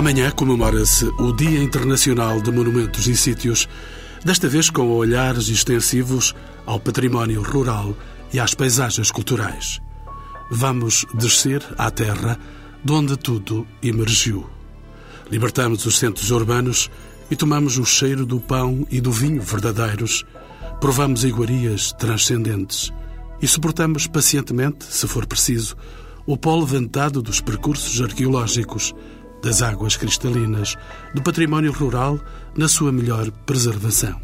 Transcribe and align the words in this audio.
Amanhã 0.00 0.30
comemora-se 0.30 1.04
o 1.18 1.30
Dia 1.30 1.62
Internacional 1.62 2.40
de 2.40 2.50
Monumentos 2.50 3.06
e 3.06 3.14
Sítios, 3.14 3.68
desta 4.24 4.48
vez 4.48 4.70
com 4.70 4.88
olhares 4.88 5.48
extensivos 5.48 6.34
ao 6.64 6.80
património 6.80 7.42
rural 7.42 7.94
e 8.32 8.40
às 8.40 8.54
paisagens 8.54 9.10
culturais. 9.10 9.78
Vamos 10.50 11.04
descer 11.12 11.62
à 11.76 11.90
terra 11.90 12.38
de 12.84 12.92
onde 12.92 13.16
tudo 13.16 13.66
emergiu. 13.82 14.48
Libertamos 15.30 15.86
os 15.86 15.98
centros 15.98 16.30
urbanos 16.30 16.90
e 17.30 17.36
tomamos 17.36 17.78
o 17.78 17.84
cheiro 17.84 18.26
do 18.26 18.40
pão 18.40 18.86
e 18.90 19.00
do 19.00 19.12
vinho 19.12 19.40
verdadeiros. 19.40 20.24
Provamos 20.80 21.24
iguarias 21.24 21.92
transcendentes 21.92 22.92
e 23.40 23.46
suportamos 23.46 24.06
pacientemente, 24.06 24.84
se 24.84 25.06
for 25.06 25.26
preciso, 25.26 25.76
o 26.26 26.36
pó 26.36 26.58
levantado 26.58 27.22
dos 27.22 27.40
percursos 27.40 28.00
arqueológicos 28.00 28.94
das 29.42 29.62
águas 29.62 29.96
cristalinas, 29.96 30.76
do 31.14 31.22
património 31.22 31.72
rural 31.72 32.20
na 32.56 32.68
sua 32.68 32.92
melhor 32.92 33.30
preservação. 33.46 34.20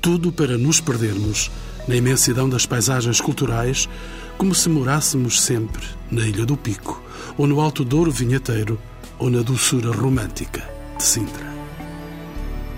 Tudo 0.00 0.32
para 0.32 0.56
nos 0.56 0.80
perdermos 0.80 1.50
na 1.86 1.96
imensidão 1.96 2.48
das 2.48 2.64
paisagens 2.64 3.20
culturais, 3.20 3.88
como 4.36 4.54
se 4.54 4.68
morássemos 4.68 5.40
sempre 5.42 5.84
na 6.10 6.26
Ilha 6.26 6.46
do 6.46 6.56
Pico, 6.56 7.02
ou 7.36 7.46
no 7.46 7.60
Alto 7.60 7.84
Douro 7.84 8.10
Vinheteiro, 8.10 8.78
ou 9.18 9.28
na 9.30 9.42
doçura 9.42 9.90
romântica 9.90 10.68
de 10.96 11.02
Sintra. 11.02 11.46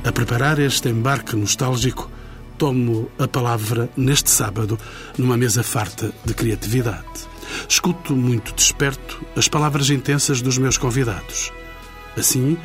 A 0.05 0.11
preparar 0.13 0.59
este 0.59 0.89
embarque 0.89 1.37
nostálgico, 1.37 2.11
tomo 2.57 3.11
a 3.19 3.29
palavra 3.29 3.91
neste 3.97 4.31
sábado, 4.31 4.79
numa 5.19 5.37
mesa 5.37 5.63
farta 5.63 6.13
de 6.25 6.35
criatividade. 6.35 7.29
Escuto 7.69 8.15
muito 8.15 8.55
desperto 8.55 9.25
as 9.37 9.49
palavras 9.49 9.91
intensas 9.91 10.41
dos 10.41 10.57
meus 10.59 10.79
convidados. 10.79 11.53
Assim, 12.17 12.57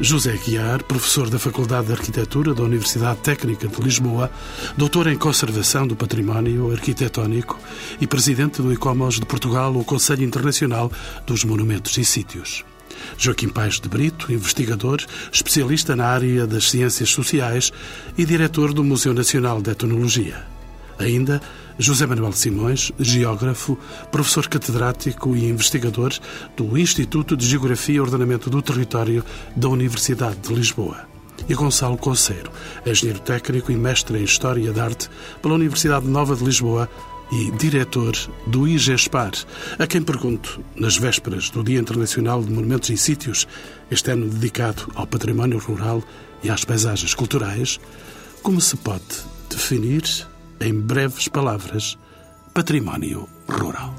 José 0.00 0.38
Guiar, 0.44 0.84
professor 0.84 1.28
da 1.28 1.40
Faculdade 1.40 1.88
de 1.88 1.92
Arquitetura 1.92 2.54
da 2.54 2.62
Universidade 2.62 3.18
Técnica 3.18 3.66
de 3.66 3.82
Lisboa, 3.82 4.30
doutor 4.76 5.08
em 5.08 5.18
Conservação 5.18 5.88
do 5.88 5.96
Património 5.96 6.70
Arquitetónico 6.70 7.58
e 8.00 8.06
presidente 8.06 8.62
do 8.62 8.72
ICOMOS 8.72 9.16
de 9.16 9.26
Portugal, 9.26 9.74
o 9.74 9.84
Conselho 9.84 10.22
Internacional 10.22 10.90
dos 11.26 11.42
Monumentos 11.42 11.98
e 11.98 12.04
Sítios. 12.04 12.64
Joaquim 13.16 13.48
Paes 13.48 13.80
de 13.80 13.88
Brito, 13.88 14.32
investigador, 14.32 15.04
especialista 15.32 15.96
na 15.96 16.06
área 16.06 16.46
das 16.46 16.70
ciências 16.70 17.10
sociais 17.10 17.72
e 18.16 18.24
diretor 18.24 18.72
do 18.72 18.84
Museu 18.84 19.12
Nacional 19.12 19.60
de 19.60 19.72
Etnologia. 19.72 20.57
Ainda 20.98 21.40
José 21.78 22.06
Manuel 22.06 22.32
Simões, 22.32 22.90
geógrafo, 22.98 23.78
professor 24.10 24.48
catedrático 24.48 25.36
e 25.36 25.48
investigador 25.48 26.12
do 26.56 26.76
Instituto 26.76 27.36
de 27.36 27.46
Geografia 27.46 27.96
e 27.96 28.00
Ordenamento 28.00 28.50
do 28.50 28.60
Território 28.60 29.24
da 29.54 29.68
Universidade 29.68 30.36
de 30.38 30.52
Lisboa. 30.52 31.06
E 31.48 31.54
Gonçalo 31.54 31.96
Conceiro, 31.96 32.50
engenheiro 32.84 33.20
técnico 33.20 33.70
e 33.70 33.76
mestre 33.76 34.18
em 34.18 34.24
História 34.24 34.72
da 34.72 34.84
Arte 34.84 35.08
pela 35.40 35.54
Universidade 35.54 36.06
Nova 36.06 36.34
de 36.34 36.44
Lisboa 36.44 36.90
e 37.30 37.50
diretor 37.52 38.14
do 38.46 38.66
IGESPAR, 38.66 39.32
a 39.78 39.86
quem 39.86 40.02
pergunto, 40.02 40.60
nas 40.74 40.96
vésperas 40.96 41.50
do 41.50 41.62
Dia 41.62 41.78
Internacional 41.78 42.42
de 42.42 42.50
Monumentos 42.50 42.90
e 42.90 42.96
Sítios, 42.96 43.46
este 43.90 44.10
ano 44.10 44.28
dedicado 44.28 44.90
ao 44.94 45.06
património 45.06 45.58
rural 45.58 46.02
e 46.42 46.50
às 46.50 46.64
paisagens 46.64 47.14
culturais, 47.14 47.78
como 48.42 48.60
se 48.60 48.76
pode 48.76 49.04
definir 49.48 50.02
em 50.60 50.72
breves 50.72 51.28
palavras, 51.28 51.98
património 52.52 53.28
rural? 53.48 53.94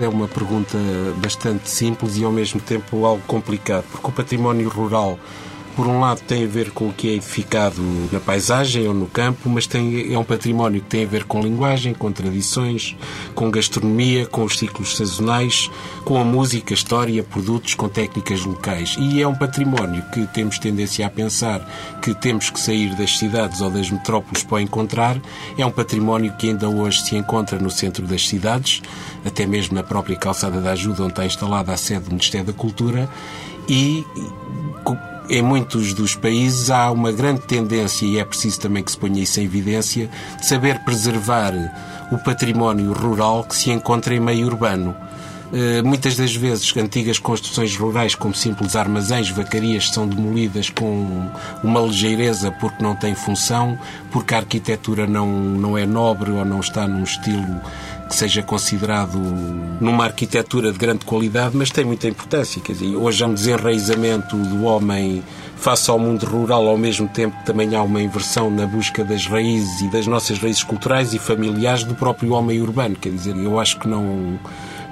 É 0.00 0.08
uma 0.08 0.28
pergunta 0.28 0.78
bastante 1.22 1.68
simples 1.68 2.16
e 2.16 2.24
ao 2.24 2.32
mesmo 2.32 2.60
tempo 2.60 3.04
algo 3.04 3.22
complicado, 3.26 3.84
porque 3.90 4.06
o 4.06 4.12
património 4.12 4.68
rural 4.68 5.18
por 5.78 5.86
um 5.86 6.00
lado 6.00 6.22
tem 6.22 6.42
a 6.42 6.46
ver 6.48 6.72
com 6.72 6.88
o 6.88 6.92
que 6.92 7.08
é 7.08 7.12
edificado 7.12 7.80
na 8.10 8.18
paisagem 8.18 8.88
ou 8.88 8.92
no 8.92 9.06
campo, 9.06 9.48
mas 9.48 9.64
tem, 9.64 10.12
é 10.12 10.18
um 10.18 10.24
património 10.24 10.80
que 10.80 10.88
tem 10.88 11.04
a 11.04 11.06
ver 11.06 11.22
com 11.22 11.40
linguagem, 11.40 11.94
com 11.94 12.10
tradições, 12.10 12.96
com 13.32 13.48
gastronomia, 13.48 14.26
com 14.26 14.42
os 14.42 14.58
ciclos 14.58 14.96
sazonais, 14.96 15.70
com 16.04 16.20
a 16.20 16.24
música, 16.24 16.74
história, 16.74 17.22
produtos, 17.22 17.76
com 17.76 17.88
técnicas 17.88 18.44
locais. 18.44 18.96
E 18.98 19.22
é 19.22 19.28
um 19.28 19.36
património 19.36 20.02
que 20.12 20.26
temos 20.26 20.58
tendência 20.58 21.06
a 21.06 21.10
pensar 21.10 21.64
que 22.02 22.12
temos 22.12 22.50
que 22.50 22.58
sair 22.58 22.96
das 22.96 23.16
cidades 23.16 23.60
ou 23.60 23.70
das 23.70 23.88
metrópoles 23.88 24.42
para 24.42 24.60
encontrar. 24.60 25.16
É 25.56 25.64
um 25.64 25.70
património 25.70 26.34
que 26.36 26.48
ainda 26.48 26.68
hoje 26.68 27.02
se 27.02 27.14
encontra 27.14 27.56
no 27.56 27.70
centro 27.70 28.04
das 28.04 28.26
cidades, 28.26 28.82
até 29.24 29.46
mesmo 29.46 29.76
na 29.76 29.84
própria 29.84 30.16
calçada 30.16 30.60
da 30.60 30.72
ajuda, 30.72 31.04
onde 31.04 31.12
está 31.12 31.24
instalada 31.24 31.72
a 31.72 31.76
sede 31.76 32.06
do 32.06 32.10
Ministério 32.10 32.48
da 32.48 32.52
Cultura. 32.52 33.08
E 33.68 34.04
em 35.28 35.42
muitos 35.42 35.92
dos 35.92 36.14
países 36.14 36.70
há 36.70 36.90
uma 36.90 37.12
grande 37.12 37.42
tendência, 37.42 38.06
e 38.06 38.18
é 38.18 38.24
preciso 38.24 38.60
também 38.60 38.82
que 38.82 38.90
se 38.90 38.98
ponha 38.98 39.22
isso 39.22 39.40
em 39.40 39.44
evidência, 39.44 40.08
de 40.38 40.46
saber 40.46 40.78
preservar 40.84 41.52
o 42.10 42.18
património 42.18 42.92
rural 42.92 43.44
que 43.44 43.54
se 43.54 43.70
encontra 43.70 44.14
em 44.14 44.20
meio 44.20 44.46
urbano. 44.46 44.96
Eh, 45.52 45.80
muitas 45.82 46.14
das 46.16 46.34
vezes, 46.34 46.76
antigas 46.76 47.18
construções 47.18 47.74
rurais, 47.76 48.14
como 48.14 48.34
simples 48.34 48.76
armazéns, 48.76 49.30
vacarias, 49.30 49.90
são 49.90 50.06
demolidas 50.06 50.68
com 50.68 51.30
uma 51.64 51.80
ligeireza 51.80 52.50
porque 52.52 52.82
não 52.82 52.94
têm 52.94 53.14
função, 53.14 53.78
porque 54.10 54.34
a 54.34 54.38
arquitetura 54.38 55.06
não, 55.06 55.26
não 55.26 55.78
é 55.78 55.86
nobre 55.86 56.30
ou 56.32 56.44
não 56.44 56.60
está 56.60 56.86
num 56.86 57.02
estilo 57.02 57.60
que 58.08 58.14
seja 58.14 58.42
considerado 58.42 59.18
numa 59.80 60.04
arquitetura 60.04 60.72
de 60.72 60.78
grande 60.78 61.04
qualidade, 61.04 61.56
mas 61.56 61.70
tem 61.70 61.84
muita 61.84 62.08
importância. 62.08 62.60
Quer 62.60 62.72
dizer, 62.72 62.96
hoje 62.96 63.22
há 63.22 63.26
um 63.26 63.34
desenraizamento 63.34 64.36
do 64.36 64.64
homem 64.64 65.22
face 65.56 65.90
ao 65.90 65.98
mundo 65.98 66.24
rural, 66.24 66.66
ao 66.66 66.78
mesmo 66.78 67.08
tempo 67.08 67.36
que 67.38 67.44
também 67.44 67.74
há 67.74 67.82
uma 67.82 68.00
inversão 68.00 68.50
na 68.50 68.66
busca 68.66 69.04
das 69.04 69.26
raízes 69.26 69.80
e 69.82 69.88
das 69.88 70.06
nossas 70.06 70.38
raízes 70.38 70.62
culturais 70.62 71.12
e 71.12 71.18
familiares 71.18 71.84
do 71.84 71.94
próprio 71.94 72.32
homem 72.32 72.60
urbano. 72.60 72.96
Quer 72.96 73.10
dizer, 73.10 73.36
eu 73.36 73.58
acho 73.58 73.78
que 73.78 73.88
não 73.88 74.38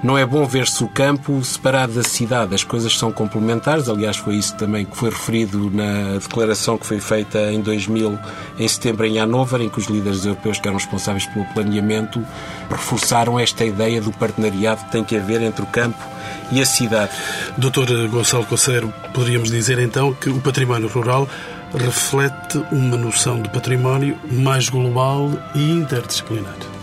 não 0.03 0.17
é 0.17 0.25
bom 0.25 0.45
ver-se 0.45 0.83
o 0.83 0.87
campo 0.87 1.43
separado 1.43 1.93
da 1.93 2.03
cidade. 2.03 2.53
As 2.53 2.63
coisas 2.63 2.97
são 2.97 3.11
complementares. 3.11 3.89
Aliás, 3.89 4.17
foi 4.17 4.35
isso 4.35 4.55
também 4.55 4.85
que 4.85 4.95
foi 4.95 5.09
referido 5.09 5.71
na 5.71 6.19
declaração 6.19 6.77
que 6.77 6.85
foi 6.85 6.99
feita 6.99 7.51
em 7.51 7.61
2000, 7.61 8.17
em 8.59 8.67
setembro, 8.67 9.05
em 9.05 9.17
Hannover, 9.17 9.61
em 9.61 9.69
que 9.69 9.79
os 9.79 9.87
líderes 9.87 10.25
europeus 10.25 10.59
que 10.59 10.67
eram 10.67 10.77
responsáveis 10.77 11.25
pelo 11.25 11.45
planeamento 11.45 12.23
reforçaram 12.69 13.39
esta 13.39 13.65
ideia 13.65 13.99
do 14.01 14.11
partenariado 14.11 14.85
que 14.85 14.91
tem 14.91 15.03
que 15.03 15.17
haver 15.17 15.41
entre 15.41 15.63
o 15.63 15.67
campo 15.67 16.03
e 16.51 16.61
a 16.61 16.65
cidade. 16.65 17.11
Doutor 17.57 17.87
Gonçalo 18.07 18.45
Conceiro, 18.45 18.93
poderíamos 19.13 19.49
dizer 19.49 19.79
então 19.79 20.13
que 20.13 20.29
o 20.29 20.39
património 20.39 20.87
rural 20.87 21.27
reflete 21.73 22.57
uma 22.71 22.97
noção 22.97 23.41
de 23.41 23.49
património 23.49 24.17
mais 24.31 24.69
global 24.69 25.31
e 25.53 25.71
interdisciplinar. 25.71 26.76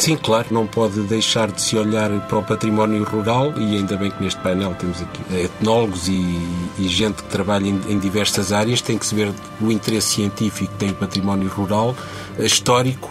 Sim, 0.00 0.16
claro, 0.16 0.46
não 0.50 0.66
pode 0.66 0.98
deixar 1.02 1.52
de 1.52 1.60
se 1.60 1.76
olhar 1.76 2.08
para 2.26 2.38
o 2.38 2.42
património 2.42 3.04
rural 3.04 3.52
e 3.58 3.76
ainda 3.76 3.98
bem 3.98 4.10
que 4.10 4.24
neste 4.24 4.40
painel 4.40 4.74
temos 4.74 5.02
aqui 5.02 5.20
etnólogos 5.30 6.08
e, 6.08 6.40
e 6.78 6.88
gente 6.88 7.22
que 7.22 7.28
trabalha 7.28 7.68
em, 7.68 7.78
em, 7.86 7.98
diversas 7.98 8.50
áreas, 8.50 8.80
tem 8.80 8.96
que 8.96 9.04
se 9.04 9.14
ver 9.14 9.30
o 9.60 9.70
interesse 9.70 10.14
científico 10.14 10.72
que 10.72 10.78
tem 10.78 10.88
o 10.88 10.94
património 10.94 11.50
rural, 11.50 11.94
histórico, 12.38 13.10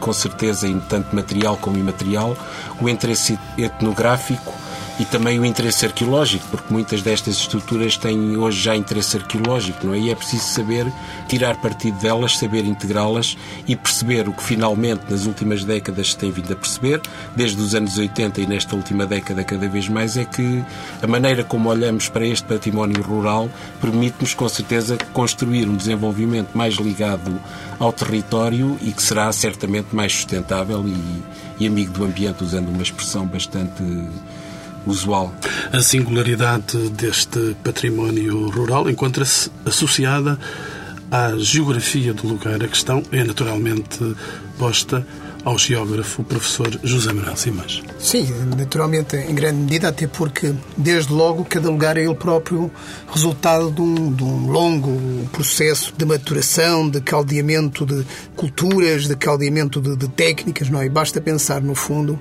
com 0.00 0.12
certeza, 0.12 0.66
em 0.66 0.80
tanto 0.80 1.14
material 1.14 1.56
como 1.56 1.78
imaterial, 1.78 2.36
o 2.82 2.88
interesse 2.88 3.38
etnográfico, 3.56 4.52
e 4.98 5.04
também 5.04 5.38
o 5.38 5.44
interesse 5.44 5.86
arqueológico, 5.86 6.46
porque 6.50 6.72
muitas 6.72 7.02
destas 7.02 7.36
estruturas 7.36 7.96
têm 7.96 8.36
hoje 8.36 8.60
já 8.60 8.76
interesse 8.76 9.16
arqueológico, 9.16 9.86
não 9.86 9.94
é? 9.94 9.98
E 9.98 10.10
é 10.10 10.14
preciso 10.14 10.44
saber 10.44 10.86
tirar 11.28 11.56
partido 11.56 11.98
delas, 11.98 12.38
saber 12.38 12.64
integrá-las 12.64 13.36
e 13.66 13.74
perceber 13.74 14.28
o 14.28 14.32
que 14.32 14.42
finalmente 14.42 15.02
nas 15.10 15.26
últimas 15.26 15.64
décadas 15.64 16.10
se 16.10 16.16
tem 16.16 16.30
vindo 16.30 16.52
a 16.52 16.56
perceber, 16.56 17.00
desde 17.34 17.60
os 17.60 17.74
anos 17.74 17.98
80 17.98 18.40
e 18.40 18.46
nesta 18.46 18.76
última 18.76 19.04
década 19.04 19.42
cada 19.42 19.68
vez 19.68 19.88
mais, 19.88 20.16
é 20.16 20.24
que 20.24 20.64
a 21.02 21.06
maneira 21.06 21.42
como 21.42 21.68
olhamos 21.68 22.08
para 22.08 22.26
este 22.26 22.46
património 22.46 23.02
rural 23.02 23.50
permite-nos 23.80 24.34
com 24.34 24.48
certeza 24.48 24.96
construir 25.12 25.68
um 25.68 25.76
desenvolvimento 25.76 26.50
mais 26.54 26.74
ligado 26.74 27.40
ao 27.80 27.92
território 27.92 28.78
e 28.80 28.92
que 28.92 29.02
será 29.02 29.32
certamente 29.32 29.94
mais 29.94 30.12
sustentável 30.12 30.84
e, 30.86 31.64
e 31.64 31.66
amigo 31.66 31.92
do 31.92 32.04
ambiente, 32.04 32.44
usando 32.44 32.68
uma 32.68 32.82
expressão 32.82 33.26
bastante 33.26 33.82
usual. 34.86 35.34
A 35.72 35.80
singularidade 35.80 36.90
deste 36.90 37.56
património 37.62 38.48
rural 38.50 38.88
encontra-se 38.88 39.50
associada 39.64 40.38
à 41.10 41.36
geografia 41.38 42.12
do 42.12 42.26
lugar. 42.26 42.62
A 42.62 42.68
questão 42.68 43.02
é 43.12 43.22
naturalmente 43.24 44.16
posta 44.58 45.06
ao 45.44 45.58
geógrafo 45.58 46.24
professor 46.24 46.78
José 46.82 47.12
Manuel 47.12 47.36
Simões. 47.36 47.82
Sim, 47.98 48.26
naturalmente, 48.56 49.16
em 49.16 49.34
grande 49.34 49.58
medida, 49.58 49.88
até 49.88 50.06
porque, 50.06 50.54
desde 50.76 51.12
logo, 51.12 51.44
cada 51.44 51.70
lugar 51.70 51.98
é 51.98 52.04
ele 52.04 52.14
próprio 52.14 52.70
resultado 53.12 53.70
de 53.70 53.80
um, 53.82 54.12
de 54.12 54.24
um 54.24 54.50
longo 54.50 55.28
processo 55.30 55.92
de 55.96 56.04
maturação, 56.04 56.88
de 56.88 57.00
caldeamento 57.00 57.84
de 57.84 58.06
culturas, 58.34 59.06
de 59.06 59.14
caldeamento 59.16 59.80
de, 59.80 59.96
de 59.96 60.08
técnicas, 60.08 60.70
não 60.70 60.80
é? 60.80 60.88
Basta 60.88 61.20
pensar, 61.20 61.60
no 61.60 61.74
fundo, 61.74 62.18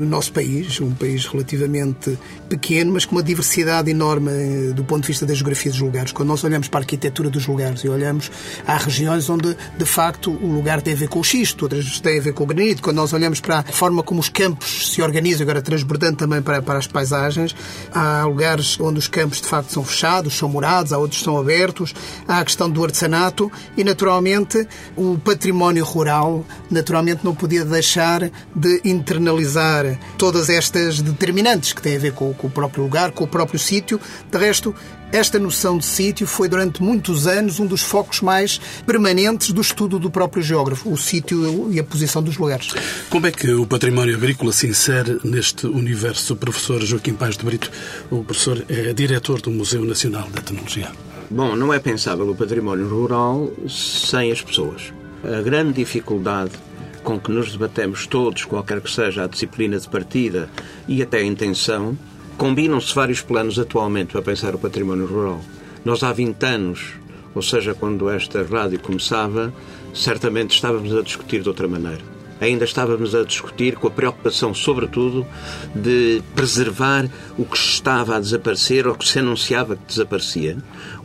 no 0.00 0.06
nosso 0.06 0.32
país, 0.32 0.80
um 0.80 0.92
país 0.92 1.26
relativamente 1.26 2.18
pequeno, 2.48 2.92
mas 2.92 3.04
com 3.04 3.16
uma 3.16 3.22
diversidade 3.22 3.90
enorme 3.90 4.30
eh, 4.30 4.72
do 4.72 4.82
ponto 4.82 5.02
de 5.02 5.08
vista 5.08 5.26
da 5.26 5.34
geografia 5.34 5.70
dos 5.70 5.80
lugares. 5.80 6.10
Quando 6.10 6.28
nós 6.28 6.42
olhamos 6.42 6.68
para 6.68 6.80
a 6.80 6.82
arquitetura 6.82 7.28
dos 7.28 7.46
lugares 7.46 7.80
e 7.80 7.88
olhamos, 7.88 8.30
há 8.66 8.76
regiões 8.76 9.28
onde, 9.28 9.56
de 9.76 9.84
facto, 9.84 10.30
o 10.30 10.46
lugar 10.46 10.80
tem 10.80 10.94
a 10.94 10.96
ver 10.96 11.08
com 11.08 11.20
o 11.20 11.24
xisto, 11.24 11.62
outras 11.62 12.00
têm 12.00 12.18
a 12.18 12.22
ver 12.22 12.32
com 12.32 12.44
o 12.44 12.46
granito. 12.46 12.82
Quando 12.82 12.96
nós 12.96 13.12
olhamos 13.12 13.40
para 13.40 13.58
a 13.58 13.64
forma 13.64 14.02
como 14.02 14.20
os 14.20 14.28
campos 14.28 14.92
se 14.92 15.02
organizam, 15.02 15.42
agora 15.42 15.60
transbordando 15.60 16.16
também 16.16 16.40
para, 16.40 16.62
para 16.62 16.78
as 16.78 16.86
paisagens, 16.86 17.54
há 17.92 18.24
lugares 18.24 18.80
onde 18.80 18.98
os 18.98 19.06
campos, 19.06 19.40
de 19.40 19.46
facto, 19.46 19.70
são 19.70 19.84
fechados, 19.84 20.36
são 20.36 20.48
morados, 20.48 20.92
há 20.92 20.98
outros 20.98 21.18
que 21.18 21.24
são 21.24 21.38
abertos, 21.38 21.94
há 22.26 22.38
a 22.38 22.44
questão 22.44 22.70
do 22.70 22.82
artesanato 22.82 23.52
e, 23.76 23.84
naturalmente, 23.84 24.66
o 24.96 25.18
património 25.18 25.84
rural, 25.84 26.44
naturalmente, 26.70 27.24
não 27.24 27.34
podia 27.34 27.64
deixar 27.64 28.30
de 28.54 28.80
internalizar 28.84 29.89
todas 30.18 30.48
estas 30.48 31.00
determinantes 31.00 31.72
que 31.72 31.82
têm 31.82 31.96
a 31.96 31.98
ver 31.98 32.12
com, 32.12 32.32
com 32.34 32.46
o 32.46 32.50
próprio 32.50 32.82
lugar, 32.82 33.12
com 33.12 33.24
o 33.24 33.28
próprio 33.28 33.58
sítio. 33.58 34.00
De 34.30 34.38
resto, 34.38 34.74
esta 35.12 35.38
noção 35.38 35.76
de 35.76 35.86
sítio 35.86 36.26
foi 36.26 36.48
durante 36.48 36.82
muitos 36.82 37.26
anos 37.26 37.58
um 37.58 37.66
dos 37.66 37.82
focos 37.82 38.20
mais 38.20 38.60
permanentes 38.86 39.50
do 39.50 39.60
estudo 39.60 39.98
do 39.98 40.10
próprio 40.10 40.42
geógrafo, 40.42 40.90
o 40.90 40.96
sítio 40.96 41.72
e 41.72 41.80
a 41.80 41.84
posição 41.84 42.22
dos 42.22 42.36
lugares. 42.36 42.72
Como 43.08 43.26
é 43.26 43.32
que 43.32 43.50
o 43.52 43.66
património 43.66 44.14
agrícola 44.14 44.52
se 44.52 44.68
insere 44.68 45.18
neste 45.24 45.66
universo? 45.66 46.34
O 46.34 46.36
professor 46.36 46.80
Joaquim 46.84 47.14
Paz 47.14 47.36
de 47.36 47.44
Brito, 47.44 47.70
o 48.10 48.22
professor 48.22 48.64
é 48.68 48.92
diretor 48.92 49.40
do 49.40 49.50
Museu 49.50 49.84
Nacional 49.84 50.28
da 50.30 50.42
Tecnologia. 50.42 50.90
Bom, 51.28 51.56
não 51.56 51.72
é 51.74 51.78
pensável 51.78 52.28
o 52.28 52.34
património 52.34 52.88
rural 52.88 53.50
sem 53.68 54.30
as 54.30 54.40
pessoas. 54.40 54.92
A 55.24 55.42
grande 55.42 55.74
dificuldade 55.74 56.52
com 57.02 57.18
que 57.18 57.30
nos 57.30 57.52
debatemos 57.52 58.06
todos, 58.06 58.44
qualquer 58.44 58.80
que 58.80 58.90
seja 58.90 59.24
a 59.24 59.26
disciplina 59.26 59.78
de 59.78 59.88
partida 59.88 60.48
e 60.86 61.02
até 61.02 61.18
a 61.18 61.24
intenção, 61.24 61.96
combinam-se 62.36 62.94
vários 62.94 63.20
planos 63.20 63.58
atualmente 63.58 64.12
para 64.12 64.22
pensar 64.22 64.54
o 64.54 64.58
património 64.58 65.06
rural. 65.06 65.40
Nós 65.84 66.02
há 66.02 66.12
20 66.12 66.42
anos, 66.44 66.92
ou 67.34 67.42
seja, 67.42 67.74
quando 67.74 68.10
esta 68.10 68.42
rádio 68.42 68.80
começava, 68.80 69.52
certamente 69.94 70.54
estávamos 70.54 70.94
a 70.96 71.02
discutir 71.02 71.42
de 71.42 71.48
outra 71.48 71.68
maneira 71.68 72.09
ainda 72.40 72.64
estávamos 72.64 73.14
a 73.14 73.22
discutir 73.22 73.76
com 73.76 73.86
a 73.86 73.90
preocupação, 73.90 74.54
sobretudo, 74.54 75.26
de 75.74 76.22
preservar 76.34 77.08
o 77.36 77.44
que 77.44 77.56
estava 77.56 78.16
a 78.16 78.20
desaparecer 78.20 78.86
ou 78.86 78.94
que 78.94 79.06
se 79.06 79.18
anunciava 79.18 79.76
que 79.76 79.86
desaparecia. 79.86 80.56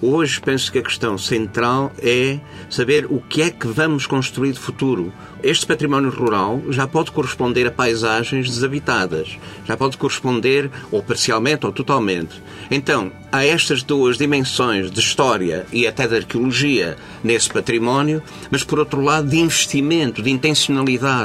Hoje 0.01 0.39
penso 0.39 0.71
que 0.71 0.79
a 0.79 0.83
questão 0.83 1.17
central 1.17 1.91
é 2.01 2.39
saber 2.69 3.05
o 3.09 3.19
que 3.19 3.41
é 3.41 3.49
que 3.49 3.67
vamos 3.67 4.07
construir 4.07 4.53
de 4.53 4.59
futuro. 4.59 5.11
Este 5.43 5.65
património 5.65 6.09
rural 6.09 6.61
já 6.69 6.87
pode 6.87 7.11
corresponder 7.11 7.67
a 7.67 7.71
paisagens 7.71 8.49
desabitadas, 8.49 9.37
já 9.65 9.77
pode 9.77 9.97
corresponder 9.97 10.71
ou 10.91 11.03
parcialmente 11.03 11.65
ou 11.65 11.71
totalmente. 11.71 12.41
Então, 12.71 13.11
há 13.31 13.45
estas 13.45 13.83
duas 13.83 14.17
dimensões 14.17 14.89
de 14.89 14.99
história 14.99 15.65
e 15.71 15.85
até 15.85 16.07
de 16.07 16.15
arqueologia 16.15 16.97
nesse 17.23 17.49
património, 17.49 18.23
mas 18.49 18.63
por 18.63 18.79
outro 18.79 19.01
lado 19.01 19.27
de 19.27 19.37
investimento, 19.37 20.23
de 20.23 20.31
intencionalidade 20.31 21.24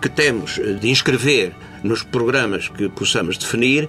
que 0.00 0.08
temos 0.08 0.60
de 0.80 0.90
inscrever 0.90 1.54
nos 1.82 2.02
programas 2.02 2.68
que 2.68 2.88
possamos 2.88 3.36
definir 3.36 3.88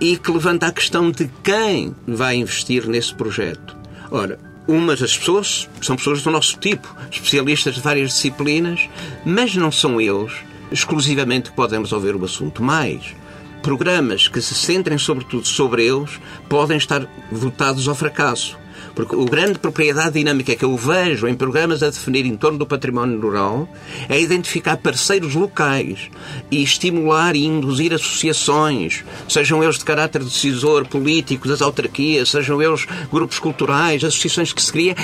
e 0.00 0.16
que 0.16 0.30
levanta 0.30 0.66
a 0.66 0.72
questão 0.72 1.10
de 1.10 1.30
quem 1.42 1.94
vai 2.06 2.36
investir 2.36 2.86
nesse 2.86 3.14
projeto. 3.14 3.76
Ora, 4.10 4.38
umas 4.66 5.00
das 5.00 5.16
pessoas 5.16 5.68
são 5.82 5.96
pessoas 5.96 6.22
do 6.22 6.30
nosso 6.30 6.58
tipo, 6.58 6.94
especialistas 7.10 7.74
de 7.74 7.80
várias 7.80 8.10
disciplinas, 8.10 8.88
mas 9.24 9.54
não 9.54 9.70
são 9.70 10.00
eles 10.00 10.32
exclusivamente 10.72 11.50
que 11.50 11.56
podem 11.56 11.80
resolver 11.80 12.14
o 12.14 12.24
assunto. 12.24 12.62
Mais, 12.62 13.14
programas 13.62 14.28
que 14.28 14.40
se 14.40 14.54
centrem 14.54 14.98
sobretudo 14.98 15.46
sobre 15.46 15.86
eles 15.86 16.20
podem 16.48 16.76
estar 16.76 17.06
votados 17.30 17.88
ao 17.88 17.94
fracasso. 17.94 18.58
Porque 18.94 19.14
a 19.14 19.24
grande 19.24 19.58
propriedade 19.58 20.18
dinâmica 20.18 20.54
que 20.54 20.64
eu 20.64 20.76
vejo 20.76 21.26
em 21.26 21.34
programas 21.34 21.82
a 21.82 21.90
definir 21.90 22.26
em 22.26 22.36
torno 22.36 22.58
do 22.58 22.66
património 22.66 23.20
rural 23.20 23.68
é 24.08 24.20
identificar 24.20 24.76
parceiros 24.76 25.34
locais 25.34 26.10
e 26.50 26.62
estimular 26.62 27.36
e 27.36 27.44
induzir 27.44 27.92
associações, 27.92 29.04
sejam 29.28 29.62
eles 29.62 29.78
de 29.78 29.84
caráter 29.84 30.22
decisor 30.22 30.86
político 30.86 31.48
das 31.48 31.62
autarquias, 31.62 32.30
sejam 32.30 32.60
eles 32.60 32.86
grupos 33.12 33.38
culturais, 33.38 34.04
associações 34.04 34.52
que 34.52 34.62
se 34.62 34.72
criam, 34.72 34.96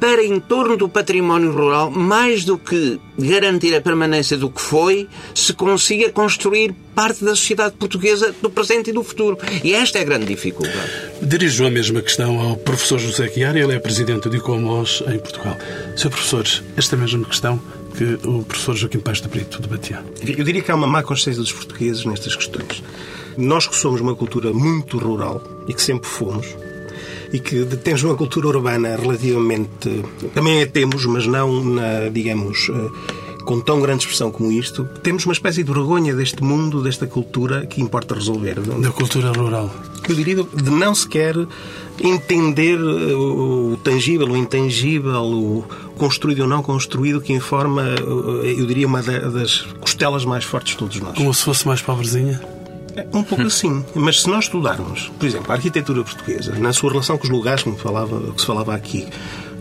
para 0.00 0.24
em 0.24 0.38
torno 0.38 0.76
do 0.76 0.88
património 0.88 1.52
rural, 1.52 1.90
mais 1.90 2.44
do 2.44 2.58
que 2.58 3.00
garantir 3.18 3.74
a 3.74 3.80
permanência 3.80 4.36
do 4.36 4.48
que 4.48 4.60
foi, 4.60 5.08
se 5.34 5.52
consiga 5.52 6.10
construir 6.10 6.74
parte 6.94 7.24
da 7.24 7.34
sociedade 7.34 7.74
portuguesa 7.76 8.34
do 8.40 8.50
presente 8.50 8.90
e 8.90 8.92
do 8.92 9.02
futuro. 9.02 9.38
E 9.62 9.74
esta 9.74 9.98
é 9.98 10.02
a 10.02 10.04
grande 10.04 10.26
dificuldade. 10.26 10.90
Dirijo 11.22 11.66
a 11.66 11.70
mesma 11.70 12.00
questão 12.00 12.38
ao 12.40 12.56
professor 12.56 12.98
José 12.98 13.28
Chiari, 13.28 13.60
ele 13.60 13.74
é 13.74 13.78
presidente 13.78 14.28
do 14.28 14.36
ICOMOS 14.36 15.02
em 15.06 15.18
Portugal. 15.18 15.56
Sr. 15.96 16.10
professor, 16.10 16.46
esta 16.76 16.96
mesma 16.96 17.24
questão 17.24 17.60
que 17.96 18.26
o 18.26 18.44
professor 18.44 18.76
Joaquim 18.76 19.00
Paz 19.00 19.20
de 19.20 19.28
Brito 19.28 19.60
debatia. 19.60 20.04
Eu 20.22 20.44
diria 20.44 20.62
que 20.62 20.70
há 20.70 20.74
uma 20.74 20.86
má 20.86 21.02
consciência 21.02 21.42
dos 21.42 21.52
portugueses 21.52 22.04
nestas 22.04 22.36
questões. 22.36 22.82
Nós 23.36 23.66
que 23.66 23.74
somos 23.74 24.00
uma 24.00 24.14
cultura 24.14 24.52
muito 24.52 24.98
rural 24.98 25.42
e 25.66 25.74
que 25.74 25.82
sempre 25.82 26.08
fomos, 26.08 26.46
e 27.32 27.38
que 27.38 27.64
temos 27.64 28.02
uma 28.02 28.14
cultura 28.14 28.48
urbana 28.48 28.96
relativamente. 28.96 30.02
Também 30.34 30.62
a 30.62 30.66
temos, 30.66 31.04
mas 31.06 31.26
não 31.26 31.62
na, 31.64 32.08
digamos 32.08 32.70
eh, 32.70 33.18
com 33.48 33.60
tão 33.60 33.80
grande 33.80 34.02
expressão 34.02 34.30
como 34.30 34.52
isto, 34.52 34.84
temos 35.02 35.24
uma 35.24 35.32
espécie 35.32 35.64
de 35.64 35.72
vergonha 35.72 36.14
deste 36.14 36.44
mundo, 36.44 36.82
desta 36.82 37.06
cultura 37.06 37.64
que 37.64 37.80
importa 37.80 38.14
resolver. 38.14 38.60
Da 38.60 38.90
cultura 38.90 39.32
rural. 39.32 39.74
Eu 40.06 40.14
diria 40.14 40.42
de 40.42 40.70
não 40.70 40.94
sequer 40.94 41.34
entender 41.98 42.78
eh, 42.78 43.14
o 43.14 43.78
tangível, 43.82 44.28
o 44.28 44.36
intangível, 44.36 45.22
o 45.22 45.64
construído 45.96 46.40
ou 46.40 46.46
não 46.46 46.62
construído, 46.62 47.20
que 47.20 47.32
informa, 47.32 47.82
eh, 47.82 48.54
eu 48.58 48.66
diria, 48.66 48.86
uma 48.86 49.02
das 49.02 49.62
costelas 49.80 50.24
mais 50.24 50.44
fortes 50.44 50.72
de 50.72 50.78
todos 50.78 51.00
nós. 51.00 51.16
Como 51.16 51.32
se 51.32 51.42
fosse 51.42 51.66
mais 51.66 51.80
pobrezinha? 51.80 52.57
É 52.96 53.06
um 53.12 53.22
pouco 53.22 53.42
assim. 53.46 53.84
Mas 53.94 54.22
se 54.22 54.28
nós 54.28 54.44
estudarmos, 54.44 55.10
por 55.18 55.26
exemplo, 55.26 55.50
a 55.52 55.54
arquitetura 55.54 56.02
portuguesa, 56.02 56.54
na 56.58 56.72
sua 56.72 56.90
relação 56.90 57.16
com 57.18 57.24
os 57.24 57.30
lugares, 57.30 57.62
como 57.62 57.76
falava, 57.76 58.32
que 58.32 58.40
se 58.40 58.46
falava 58.46 58.74
aqui, 58.74 59.06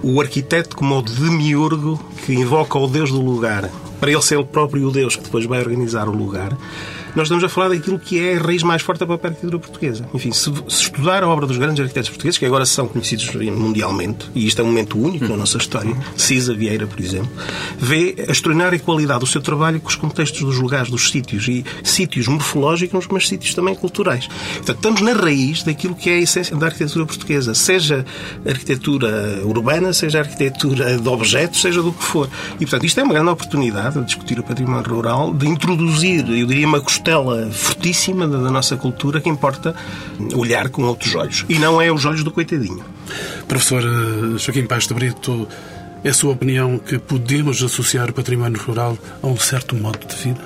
o 0.01 0.21
arquiteto 0.21 0.75
como 0.75 0.97
o 0.97 1.01
demiurgo 1.01 1.99
que 2.25 2.33
invoca 2.33 2.77
o 2.77 2.87
Deus 2.87 3.11
do 3.11 3.21
lugar, 3.21 3.69
para 3.99 4.11
ele 4.11 4.21
ser 4.21 4.37
ele 4.37 4.45
próprio 4.45 4.87
o 4.87 4.91
Deus 4.91 5.15
que 5.15 5.23
depois 5.23 5.45
vai 5.45 5.59
organizar 5.59 6.07
o 6.07 6.15
lugar, 6.15 6.55
nós 7.17 7.25
estamos 7.25 7.43
a 7.43 7.49
falar 7.49 7.69
daquilo 7.69 7.97
que 7.97 8.19
é 8.19 8.37
a 8.37 8.39
raiz 8.39 8.61
mais 8.61 8.83
forte 8.83 8.99
da 8.99 9.07
própria 9.07 9.29
arquitetura 9.29 9.57
portuguesa. 9.57 10.07
Enfim, 10.13 10.31
se, 10.31 10.53
se, 10.67 10.83
estudar 10.83 11.23
a 11.23 11.27
obra 11.27 11.47
dos 11.47 11.57
grandes 11.57 11.81
arquitetos 11.81 12.11
portugueses, 12.11 12.37
que 12.37 12.45
agora 12.45 12.63
são 12.63 12.87
conhecidos 12.87 13.33
mundialmente, 13.33 14.29
e 14.35 14.45
isto 14.45 14.61
é 14.61 14.63
um 14.63 14.67
momento 14.67 14.99
único 14.99 15.25
na 15.25 15.35
nossa 15.35 15.57
história, 15.57 15.97
Cisa 16.15 16.53
Vieira, 16.53 16.85
por 16.85 16.99
exemplo, 16.99 17.31
vê 17.79 18.13
a 18.27 18.31
extraordinária 18.31 18.77
qualidade 18.77 19.21
do 19.21 19.25
seu 19.25 19.41
trabalho 19.41 19.79
com 19.79 19.89
os 19.89 19.95
contextos 19.95 20.41
dos 20.41 20.59
lugares, 20.59 20.91
dos 20.91 21.09
sítios, 21.09 21.47
e 21.47 21.65
sítios 21.83 22.27
morfológicos, 22.27 23.07
mas 23.09 23.27
sítios 23.27 23.55
também 23.55 23.73
culturais. 23.73 24.27
Portanto, 24.27 24.75
estamos 24.75 25.01
na 25.01 25.13
raiz 25.13 25.63
daquilo 25.63 25.95
que 25.95 26.11
é 26.11 26.13
a 26.13 26.19
essência 26.19 26.55
da 26.55 26.67
arquitetura 26.67 27.07
portuguesa, 27.07 27.55
seja 27.55 28.05
arquitetura 28.47 29.41
urbana, 29.43 29.91
seja 29.91 30.19
arquitetura 30.19 30.99
de 30.99 31.09
objetos, 31.09 31.61
seja 31.61 31.81
do 31.81 31.91
que 31.91 32.03
for. 32.03 32.29
E, 32.57 32.59
portanto, 32.59 32.85
isto 32.85 32.99
é 32.99 33.03
uma 33.03 33.15
grande 33.15 33.31
oportunidade 33.31 33.99
de 33.99 34.05
discutir 34.05 34.37
o 34.39 34.43
património 34.43 34.87
rural, 34.87 35.33
de 35.33 35.47
introduzir, 35.47 36.23
eu 36.29 36.45
diria, 36.45 36.67
uma 36.67 36.79
costela 36.79 37.06
fortíssima 37.51 38.27
da 38.27 38.51
nossa 38.51 38.75
cultura 38.75 39.21
que 39.21 39.29
importa 39.29 39.75
olhar 40.35 40.69
com 40.69 40.83
outros 40.83 41.15
olhos. 41.15 41.45
E 41.47 41.57
não 41.57 41.81
é 41.81 41.91
os 41.91 42.05
olhos 42.05 42.23
do 42.23 42.31
coitadinho. 42.31 42.83
Professor 43.47 43.81
eh, 43.81 44.37
Joaquim 44.37 44.65
Paz 44.65 44.87
de 44.87 44.93
Brito, 44.93 45.47
é 46.03 46.09
a 46.09 46.13
sua 46.13 46.33
opinião 46.33 46.77
que 46.77 46.97
podemos 46.97 47.63
associar 47.63 48.09
o 48.09 48.13
património 48.13 48.61
rural 48.61 48.97
a 49.21 49.27
um 49.27 49.37
certo 49.37 49.75
modo 49.75 50.05
de 50.05 50.15
vida? 50.15 50.41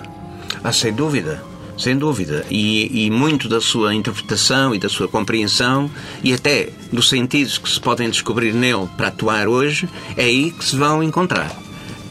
Ah, 0.63 0.71
sem 0.71 0.93
dúvida. 0.93 1.43
Sem 1.77 1.97
dúvida. 1.97 2.45
E, 2.49 3.05
e, 3.05 3.09
muito 3.09 3.49
da 3.49 3.59
sua 3.59 3.95
interpretação 3.95 4.75
e 4.75 4.79
da 4.79 4.87
sua 4.87 5.07
compreensão 5.07 5.89
e 6.23 6.31
até 6.31 6.69
dos 6.91 7.09
sentidos 7.09 7.57
que 7.57 7.69
se 7.69 7.79
podem 7.79 8.09
descobrir 8.09 8.53
nele 8.53 8.87
para 8.95 9.07
atuar 9.07 9.47
hoje, 9.47 9.89
é 10.15 10.25
aí 10.25 10.51
que 10.51 10.63
se 10.63 10.75
vão 10.75 11.01
encontrar. 11.01 11.51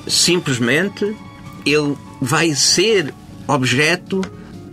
Simplesmente 0.09 1.17
ele 1.65 1.97
vai 2.21 2.53
ser 2.55 3.15
objeto 3.47 4.21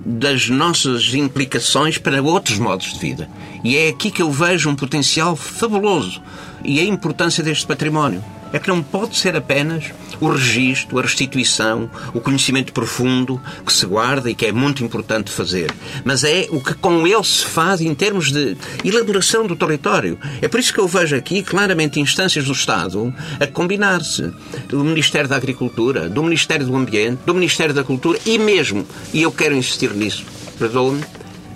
das 0.09 0.47
nossas 0.47 1.13
implicações 1.13 1.97
para 1.97 2.23
outros 2.23 2.57
modos 2.57 2.93
de 2.93 2.99
vida. 2.99 3.29
E 3.61 3.75
é 3.75 3.89
aqui 3.89 4.09
que 4.09 4.21
eu 4.21 4.31
vejo 4.31 4.69
um 4.69 4.75
potencial 4.75 5.35
fabuloso 5.35 6.21
e 6.63 6.79
a 6.79 6.83
importância 6.85 7.43
deste 7.43 7.67
património. 7.67 8.23
É 8.53 8.59
que 8.59 8.67
não 8.67 8.81
pode 8.81 9.17
ser 9.17 9.35
apenas 9.35 9.85
o 10.19 10.29
registro, 10.29 10.97
a 10.99 11.01
restituição, 11.01 11.89
o 12.13 12.19
conhecimento 12.19 12.73
profundo 12.73 13.41
que 13.65 13.71
se 13.71 13.85
guarda 13.85 14.29
e 14.29 14.35
que 14.35 14.45
é 14.45 14.51
muito 14.51 14.83
importante 14.83 15.31
fazer, 15.31 15.71
mas 16.03 16.23
é 16.23 16.47
o 16.49 16.61
que 16.61 16.73
com 16.73 17.05
ele 17.05 17.23
se 17.23 17.45
faz 17.45 17.81
em 17.81 17.93
termos 17.93 18.31
de 18.31 18.57
elaboração 18.83 19.45
do 19.45 19.55
território. 19.55 20.17
É 20.41 20.47
por 20.47 20.59
isso 20.59 20.73
que 20.73 20.79
eu 20.79 20.87
vejo 20.87 21.15
aqui 21.15 21.43
claramente 21.43 21.99
instâncias 21.99 22.45
do 22.45 22.51
Estado 22.51 23.13
a 23.39 23.47
combinar-se 23.47 24.31
do 24.67 24.83
Ministério 24.83 25.29
da 25.29 25.35
Agricultura, 25.35 26.09
do 26.09 26.23
Ministério 26.23 26.65
do 26.65 26.75
Ambiente, 26.75 27.19
do 27.25 27.33
Ministério 27.33 27.73
da 27.73 27.83
Cultura 27.83 28.19
e 28.25 28.37
mesmo, 28.37 28.85
e 29.13 29.21
eu 29.21 29.31
quero 29.31 29.55
insistir 29.55 29.91
nisso, 29.91 30.25
perdoe-me, 30.57 31.03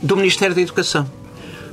do 0.02 0.16
Ministério 0.16 0.56
da 0.56 0.62
Educação. 0.62 1.10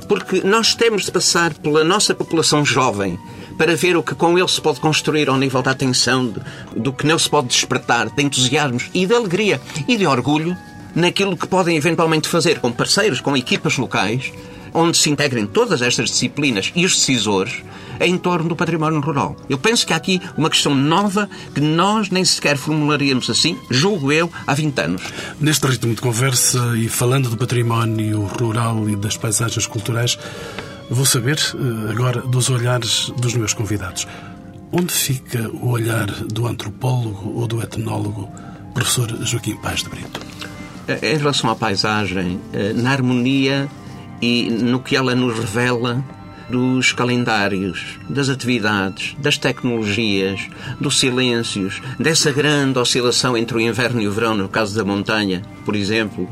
Porque 0.07 0.41
nós 0.43 0.73
temos 0.73 1.05
de 1.05 1.11
passar 1.11 1.53
pela 1.53 1.83
nossa 1.83 2.15
população 2.15 2.65
jovem 2.65 3.19
para 3.59 3.75
ver 3.75 3.97
o 3.97 4.01
que 4.01 4.15
com 4.15 4.39
ele 4.39 4.47
se 4.47 4.61
pode 4.61 4.79
construir 4.79 5.27
ao 5.27 5.35
nível 5.35 5.61
da 5.61 5.71
atenção, 5.71 6.33
do 6.73 6.93
que 6.93 7.05
nele 7.05 7.19
se 7.19 7.29
pode 7.29 7.49
despertar, 7.49 8.09
de 8.09 8.23
entusiasmos 8.23 8.89
e 8.93 9.05
de 9.05 9.13
alegria 9.13 9.59
e 9.85 9.97
de 9.97 10.07
orgulho 10.07 10.55
naquilo 10.95 11.35
que 11.35 11.45
podem 11.45 11.75
eventualmente 11.75 12.29
fazer 12.29 12.59
com 12.59 12.71
parceiros, 12.71 13.19
com 13.19 13.35
equipas 13.35 13.77
locais, 13.77 14.31
onde 14.73 14.97
se 14.97 15.09
integrem 15.09 15.45
todas 15.45 15.81
estas 15.81 16.09
disciplinas 16.09 16.71
e 16.73 16.85
os 16.85 16.95
decisores 16.95 17.61
em 17.99 18.17
torno 18.17 18.47
do 18.47 18.55
património 18.55 19.01
rural. 19.01 19.35
Eu 19.49 19.57
penso 19.57 19.85
que 19.85 19.91
há 19.91 19.97
aqui 19.97 20.21
uma 20.37 20.49
questão 20.49 20.73
nova 20.73 21.29
que 21.53 21.59
nós 21.59 22.09
nem 22.09 22.23
sequer 22.23 22.55
formularíamos 22.55 23.29
assim, 23.29 23.57
julgo 23.69 24.09
eu, 24.09 24.31
há 24.47 24.53
20 24.53 24.79
anos. 24.79 25.01
Neste 25.37 25.67
ritmo 25.67 25.93
de 25.93 25.99
conversa 25.99 26.77
e 26.77 26.87
falando 26.87 27.29
do 27.29 27.35
património 27.35 28.21
rural 28.23 28.89
e 28.89 28.95
das 28.95 29.17
paisagens 29.17 29.67
culturais, 29.67 30.17
Vou 30.89 31.05
saber 31.05 31.37
eh, 31.37 31.91
agora 31.91 32.21
dos 32.21 32.49
olhares 32.49 33.11
dos 33.17 33.35
meus 33.35 33.53
convidados. 33.53 34.07
Onde 34.71 34.91
fica 34.91 35.47
o 35.49 35.69
olhar 35.69 36.07
do 36.07 36.47
antropólogo 36.47 37.39
ou 37.39 37.47
do 37.47 37.61
etnólogo, 37.61 38.27
professor 38.73 39.07
Joaquim 39.23 39.55
Paz 39.57 39.83
de 39.83 39.89
Brito? 39.89 40.19
Em 40.87 41.17
relação 41.17 41.47
à 41.51 41.55
paisagem, 41.55 42.41
eh, 42.51 42.73
na 42.73 42.91
harmonia 42.91 43.69
e 44.19 44.49
no 44.49 44.79
que 44.79 44.95
ela 44.95 45.13
nos 45.13 45.37
revela 45.37 46.03
dos 46.49 46.91
calendários, 46.91 47.99
das 48.09 48.27
atividades, 48.27 49.15
das 49.19 49.37
tecnologias, 49.37 50.41
dos 50.81 50.97
silêncios, 50.97 51.79
dessa 51.99 52.31
grande 52.31 52.79
oscilação 52.79 53.37
entre 53.37 53.55
o 53.57 53.61
inverno 53.61 54.01
e 54.01 54.07
o 54.07 54.11
verão, 54.11 54.35
no 54.35 54.49
caso 54.49 54.75
da 54.75 54.83
montanha, 54.83 55.43
por 55.63 55.75
exemplo, 55.75 56.27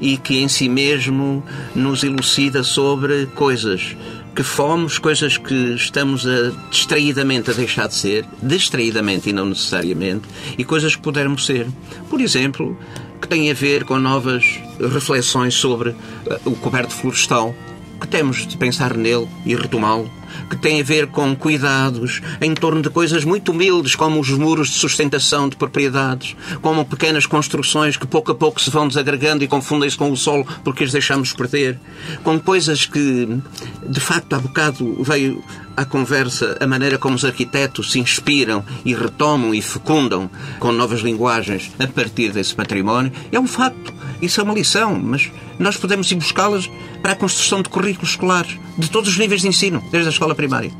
e 0.00 0.16
que 0.16 0.38
em 0.38 0.48
si 0.48 0.68
mesmo 0.68 1.44
nos 1.74 2.02
elucida 2.02 2.62
sobre 2.62 3.26
coisas 3.26 3.96
que 4.34 4.42
fomos, 4.44 4.98
coisas 4.98 5.36
que 5.36 5.74
estamos 5.74 6.24
a, 6.24 6.52
distraidamente 6.70 7.50
a 7.50 7.54
deixar 7.54 7.88
de 7.88 7.94
ser, 7.94 8.24
distraidamente 8.40 9.30
e 9.30 9.32
não 9.32 9.46
necessariamente, 9.46 10.28
e 10.56 10.64
coisas 10.64 10.94
que 10.94 11.02
pudermos 11.02 11.44
ser. 11.44 11.66
Por 12.08 12.20
exemplo, 12.20 12.78
que 13.20 13.26
têm 13.26 13.50
a 13.50 13.54
ver 13.54 13.82
com 13.82 13.98
novas 13.98 14.60
reflexões 14.78 15.54
sobre 15.54 15.90
eh, 15.90 16.40
o 16.44 16.52
coberto 16.52 16.94
florestal, 16.94 17.52
que 18.00 18.06
temos 18.06 18.46
de 18.46 18.56
pensar 18.56 18.96
nele 18.96 19.28
e 19.44 19.56
retomá-lo, 19.56 20.08
que 20.48 20.56
tem 20.56 20.80
a 20.80 20.84
ver 20.84 21.08
com 21.08 21.34
cuidados 21.34 22.20
em 22.40 22.54
torno 22.54 22.82
de 22.82 22.90
coisas 22.90 23.24
muito 23.24 23.52
humildes, 23.52 23.94
como 23.94 24.20
os 24.20 24.30
muros 24.30 24.68
de 24.68 24.74
sustentação 24.74 25.48
de 25.48 25.56
propriedades, 25.56 26.36
como 26.60 26.84
pequenas 26.84 27.26
construções 27.26 27.96
que 27.96 28.06
pouco 28.06 28.32
a 28.32 28.34
pouco 28.34 28.60
se 28.60 28.70
vão 28.70 28.88
desagregando 28.88 29.44
e 29.44 29.48
confundem-se 29.48 29.96
com 29.96 30.10
o 30.10 30.16
solo 30.16 30.46
porque 30.64 30.84
as 30.84 30.92
deixamos 30.92 31.32
perder, 31.32 31.78
com 32.22 32.38
coisas 32.38 32.86
que, 32.86 33.40
de 33.86 34.00
facto, 34.00 34.34
há 34.34 34.38
bocado 34.38 35.02
veio 35.02 35.42
à 35.78 35.84
conversa 35.84 36.56
a 36.58 36.66
maneira 36.66 36.98
como 36.98 37.14
os 37.14 37.24
arquitetos 37.24 37.92
se 37.92 38.00
inspiram 38.00 38.64
e 38.84 38.92
retomam 38.92 39.54
e 39.54 39.62
fecundam 39.62 40.28
com 40.58 40.72
novas 40.72 41.02
linguagens 41.02 41.70
a 41.78 41.86
partir 41.86 42.32
desse 42.32 42.52
património, 42.52 43.12
é 43.30 43.38
um 43.38 43.46
facto. 43.46 43.94
Isso 44.20 44.40
é 44.40 44.42
uma 44.42 44.54
lição, 44.54 44.98
mas 44.98 45.30
nós 45.56 45.76
podemos 45.76 46.10
ir 46.10 46.16
buscá-las 46.16 46.68
para 47.00 47.12
a 47.12 47.16
construção 47.16 47.62
de 47.62 47.68
currículos 47.68 48.10
escolares 48.10 48.58
de 48.76 48.90
todos 48.90 49.08
os 49.08 49.18
níveis 49.18 49.42
de 49.42 49.46
ensino, 49.46 49.80
desde 49.92 50.08
a 50.08 50.10
escola 50.10 50.34
primária. 50.34 50.72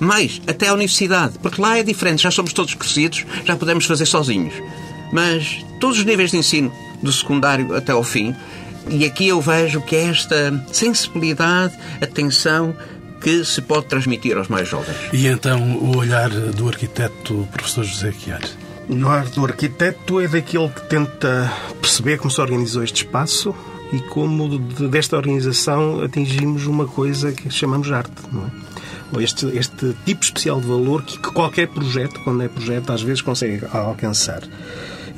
Mais, 0.00 0.40
até 0.46 0.68
a 0.68 0.72
universidade, 0.72 1.38
porque 1.42 1.60
lá 1.60 1.76
é 1.76 1.82
diferente, 1.82 2.22
já 2.22 2.30
somos 2.30 2.54
todos 2.54 2.72
crescidos, 2.72 3.26
já 3.44 3.54
podemos 3.54 3.84
fazer 3.84 4.06
sozinhos. 4.06 4.54
Mas 5.12 5.62
todos 5.78 5.98
os 5.98 6.06
níveis 6.06 6.30
de 6.30 6.38
ensino, 6.38 6.72
do 7.02 7.12
secundário 7.12 7.74
até 7.76 7.92
ao 7.92 8.02
fim, 8.02 8.34
e 8.88 9.04
aqui 9.04 9.28
eu 9.28 9.42
vejo 9.42 9.82
que 9.82 9.94
esta 9.94 10.64
sensibilidade, 10.72 11.76
atenção 12.00 12.74
que 13.20 13.44
se 13.44 13.60
pode 13.62 13.86
transmitir 13.86 14.36
aos 14.36 14.48
mais 14.48 14.68
jovens. 14.68 14.96
E 15.12 15.26
então 15.26 15.76
o 15.78 15.96
olhar 15.96 16.30
do 16.30 16.68
arquiteto 16.68 17.48
professor 17.52 17.84
José 17.84 18.12
Chiar? 18.12 18.42
O 18.88 18.94
olhar 18.94 19.26
do 19.26 19.44
arquiteto 19.44 20.20
é 20.20 20.28
daquele 20.28 20.68
que 20.68 20.88
tenta 20.88 21.52
perceber 21.80 22.18
como 22.18 22.30
se 22.30 22.40
organizou 22.40 22.82
este 22.82 23.04
espaço, 23.04 23.54
e 23.92 24.00
como 24.00 24.58
desta 24.58 25.16
organização 25.16 26.02
atingimos 26.02 26.66
uma 26.66 26.86
coisa 26.86 27.32
que 27.32 27.50
chamamos 27.50 27.86
de 27.86 27.94
arte. 27.94 28.12
Não 28.30 28.44
é? 28.44 29.22
este, 29.22 29.46
este 29.56 29.96
tipo 30.04 30.22
especial 30.22 30.60
de 30.60 30.66
valor 30.66 31.02
que, 31.02 31.18
que 31.18 31.30
qualquer 31.30 31.68
projeto, 31.68 32.20
quando 32.22 32.42
é 32.42 32.48
projeto, 32.48 32.92
às 32.92 33.02
vezes 33.02 33.22
consegue 33.22 33.64
alcançar. 33.72 34.42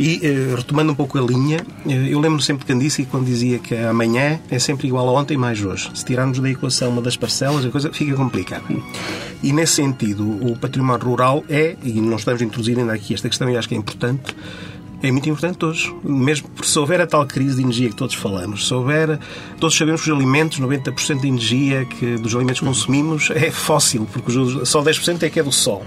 E, 0.00 0.19
eh, 0.23 0.54
retomando 0.57 0.92
um 0.92 0.95
pouco 0.95 1.19
a 1.19 1.21
linha, 1.21 1.59
eh, 1.87 2.09
eu 2.09 2.19
lembro 2.21 2.40
sempre 2.40 2.64
de 2.64 2.73
Candice 2.73 3.04
quando 3.04 3.26
dizia 3.26 3.59
que 3.59 3.76
amanhã 3.76 4.40
é 4.50 4.59
sempre 4.59 4.88
igual 4.88 5.07
a 5.07 5.12
ontem 5.12 5.37
mais 5.37 5.62
hoje. 5.62 5.90
Se 5.92 6.02
tirarmos 6.02 6.40
da 6.40 6.49
equação 6.49 6.88
uma 6.88 7.02
das 7.02 7.19
parcelas, 7.19 7.66
a 7.66 7.69
coisa 7.69 7.92
fica 7.92 8.16
complicada. 8.16 8.64
E, 9.42 9.52
nesse 9.52 9.75
sentido, 9.75 10.25
o 10.26 10.59
património 10.59 11.04
rural 11.04 11.45
é, 11.50 11.76
e 11.83 12.00
não 12.00 12.16
estamos 12.16 12.40
a 12.40 12.45
introduzir 12.47 12.78
ainda 12.78 12.95
aqui 12.95 13.12
esta 13.12 13.28
questão 13.28 13.50
e 13.50 13.59
acho 13.59 13.69
que 13.69 13.75
é 13.75 13.78
importante, 13.78 14.35
é 15.02 15.11
muito 15.11 15.28
importante 15.28 15.64
hoje. 15.64 15.95
Mesmo 16.04 16.49
se 16.62 16.78
houver 16.78 17.00
a 17.00 17.07
tal 17.07 17.26
crise 17.26 17.57
de 17.57 17.62
energia 17.62 17.88
que 17.88 17.97
todos 17.97 18.14
falamos, 18.14 18.66
se 18.66 18.75
houver. 18.75 19.19
Todos 19.59 19.76
sabemos 19.76 20.02
que 20.02 20.11
os 20.11 20.16
alimentos, 20.16 20.61
90% 20.61 21.21
de 21.21 21.28
energia 21.28 21.85
que 21.85 22.16
dos 22.16 22.35
alimentos 22.35 22.61
consumimos 22.61 23.30
é 23.30 23.50
fóssil, 23.50 24.07
porque 24.12 24.30
só 24.64 24.83
10% 24.83 25.23
é 25.23 25.30
que 25.30 25.40
é 25.40 25.42
do 25.42 25.52
sol. 25.52 25.85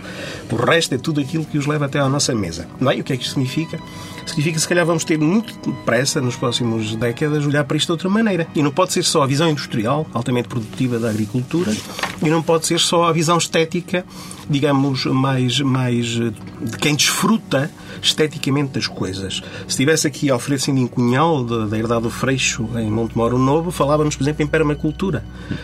O 0.52 0.56
resto 0.56 0.96
é 0.96 0.98
tudo 0.98 1.22
aquilo 1.22 1.46
que 1.46 1.58
os 1.58 1.66
leva 1.66 1.86
até 1.86 2.00
à 2.00 2.10
nossa 2.10 2.34
mesa. 2.34 2.68
Não 2.80 2.92
é? 2.92 2.98
E 2.98 3.02
o 3.02 3.04
que 3.04 3.14
é 3.14 3.18
que 3.18 3.24
isto 3.24 3.34
significa? 3.34 3.80
significa 4.26 4.56
que 4.56 4.62
se 4.62 4.68
calhar 4.68 4.86
vamos 4.86 5.04
ter 5.04 5.18
muito 5.18 5.74
pressa 5.86 6.22
nos 6.22 6.36
próximos 6.36 6.96
décadas 6.96 7.46
olhar 7.46 7.64
para 7.64 7.78
isto 7.78 7.88
de 7.88 7.92
outra 7.92 8.10
maneira. 8.10 8.48
E 8.56 8.62
não 8.62 8.72
pode 8.72 8.94
ser 8.94 9.04
só 9.04 9.24
a 9.24 9.28
visão 9.28 9.50
industrial, 9.50 10.08
altamente 10.14 10.48
produtiva 10.48 11.00
da 11.00 11.10
agricultura, 11.10 11.74
e 12.22 12.30
não 12.30 12.42
pode 12.42 12.66
ser 12.68 12.80
só 12.80 13.06
a 13.06 13.12
visão 13.12 13.38
estética, 13.38 14.06
digamos, 14.50 15.06
mais, 15.06 15.60
mais 15.60 16.06
de 16.06 16.78
quem 16.80 16.96
desfruta 16.96 17.72
esteticamente 18.02 18.74
das 18.74 18.88
coisas. 18.88 19.42
Se 19.62 19.70
estivesse 19.70 20.08
aqui 20.08 20.30
a 20.30 20.36
oferecer 20.36 20.72
em 20.72 20.88
Cunhal, 20.88 21.44
da 21.44 21.78
herdade 21.78 22.04
do 22.04 22.10
Freixo, 22.10 22.68
em 22.76 22.90
Montemoro 22.90 23.38
Novo, 23.38 23.72
falávamos, 23.72 24.16
por 24.16 24.24
exemplo, 24.24 24.44
em 24.44 24.48
permacultura 24.48 25.24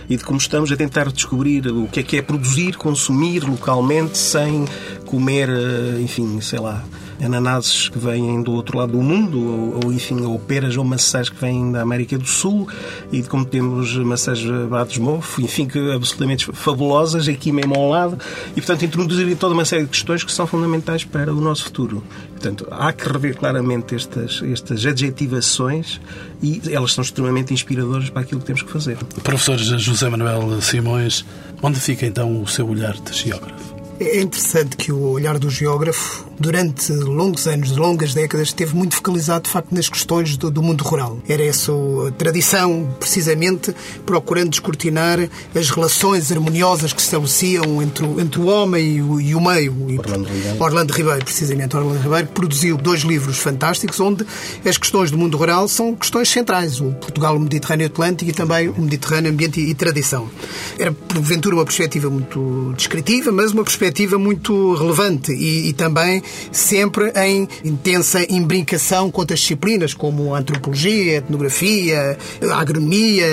e 0.09 0.15
de 0.15 0.23
como 0.23 0.37
estamos 0.37 0.71
a 0.71 0.77
tentar 0.77 1.11
descobrir 1.11 1.67
o 1.67 1.87
que 1.87 1.99
é 1.99 2.03
que 2.03 2.17
é 2.17 2.21
produzir, 2.21 2.77
consumir 2.77 3.43
localmente 3.43 4.17
sem 4.17 4.65
comer, 5.05 5.49
eh, 5.49 6.01
enfim, 6.01 6.39
sei 6.41 6.59
lá, 6.59 6.83
ananases 7.23 7.89
que 7.89 7.97
vêm 7.97 8.41
do 8.41 8.51
outro 8.51 8.77
lado 8.77 8.93
do 8.93 9.01
mundo, 9.01 9.39
ou, 9.39 9.85
ou 9.85 9.93
enfim, 9.93 10.21
ou 10.21 10.39
peras 10.39 10.77
ou 10.77 10.83
maçãs 10.83 11.29
que 11.29 11.39
vêm 11.39 11.71
da 11.71 11.81
América 11.81 12.17
do 12.17 12.27
Sul, 12.27 12.67
e 13.11 13.21
como 13.23 13.45
temos 13.45 13.95
maçãs 13.97 14.43
baratos 14.69 14.97
mofo, 14.97 15.41
enfim, 15.41 15.67
que 15.67 15.91
absolutamente 15.91 16.45
fabulosas 16.53 17.27
aqui 17.27 17.51
mesmo 17.51 17.75
ao 17.75 17.89
lado, 17.89 18.17
e 18.51 18.61
portanto 18.61 18.83
introduzir 18.85 19.35
toda 19.37 19.53
uma 19.53 19.65
série 19.65 19.83
de 19.83 19.89
questões 19.89 20.23
que 20.23 20.31
são 20.31 20.47
fundamentais 20.47 21.03
para 21.03 21.33
o 21.33 21.41
nosso 21.41 21.65
futuro. 21.65 22.03
Portanto, 22.31 22.67
há 22.71 22.93
que 22.93 23.07
rever 23.11 23.35
claramente 23.35 23.95
estas, 23.95 24.41
estas 24.43 24.85
adjetivações 24.85 25.99
e 26.41 26.61
elas 26.71 26.93
são 26.93 27.03
extremamente 27.03 27.53
inspiradoras 27.53 28.09
para 28.09 28.21
aquilo 28.21 28.39
que 28.39 28.47
temos 28.47 28.61
que 28.61 28.71
fazer. 28.71 28.97
Professor 29.23 29.57
José 29.57 30.09
Manuel 30.09 30.61
Simões, 30.61 31.25
onde 31.61 31.79
fica 31.79 32.05
então 32.05 32.41
o 32.41 32.47
seu 32.47 32.67
olhar 32.67 32.93
de 32.93 33.13
geógrafo? 33.13 33.78
É 33.99 34.21
interessante 34.21 34.77
que 34.77 34.93
o 34.93 35.09
olhar 35.09 35.37
do 35.37 35.49
geógrafo 35.49 36.25
durante 36.39 36.93
longos 36.93 37.47
anos, 37.47 37.75
longas 37.75 38.13
décadas, 38.13 38.47
esteve 38.47 38.73
muito 38.73 38.95
focalizado, 38.95 39.43
de 39.43 39.49
facto, 39.49 39.75
nas 39.75 39.89
questões 39.89 40.37
do, 40.37 40.49
do 40.49 40.63
mundo 40.63 40.85
rural. 40.85 41.19
Era 41.27 41.43
essa 41.43 41.73
a 42.07 42.11
tradição, 42.11 42.95
precisamente, 42.97 43.75
procurando 44.05 44.51
descortinar 44.51 45.19
as 45.53 45.69
relações 45.69 46.31
harmoniosas 46.31 46.93
que 46.93 47.01
se 47.01 47.07
estabeleciam 47.07 47.81
entre 47.81 48.05
o, 48.05 48.21
entre 48.21 48.39
o 48.39 48.45
homem 48.45 48.95
e 48.95 49.01
o, 49.01 49.19
e 49.19 49.35
o 49.35 49.41
meio. 49.41 49.75
Orlando 49.99 50.29
Ribeiro. 50.29 50.63
Orlando 50.63 50.93
Ribeiro, 50.93 51.25
precisamente. 51.25 51.75
Orlando 51.75 51.99
Ribeiro 51.99 52.27
produziu 52.27 52.77
dois 52.77 53.01
livros 53.01 53.37
fantásticos 53.37 53.99
onde 53.99 54.25
as 54.65 54.77
questões 54.77 55.11
do 55.11 55.17
mundo 55.17 55.35
rural 55.37 55.67
são 55.67 55.93
questões 55.93 56.29
centrais. 56.29 56.79
O 56.79 56.93
Portugal, 56.93 57.35
o 57.35 57.39
Mediterrâneo 57.39 57.87
Atlântico 57.87 58.31
e 58.31 58.33
também 58.33 58.69
o 58.69 58.81
Mediterrâneo 58.81 59.29
Ambiente 59.29 59.59
e 59.59 59.75
Tradição. 59.75 60.29
Era, 60.77 60.93
porventura, 60.93 61.55
uma 61.55 61.65
perspectiva 61.65 62.09
muito 62.09 62.73
descritiva, 62.77 63.29
mas 63.33 63.51
uma 63.51 63.63
perspectiva 63.65 63.88
muito 64.17 64.73
relevante 64.75 65.31
e, 65.31 65.69
e 65.69 65.73
também 65.73 66.21
sempre 66.51 67.11
em 67.15 67.47
intensa 67.63 68.25
imbrincação 68.31 69.11
com 69.11 69.21
outras 69.21 69.39
disciplinas, 69.39 69.93
como 69.93 70.33
a 70.33 70.39
antropologia, 70.39 71.13
a 71.13 71.15
etnografia, 71.17 72.17
a 72.49 72.55
agronomia. 72.55 73.25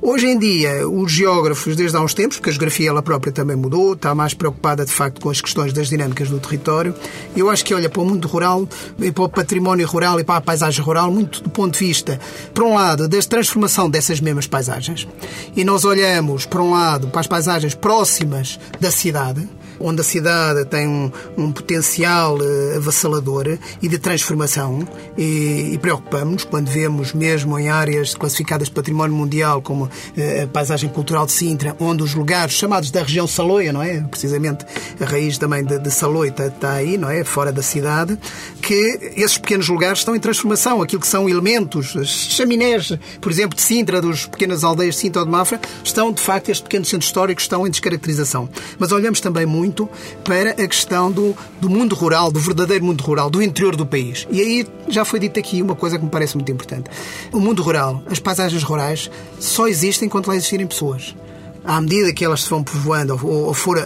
Hoje 0.00 0.26
em 0.26 0.38
dia, 0.38 0.88
os 0.88 1.10
geógrafos, 1.12 1.76
desde 1.76 1.96
há 1.96 2.00
uns 2.00 2.14
tempos, 2.14 2.36
porque 2.36 2.50
a 2.50 2.52
geografia 2.52 2.88
ela 2.88 3.02
própria 3.02 3.32
também 3.32 3.56
mudou, 3.56 3.94
está 3.94 4.14
mais 4.14 4.34
preocupada 4.34 4.84
de 4.84 4.92
facto 4.92 5.20
com 5.20 5.30
as 5.30 5.40
questões 5.40 5.72
das 5.72 5.88
dinâmicas 5.88 6.28
do 6.28 6.38
território. 6.38 6.94
Eu 7.36 7.50
acho 7.50 7.64
que 7.64 7.74
olha 7.74 7.88
para 7.88 8.02
o 8.02 8.04
mundo 8.04 8.28
rural 8.28 8.68
e 8.98 9.10
para 9.10 9.24
o 9.24 9.28
património 9.28 9.86
rural 9.86 10.20
e 10.20 10.24
para 10.24 10.36
a 10.36 10.40
paisagem 10.40 10.82
rural 10.82 11.10
muito 11.10 11.42
do 11.42 11.50
ponto 11.50 11.78
de 11.78 11.86
vista, 11.86 12.20
por 12.52 12.64
um 12.64 12.74
lado, 12.74 13.08
da 13.08 13.18
transformação 13.18 13.88
dessas 13.88 14.20
mesmas 14.20 14.46
paisagens. 14.46 15.06
E 15.56 15.64
nós 15.64 15.84
olhamos, 15.84 16.46
por 16.46 16.60
um 16.60 16.72
lado, 16.72 17.08
para 17.08 17.20
as 17.20 17.26
paisagens 17.26 17.74
próximas 17.74 18.58
da 18.80 18.90
cidade, 18.90 19.48
onde 19.80 20.00
a 20.00 20.04
cidade 20.04 20.64
tem 20.64 20.86
um, 20.86 21.10
um 21.36 21.52
potencial 21.52 22.36
uh, 22.38 22.76
avassalador 22.76 23.58
e 23.82 23.88
de 23.88 23.98
transformação 23.98 24.86
e, 25.16 25.70
e 25.72 25.78
preocupamos 25.78 26.44
quando 26.44 26.68
vemos 26.68 27.12
mesmo 27.12 27.58
em 27.58 27.68
áreas 27.68 28.14
classificadas 28.14 28.68
de 28.68 28.74
património 28.74 29.16
mundial 29.16 29.60
como 29.60 29.84
uh, 29.84 29.90
a 30.44 30.46
paisagem 30.46 30.88
cultural 30.88 31.26
de 31.26 31.32
Sintra, 31.32 31.76
onde 31.78 32.02
os 32.02 32.14
lugares 32.14 32.54
chamados 32.54 32.90
da 32.90 33.02
região 33.02 33.26
Saloia, 33.26 33.72
não 33.72 33.82
é? 33.82 34.00
Precisamente 34.00 34.64
a 35.00 35.04
raiz 35.04 35.38
também 35.38 35.64
de, 35.64 35.78
de 35.78 35.90
Saloia 35.90 36.30
está, 36.30 36.46
está 36.46 36.72
aí, 36.72 36.96
não 36.96 37.10
é? 37.10 37.24
Fora 37.24 37.52
da 37.52 37.62
cidade, 37.62 38.18
que 38.62 39.12
esses 39.16 39.38
pequenos 39.38 39.68
lugares 39.68 39.98
estão 39.98 40.14
em 40.14 40.20
transformação. 40.20 40.82
Aquilo 40.82 41.00
que 41.00 41.08
são 41.08 41.28
elementos, 41.28 41.96
as 41.96 42.08
chaminés, 42.08 42.92
por 43.20 43.30
exemplo, 43.30 43.56
de 43.56 43.62
Sintra, 43.62 44.00
dos 44.00 44.26
pequenas 44.26 44.64
aldeias 44.64 44.94
de 44.94 45.00
Sintra 45.02 45.20
ou 45.20 45.26
de 45.26 45.32
Mafra, 45.32 45.60
estão, 45.82 46.12
de 46.12 46.20
facto, 46.20 46.48
estes 46.48 46.62
pequenos 46.62 46.88
centros 46.88 47.08
históricos 47.08 47.44
estão 47.44 47.66
em 47.66 47.70
descaracterização. 47.70 48.48
Mas 48.78 48.92
olhamos 48.92 49.20
também 49.20 49.46
muito 49.46 49.63
muito 49.64 49.88
para 50.22 50.50
a 50.50 50.68
questão 50.68 51.10
do, 51.10 51.34
do 51.60 51.70
mundo 51.70 51.94
rural, 51.94 52.30
do 52.30 52.38
verdadeiro 52.38 52.84
mundo 52.84 53.02
rural, 53.02 53.30
do 53.30 53.42
interior 53.42 53.74
do 53.74 53.86
país. 53.86 54.26
E 54.30 54.40
aí 54.40 54.66
já 54.88 55.04
foi 55.04 55.18
dito 55.18 55.40
aqui 55.40 55.62
uma 55.62 55.74
coisa 55.74 55.98
que 55.98 56.04
me 56.04 56.10
parece 56.10 56.36
muito 56.36 56.52
importante. 56.52 56.90
O 57.32 57.40
mundo 57.40 57.62
rural, 57.62 58.02
as 58.06 58.18
paisagens 58.18 58.62
rurais, 58.62 59.10
só 59.40 59.66
existem 59.66 60.06
enquanto 60.06 60.28
lá 60.28 60.36
existirem 60.36 60.66
pessoas 60.66 61.14
à 61.64 61.80
medida 61.80 62.12
que 62.12 62.24
elas 62.24 62.42
se 62.42 62.50
vão 62.50 62.62
povoando 62.62 63.18
ou, 63.22 63.46
ou 63.46 63.54
for, 63.54 63.76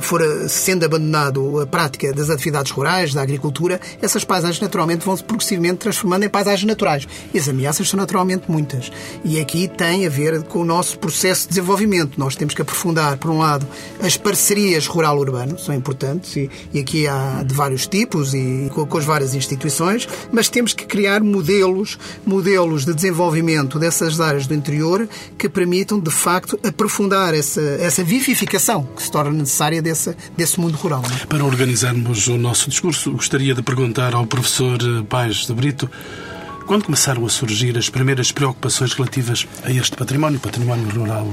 for 0.00 0.20
a, 0.20 0.48
sendo 0.48 0.84
abandonado 0.84 1.60
a 1.60 1.66
prática 1.66 2.12
das 2.12 2.28
atividades 2.28 2.72
rurais, 2.72 3.14
da 3.14 3.22
agricultura, 3.22 3.80
essas 4.02 4.24
paisagens 4.24 4.60
naturalmente 4.60 5.04
vão 5.04 5.16
se 5.16 5.22
progressivamente 5.22 5.76
transformando 5.76 6.24
em 6.24 6.28
paisagens 6.28 6.66
naturais. 6.66 7.06
E 7.32 7.38
as 7.38 7.48
ameaças 7.48 7.88
são 7.88 7.96
naturalmente 7.96 8.50
muitas. 8.50 8.90
E 9.24 9.38
aqui 9.40 9.68
tem 9.68 10.06
a 10.06 10.10
ver 10.10 10.42
com 10.42 10.60
o 10.60 10.64
nosso 10.64 10.98
processo 10.98 11.42
de 11.42 11.50
desenvolvimento. 11.50 12.18
Nós 12.18 12.34
temos 12.34 12.54
que 12.54 12.62
aprofundar, 12.62 13.16
por 13.18 13.30
um 13.30 13.38
lado, 13.38 13.66
as 14.00 14.16
parcerias 14.16 14.86
rural-urbano, 14.86 15.58
são 15.58 15.74
importantes, 15.74 16.36
e, 16.36 16.50
e, 16.72 16.80
aqui 16.80 17.06
há 17.06 17.42
de 17.44 17.54
vários 17.54 17.86
tipos 17.86 18.34
e 18.34 18.70
com, 18.74 18.84
com 18.86 18.98
as 18.98 19.04
várias 19.04 19.34
instituições, 19.34 20.08
mas 20.32 20.48
temos 20.48 20.72
que 20.72 20.84
criar 20.84 21.22
modelos, 21.22 21.98
modelos 22.26 22.84
de 22.84 22.92
desenvolvimento 22.92 23.78
dessas 23.78 24.20
áreas 24.20 24.46
do 24.46 24.54
interior 24.54 25.08
que 25.36 25.48
permitam, 25.48 26.00
de 26.00 26.10
facto, 26.10 26.58
aprofundar 26.62 26.87
aprofundar 26.88 27.34
essa, 27.34 27.60
essa 27.60 28.02
vivificação 28.02 28.82
que 28.96 29.02
se 29.02 29.10
torna 29.10 29.30
necessária 29.30 29.82
desse, 29.82 30.16
desse 30.36 30.58
mundo 30.58 30.76
rural. 30.76 31.02
É? 31.22 31.26
Para 31.26 31.44
organizarmos 31.44 32.26
o 32.26 32.38
nosso 32.38 32.70
discurso, 32.70 33.12
gostaria 33.12 33.54
de 33.54 33.62
perguntar 33.62 34.14
ao 34.14 34.26
professor 34.26 34.78
Paz 35.08 35.46
de 35.46 35.52
Brito 35.52 35.88
quando 36.66 36.84
começaram 36.84 37.24
a 37.24 37.28
surgir 37.28 37.76
as 37.78 37.88
primeiras 37.88 38.32
preocupações 38.32 38.92
relativas 38.94 39.46
a 39.62 39.70
este 39.70 39.96
património, 39.96 40.40
património 40.40 40.88
rural. 40.88 41.26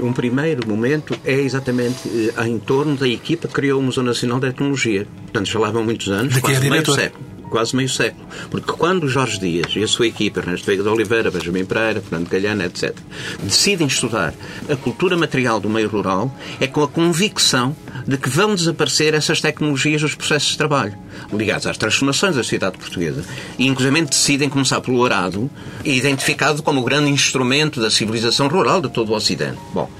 Um 0.00 0.12
primeiro 0.12 0.66
momento 0.68 1.16
é 1.24 1.34
exatamente 1.34 2.32
eh, 2.36 2.46
em 2.46 2.58
torno 2.58 2.96
da 2.96 3.06
equipa 3.06 3.46
que 3.46 3.54
criou 3.54 3.80
o 3.80 3.82
Museu 3.82 4.02
Nacional 4.02 4.40
de 4.40 4.48
Etnologia. 4.48 5.06
Portanto, 5.24 5.46
já 5.46 5.58
lá 5.58 5.70
vão 5.70 5.84
muitos 5.84 6.08
anos, 6.08 6.34
de 6.34 6.40
quase 6.40 6.66
é 6.66 6.70
meio 6.70 6.94
século 6.94 7.31
quase 7.52 7.76
meio 7.76 7.88
século. 7.88 8.26
Porque 8.50 8.72
quando 8.72 9.06
Jorge 9.06 9.38
Dias 9.38 9.72
e 9.76 9.84
a 9.84 9.86
sua 9.86 10.06
equipa, 10.06 10.40
Ernesto 10.40 10.66
Veiga 10.66 10.82
de 10.82 10.88
Oliveira, 10.88 11.30
Benjamin 11.30 11.66
Pereira, 11.66 12.00
Fernando 12.00 12.28
Galhana, 12.28 12.64
etc., 12.64 12.96
decidem 13.42 13.86
estudar 13.86 14.32
a 14.68 14.74
cultura 14.74 15.16
material 15.16 15.60
do 15.60 15.68
meio 15.68 15.88
rural, 15.88 16.34
é 16.58 16.66
com 16.66 16.82
a 16.82 16.88
convicção 16.88 17.76
de 18.06 18.16
que 18.16 18.28
vão 18.28 18.54
desaparecer 18.54 19.12
essas 19.14 19.40
tecnologias 19.40 20.00
dos 20.00 20.14
processos 20.14 20.52
de 20.52 20.58
trabalho 20.58 20.96
ligados 21.32 21.66
às 21.66 21.76
transformações 21.76 22.34
da 22.34 22.42
sociedade 22.42 22.78
portuguesa. 22.78 23.22
E, 23.58 23.66
inclusive, 23.66 24.02
decidem 24.02 24.48
começar 24.48 24.80
pelo 24.80 25.04
arado, 25.04 25.50
identificado 25.84 26.62
como 26.62 26.80
o 26.80 26.84
grande 26.84 27.10
instrumento 27.10 27.80
da 27.80 27.90
civilização 27.90 28.48
rural 28.48 28.80
de 28.80 28.88
todo 28.88 29.12
o 29.12 29.14
Ocidente. 29.14 29.58
Bom, 29.74 29.90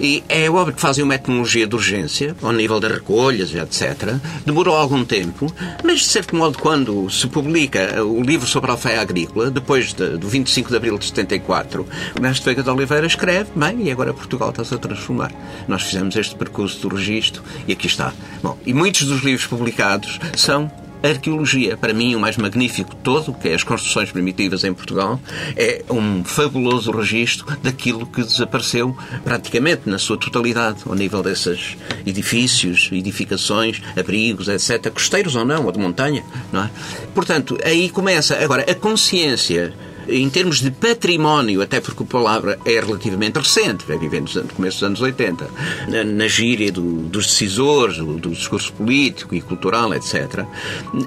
e 0.00 0.22
é 0.28 0.50
óbvio 0.50 0.74
que 0.74 0.80
fazem 0.80 1.04
uma 1.04 1.14
etnologia 1.14 1.66
de 1.66 1.74
urgência, 1.74 2.36
ao 2.42 2.52
nível 2.52 2.80
das 2.80 2.92
recolhas, 2.92 3.54
etc. 3.54 4.14
Demorou 4.44 4.76
algum 4.76 5.04
tempo, 5.04 5.52
mas, 5.84 6.00
de 6.00 6.06
certo 6.06 6.36
modo, 6.36 6.58
quando 6.58 7.08
se 7.10 7.26
publica 7.26 8.02
o 8.04 8.22
livro 8.22 8.46
sobre 8.46 8.70
a 8.70 8.74
alfeia 8.74 9.00
agrícola, 9.00 9.50
depois 9.50 9.92
de, 9.92 10.16
do 10.16 10.28
25 10.28 10.70
de 10.70 10.76
abril 10.76 10.98
de 10.98 11.06
74, 11.06 11.86
o 12.16 12.20
mestre 12.20 12.44
Veiga 12.44 12.62
de 12.62 12.70
Oliveira 12.70 13.06
escreve, 13.06 13.50
bem, 13.54 13.82
e 13.82 13.90
agora 13.90 14.14
Portugal 14.14 14.50
está-se 14.50 14.74
a 14.74 14.78
transformar. 14.78 15.32
Nós 15.66 15.82
fizemos 15.82 16.16
este 16.16 16.34
percurso 16.34 16.88
do 16.88 16.94
registro 16.94 17.42
e 17.66 17.72
aqui 17.72 17.86
está. 17.86 18.12
Bom, 18.42 18.56
e 18.64 18.72
muitos 18.72 19.02
dos 19.06 19.22
livros 19.22 19.46
publicados 19.46 20.18
são 20.36 20.70
arqueologia, 21.02 21.76
para 21.76 21.92
mim, 21.92 22.14
o 22.14 22.20
mais 22.20 22.36
magnífico 22.36 22.94
todo, 22.96 23.32
que 23.32 23.48
é 23.48 23.54
as 23.54 23.62
construções 23.62 24.10
primitivas 24.10 24.64
em 24.64 24.72
Portugal, 24.72 25.20
é 25.56 25.84
um 25.90 26.24
fabuloso 26.24 26.90
registro 26.90 27.46
daquilo 27.62 28.06
que 28.06 28.22
desapareceu 28.22 28.96
praticamente 29.24 29.88
na 29.88 29.98
sua 29.98 30.16
totalidade, 30.16 30.82
ao 30.86 30.94
nível 30.94 31.22
desses 31.22 31.76
edifícios, 32.06 32.88
edificações, 32.92 33.80
abrigos, 33.96 34.48
etc., 34.48 34.90
costeiros 34.90 35.34
ou 35.36 35.44
não, 35.44 35.66
ou 35.66 35.72
de 35.72 35.78
montanha, 35.78 36.24
não 36.52 36.64
é? 36.64 36.70
Portanto, 37.14 37.58
aí 37.64 37.88
começa. 37.90 38.36
Agora, 38.42 38.62
a 38.70 38.74
consciência 38.74 39.74
em 40.08 40.28
termos 40.30 40.60
de 40.60 40.70
património, 40.70 41.62
até 41.62 41.80
porque 41.80 42.02
a 42.02 42.06
palavra 42.06 42.58
é 42.64 42.80
relativamente 42.80 43.38
recente, 43.38 43.84
vai 43.86 43.98
vivendo 43.98 44.32
no 44.34 44.48
começo 44.54 44.78
dos 44.78 44.82
anos 44.84 45.00
80, 45.00 45.48
na, 45.88 46.04
na 46.04 46.28
gíria 46.28 46.72
do, 46.72 46.82
dos 46.82 47.26
decisores, 47.26 47.98
do, 47.98 48.14
do, 48.14 48.30
discurso 48.30 48.72
político 48.72 49.34
e 49.34 49.40
cultural, 49.40 49.92
etc., 49.94 50.44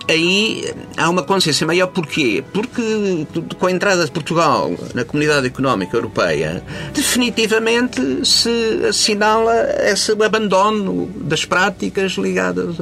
aí 0.07 0.71
há 0.97 1.09
uma 1.09 1.23
consciência 1.23 1.65
maior. 1.65 1.87
Porquê? 1.87 2.43
Porque 2.53 3.27
com 3.57 3.67
a 3.67 3.71
entrada 3.71 4.05
de 4.05 4.11
Portugal 4.11 4.71
na 4.93 5.03
Comunidade 5.03 5.47
Económica 5.47 5.97
Europeia, 5.97 6.63
definitivamente 6.93 8.25
se 8.25 8.85
assinala 8.87 9.53
esse 9.83 10.11
abandono 10.11 11.07
das 11.15 11.45
práticas 11.45 12.13
ligadas 12.13 12.75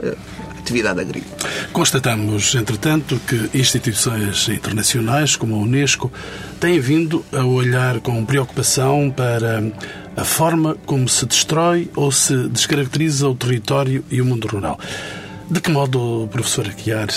atividade 0.60 1.00
agrícola. 1.00 1.36
Constatamos, 1.72 2.56
entretanto, 2.56 3.20
que 3.28 3.58
instituições 3.58 4.48
internacionais 4.50 5.36
como 5.36 5.56
a 5.56 5.58
Unesco 5.60 6.12
têm 6.60 6.80
vindo 6.80 7.26
a 7.32 7.44
olhar 7.44 8.00
com 8.00 8.24
preocupação 8.26 9.12
para 9.16 9.64
a 10.16 10.24
forma 10.24 10.76
como 10.86 11.08
se 11.08 11.26
destrói 11.26 11.90
ou 11.96 12.12
se 12.12 12.50
descaracteriza 12.50 13.28
o 13.28 13.36
território 13.36 14.04
e 14.12 14.22
o 14.22 14.26
mundo 14.26 14.48
rural. 14.48 14.80
De 15.50 15.62
que 15.62 15.72
modo, 15.72 16.30
professor 16.32 16.68
Aguiar, 16.68 17.08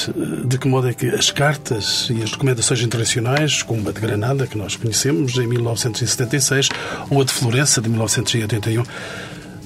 de 0.47 0.57
que 0.57 0.67
modo 0.67 0.89
é 0.89 0.95
que 0.95 1.07
as 1.07 1.31
cartas 1.31 2.09
e 2.09 2.23
as 2.23 2.33
recomendações 2.33 2.81
internacionais, 2.81 3.63
como 3.63 3.87
a 3.87 3.93
de 3.93 4.01
Granada, 4.01 4.47
que 4.47 4.57
nós 4.57 4.75
conhecemos 4.75 5.37
em 5.37 5.47
1976, 5.47 6.71
ou 7.11 7.21
a 7.21 7.25
de 7.25 7.33
Florença, 7.33 7.83
de 7.83 7.91
1981, 7.91 8.85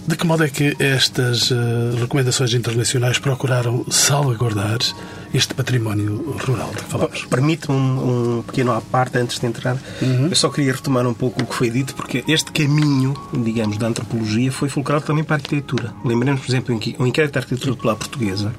de 0.06 0.16
que 0.16 0.26
modo 0.26 0.44
é 0.44 0.48
que 0.48 0.76
estas 0.78 1.50
uh, 1.50 1.96
recomendações 1.98 2.54
internacionais 2.54 3.18
procuraram 3.18 3.84
salvaguardar 3.90 4.78
este 5.34 5.52
património 5.52 6.36
rural 6.46 6.70
de 6.70 6.76
que 6.76 6.84
falamos? 6.84 7.24
Permite-me 7.24 7.76
um, 7.76 8.38
um, 8.38 8.42
pequeno 8.42 8.72
à 8.72 8.80
parte 8.80 9.18
antes 9.18 9.38
de 9.40 9.46
entrar. 9.46 9.76
Uhum. 10.00 10.28
Eu 10.28 10.36
só 10.36 10.48
queria 10.48 10.72
retomar 10.72 11.06
um 11.06 11.14
pouco 11.14 11.42
o 11.42 11.46
que 11.46 11.54
foi 11.54 11.70
dito, 11.70 11.94
porque 11.94 12.24
este 12.28 12.52
caminho, 12.52 13.14
digamos, 13.32 13.78
da 13.78 13.88
antropologia 13.88 14.52
foi 14.52 14.68
fulcrado 14.68 15.04
também 15.04 15.24
para 15.24 15.36
a 15.36 15.38
arquitetura. 15.38 15.92
Lembremos, 16.04 16.40
por 16.40 16.50
exemplo, 16.50 16.80
o 16.98 17.06
inquérito 17.06 17.34
da 17.34 17.40
arquitetura 17.40 17.74
popular 17.74 17.96
portuguesa 17.96 18.52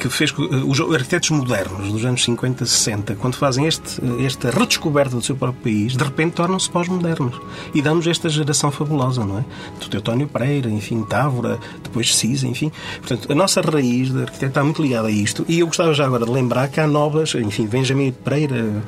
que 0.00 0.08
fez 0.08 0.32
eh, 0.32 0.56
os 0.66 0.80
arquitetos 0.80 1.30
modernos 1.30 1.92
dos 1.92 2.04
anos 2.04 2.24
50, 2.24 2.64
60, 2.64 3.14
quando 3.16 3.36
fazem 3.36 3.66
este, 3.66 4.00
eh, 4.02 4.24
esta 4.24 4.50
redescoberta 4.50 5.14
do 5.14 5.22
seu 5.22 5.36
próprio 5.36 5.62
país, 5.62 5.96
de 5.96 6.02
repente 6.02 6.32
tornam-se 6.32 6.70
pós-modernos 6.70 7.38
e 7.74 7.82
damos 7.82 8.06
esta 8.06 8.28
geração 8.28 8.70
fabulosa, 8.70 9.24
não 9.24 9.38
é? 9.38 9.44
Do 9.78 9.88
Teutónio 9.88 10.26
Pereira, 10.26 10.70
enfim, 10.70 11.02
Távora, 11.02 11.58
depois 11.82 12.16
Cisa, 12.16 12.46
enfim. 12.46 12.72
Portanto, 12.98 13.30
a 13.30 13.34
nossa 13.34 13.60
raiz 13.60 14.10
de 14.10 14.22
arquiteto 14.22 14.46
está 14.46 14.64
muito 14.64 14.82
ligada 14.82 15.08
a 15.08 15.10
isto 15.10 15.44
e 15.46 15.60
eu 15.60 15.66
gostava 15.66 15.92
já 15.92 16.06
agora 16.06 16.24
de 16.24 16.32
lembrar 16.32 16.68
que 16.68 16.80
há 16.80 16.86
novas, 16.86 17.34
enfim, 17.34 17.66
Benjamin 17.66 18.12
Pereira 18.12 18.82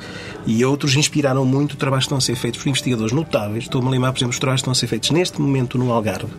e 0.47 0.65
outros 0.65 0.95
inspiraram 0.95 1.45
muito 1.45 1.73
o 1.73 1.77
trabalho 1.77 1.99
que 1.99 2.05
estão 2.05 2.17
a 2.17 2.21
ser 2.21 2.35
feitos 2.35 2.61
por 2.61 2.69
investigadores 2.69 3.13
notáveis. 3.13 3.65
Estou-me 3.65 3.87
a 3.87 3.91
lembrar, 3.91 4.11
por 4.11 4.17
exemplo, 4.17 4.31
os 4.31 4.39
trabalhos 4.39 4.61
que 4.61 4.63
estão 4.63 4.71
a 4.71 4.75
ser 4.75 4.87
feitos 4.87 5.11
neste 5.11 5.39
momento 5.39 5.77
no 5.77 5.91
Algarve 5.91 6.33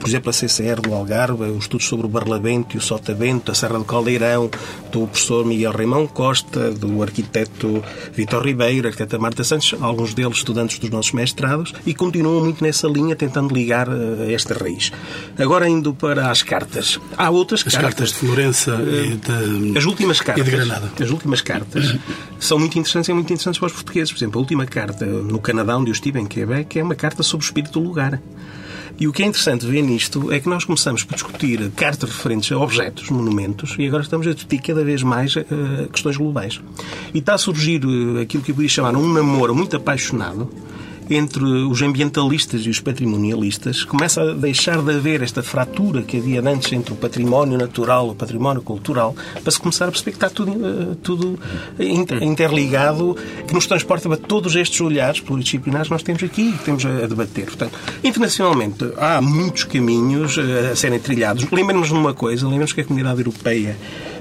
por 0.00 0.08
exemplo, 0.08 0.30
a 0.30 0.32
CCR 0.32 0.80
do 0.80 0.94
Algarve, 0.94 1.44
os 1.44 1.64
estudos 1.64 1.86
sobre 1.86 2.06
o 2.06 2.08
Barlavento 2.08 2.74
e 2.74 2.78
o 2.78 2.80
Sotavento, 2.80 3.52
a 3.52 3.54
Serra 3.54 3.78
do 3.78 3.84
Caldeirão, 3.84 4.50
do 4.90 5.06
professor 5.06 5.44
Miguel 5.44 5.72
Raimão 5.72 6.06
Costa, 6.06 6.70
do 6.70 7.02
arquiteto 7.02 7.84
Vitor 8.12 8.42
Ribeiro, 8.44 8.88
arquiteta 8.88 9.18
Marta 9.18 9.44
Santos, 9.44 9.74
alguns 9.78 10.14
deles 10.14 10.38
estudantes 10.38 10.78
dos 10.78 10.88
nossos 10.88 11.12
mestrados, 11.12 11.74
e 11.84 11.92
continuam 11.92 12.42
muito 12.42 12.64
nessa 12.64 12.88
linha, 12.88 13.14
tentando 13.14 13.54
ligar 13.54 13.90
a 13.90 13.94
eh, 14.26 14.32
esta 14.32 14.54
raiz. 14.54 14.90
Agora, 15.38 15.68
indo 15.68 15.92
para 15.92 16.30
as 16.30 16.42
cartas. 16.42 16.98
Há 17.16 17.28
outras 17.28 17.60
as 17.66 17.74
cartas. 17.74 17.82
cartas 17.82 18.08
de 18.08 18.14
Florença 18.14 18.80
e 18.82 19.16
de, 19.16 19.78
as 19.78 19.84
últimas 19.84 20.20
cartas, 20.20 20.46
e 20.46 20.50
de 20.50 20.56
Granada. 20.56 20.90
As 20.98 21.10
últimas 21.10 21.42
cartas 21.42 21.96
são 22.38 22.58
muito 22.58 22.78
interessantes 22.78 23.10
e 23.10 23.12
muito 23.12 23.30
interessantes 23.30 23.58
para 23.58 23.66
os 23.66 23.74
portugueses. 23.74 24.10
Por 24.10 24.18
exemplo, 24.18 24.38
a 24.38 24.40
última 24.40 24.64
carta 24.64 25.04
no 25.04 25.38
Canadá, 25.38 25.76
onde 25.76 25.90
eu 25.90 25.94
estive, 25.94 26.18
em 26.18 26.26
Quebec, 26.26 26.78
é 26.78 26.82
uma 26.82 26.94
carta 26.94 27.22
sobre 27.22 27.44
o 27.44 27.46
espírito 27.46 27.78
do 27.78 27.86
lugar. 27.86 28.18
E 29.00 29.08
o 29.08 29.12
que 29.12 29.22
é 29.22 29.26
interessante 29.26 29.64
ver 29.64 29.80
nisto 29.80 30.30
é 30.30 30.38
que 30.38 30.46
nós 30.46 30.66
começamos 30.66 31.02
por 31.02 31.14
discutir 31.14 31.70
cartas 31.70 32.10
referentes 32.10 32.52
a 32.52 32.58
objetos, 32.58 33.08
monumentos, 33.08 33.74
e 33.78 33.86
agora 33.86 34.02
estamos 34.02 34.26
a 34.26 34.34
discutir 34.34 34.60
cada 34.60 34.84
vez 34.84 35.02
mais 35.02 35.34
uh, 35.36 35.88
questões 35.90 36.18
globais. 36.18 36.60
E 37.14 37.18
está 37.18 37.32
a 37.32 37.38
surgir 37.38 37.82
uh, 37.82 38.20
aquilo 38.20 38.42
que 38.42 38.50
eu 38.50 38.54
podia 38.54 38.68
chamar 38.68 38.94
um 38.94 39.10
namoro 39.10 39.54
muito 39.54 39.74
apaixonado 39.74 40.50
entre 41.10 41.44
os 41.44 41.82
ambientalistas 41.82 42.62
e 42.62 42.70
os 42.70 42.80
patrimonialistas, 42.80 43.84
começa 43.84 44.22
a 44.22 44.32
deixar 44.32 44.80
de 44.82 44.92
haver 44.92 45.22
esta 45.22 45.42
fratura 45.42 46.02
que 46.02 46.16
havia 46.16 46.40
antes 46.40 46.72
entre 46.72 46.92
o 46.92 46.96
património 46.96 47.58
natural 47.58 48.08
e 48.08 48.10
o 48.10 48.14
património 48.14 48.62
cultural, 48.62 49.14
para 49.42 49.50
se 49.50 49.58
começar 49.58 49.86
a 49.86 49.90
perceber 49.90 50.12
que 50.12 50.16
está 50.16 50.30
tudo, 50.30 50.52
eh, 50.52 50.96
tudo 51.02 51.38
interligado, 52.22 53.16
que 53.46 53.54
nos 53.54 53.66
transporta 53.66 54.08
para 54.08 54.18
todos 54.18 54.54
estes 54.54 54.80
olhares 54.80 55.20
pluridisciplinares 55.20 55.88
que 55.88 55.94
nós 55.94 56.02
temos 56.02 56.22
aqui 56.22 56.50
e 56.50 56.52
que 56.52 56.64
temos 56.64 56.84
a 56.86 57.06
debater. 57.06 57.46
Portanto, 57.46 57.76
internacionalmente, 58.04 58.92
há 58.96 59.20
muitos 59.20 59.64
caminhos 59.64 60.38
eh, 60.38 60.70
a 60.72 60.76
serem 60.76 61.00
trilhados. 61.00 61.44
Lembremos 61.50 61.88
de 61.88 61.94
uma 61.94 62.14
coisa, 62.14 62.46
lembremos 62.46 62.72
que 62.72 62.82
a 62.82 62.84
comunidade 62.84 63.20
europeia 63.20 63.76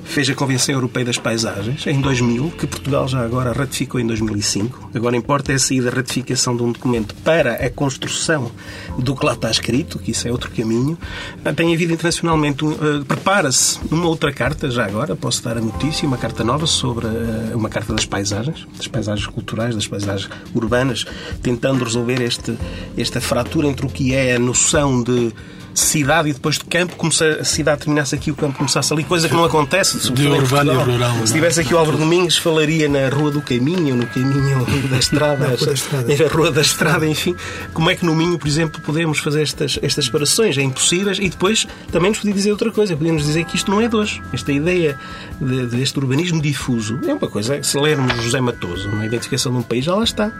fez 0.09 0.27
a 0.27 0.33
Convenção 0.33 0.73
Europeia 0.73 1.05
das 1.05 1.17
Paisagens 1.17 1.85
em 1.85 2.01
2000, 2.01 2.51
que 2.57 2.65
Portugal 2.65 3.07
já 3.07 3.23
agora 3.23 3.53
ratificou 3.53 4.01
em 4.01 4.07
2005. 4.07 4.89
Agora 4.93 5.15
importa 5.15 5.53
é 5.53 5.57
sair 5.57 5.81
da 5.81 5.91
ratificação 5.91 6.57
de 6.57 6.63
um 6.63 6.71
documento 6.71 7.13
para 7.23 7.53
a 7.53 7.69
construção 7.69 8.51
do 8.97 9.15
que 9.15 9.23
lá 9.23 9.33
está 9.33 9.51
escrito, 9.51 9.99
que 9.99 10.11
isso 10.11 10.27
é 10.27 10.31
outro 10.31 10.49
caminho. 10.49 10.97
Ah, 11.45 11.53
tem 11.53 11.73
havido 11.73 11.93
internacionalmente, 11.93 12.65
uh, 12.65 13.05
prepara-se 13.07 13.79
uma 13.91 14.07
outra 14.07 14.33
carta, 14.33 14.71
já 14.71 14.83
agora, 14.85 15.15
posso 15.15 15.43
dar 15.43 15.57
a 15.57 15.61
notícia, 15.61 16.07
uma 16.07 16.17
carta 16.17 16.43
nova 16.43 16.65
sobre 16.65 17.05
uh, 17.05 17.55
uma 17.55 17.69
carta 17.69 17.93
das 17.93 18.05
paisagens, 18.05 18.67
das 18.75 18.87
paisagens 18.87 19.27
culturais, 19.27 19.75
das 19.75 19.87
paisagens 19.87 20.29
urbanas, 20.55 21.05
tentando 21.43 21.83
resolver 21.83 22.19
este, 22.19 22.57
esta 22.97 23.21
fratura 23.21 23.67
entre 23.67 23.85
o 23.85 23.89
que 23.89 24.15
é 24.15 24.35
a 24.35 24.39
noção 24.39 25.03
de 25.03 25.31
cidade 25.73 26.29
e 26.29 26.33
depois 26.33 26.57
de 26.57 26.65
campo, 26.65 26.95
como 26.95 27.11
se 27.11 27.23
a 27.23 27.43
cidade 27.43 27.81
terminasse 27.81 28.15
aqui, 28.15 28.31
o 28.31 28.35
campo 28.35 28.57
começasse 28.57 28.91
ali, 28.93 29.03
coisa 29.03 29.27
que 29.27 29.35
não 29.35 29.43
acontece. 29.43 30.11
De 30.11 30.27
urbano 30.27 30.73
e 30.73 30.75
rural. 30.75 31.27
Se 31.27 31.33
tivesse 31.33 31.61
aqui 31.61 31.73
o 31.73 31.77
Álvaro 31.77 31.97
Domingos, 31.97 32.37
falaria 32.37 32.87
na 32.87 33.09
Rua 33.09 33.31
do 33.31 33.41
Caminho, 33.41 33.95
no 33.95 34.05
Caminho 34.07 34.65
da 34.89 34.97
Estrada, 34.97 35.47
Rua 35.55 35.65
da 35.65 35.73
Estrada. 35.73 36.07
na 36.07 36.27
Rua 36.27 36.51
da 36.51 36.61
Estrada, 36.61 37.07
enfim. 37.07 37.35
Como 37.73 37.89
é 37.89 37.95
que 37.95 38.05
no 38.05 38.15
Minho, 38.15 38.37
por 38.37 38.47
exemplo, 38.47 38.81
podemos 38.81 39.19
fazer 39.19 39.41
estas, 39.41 39.79
estas 39.81 40.05
separações? 40.05 40.57
É 40.57 40.61
impossíveis. 40.61 41.19
E 41.19 41.29
depois 41.29 41.67
também 41.91 42.09
nos 42.09 42.19
podia 42.19 42.33
dizer 42.33 42.51
outra 42.51 42.71
coisa. 42.71 42.95
Podemos 42.95 43.23
dizer 43.25 43.45
que 43.45 43.55
isto 43.55 43.71
não 43.71 43.81
é 43.81 43.87
de 43.87 43.95
hoje. 43.95 44.21
Esta 44.33 44.51
ideia 44.51 44.97
de, 45.39 45.67
deste 45.67 45.97
urbanismo 45.99 46.41
difuso 46.41 46.99
é 47.07 47.13
uma 47.13 47.27
coisa. 47.27 47.61
Se 47.63 47.77
lermos 47.77 48.13
José 48.23 48.41
Matoso, 48.41 48.89
na 48.89 49.05
identificação 49.05 49.51
de 49.51 49.59
um 49.59 49.63
país, 49.63 49.85
já 49.85 49.95
lá 49.95 50.03
está 50.03 50.31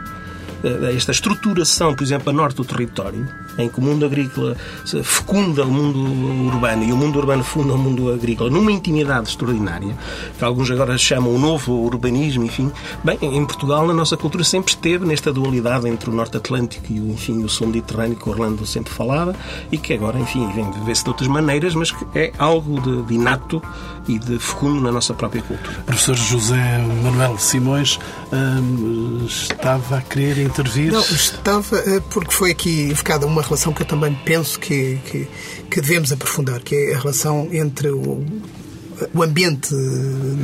esta 0.96 1.12
estruturação, 1.12 1.94
por 1.94 2.04
exemplo, 2.04 2.30
a 2.30 2.34
norte 2.34 2.58
do 2.58 2.66
território, 2.66 3.28
em 3.58 3.70
que 3.70 3.80
o 3.80 3.82
mundo 3.82 4.06
agrícola 4.06 4.56
fecunda 5.04 5.64
o 5.64 5.72
mundo 5.72 6.48
urbano 6.48 6.84
e 6.84 6.92
o 6.92 6.98
mundo 6.98 7.18
urbano 7.18 7.44
funda 7.44 7.74
o 7.74 7.78
mundo 7.78 8.12
agrícola 8.12 8.50
numa 8.50 8.72
intimidade 8.72 9.30
extraordinária, 9.30 9.96
que 10.38 10.44
alguns 10.44 10.70
agora 10.72 10.98
chamam 10.98 11.34
o 11.34 11.40
novo 11.40 11.74
urbanismo, 11.74 12.44
enfim. 12.44 12.72
Bem, 13.04 13.18
em 13.22 13.46
Portugal, 13.46 13.88
na 13.88 13.94
nossa 13.94 14.18
cultura, 14.18 14.44
sempre 14.44 14.72
esteve 14.72 15.06
nesta 15.06 15.32
dualidade 15.32 15.88
entre 15.88 16.10
o 16.10 16.14
norte 16.14 16.38
atlântico 16.38 16.86
e 16.90 17.00
o, 17.00 17.10
enfim, 17.10 17.44
o 17.44 17.50
sul 17.50 17.68
mediterrâneo, 17.68 18.16
que 18.16 18.30
Orlando 18.30 18.66
sempre 18.66 18.94
falava, 18.94 19.36
e 19.72 19.78
que 19.78 19.94
agora, 19.94 20.20
enfim, 20.20 20.50
vem 20.54 20.70
viver-se 20.72 21.04
de 21.04 21.10
outras 21.10 21.28
maneiras, 21.28 21.76
mas 21.76 21.92
que 21.92 22.06
é 22.18 22.32
algo 22.38 22.80
de, 22.82 23.04
de 23.04 23.14
inato 23.14 23.62
e 24.10 24.18
de 24.18 24.40
fecundo 24.40 24.82
na 24.82 24.92
nossa 24.92 25.14
própria 25.14 25.42
cultura. 25.44 25.84
Professor 25.86 26.16
José 26.16 26.78
Manuel 27.04 27.38
Simões 27.38 28.00
hum, 28.34 29.24
estava 29.28 29.98
a 29.98 30.02
querer 30.02 30.40
intervir? 30.40 30.92
Não, 30.92 31.02
estava 31.02 31.78
eh, 31.78 32.02
porque 32.10 32.34
foi 32.34 32.52
aqui 32.52 32.90
evocada 32.90 33.28
uma 33.28 33.44
relação 33.44 33.72
que 33.72 33.84
eu 33.84 33.86
também 33.86 34.18
penso 34.26 34.60
que, 34.60 35.00
que, 35.06 35.28
que 35.70 35.82
devemos 35.82 36.12
aprofundar, 36.12 36.60
que 36.62 36.76
é 36.76 36.96
a 36.96 36.98
relação 36.98 37.48
entre 37.52 37.90
o, 37.90 38.26
o 39.14 39.24
ambiente 39.24 39.74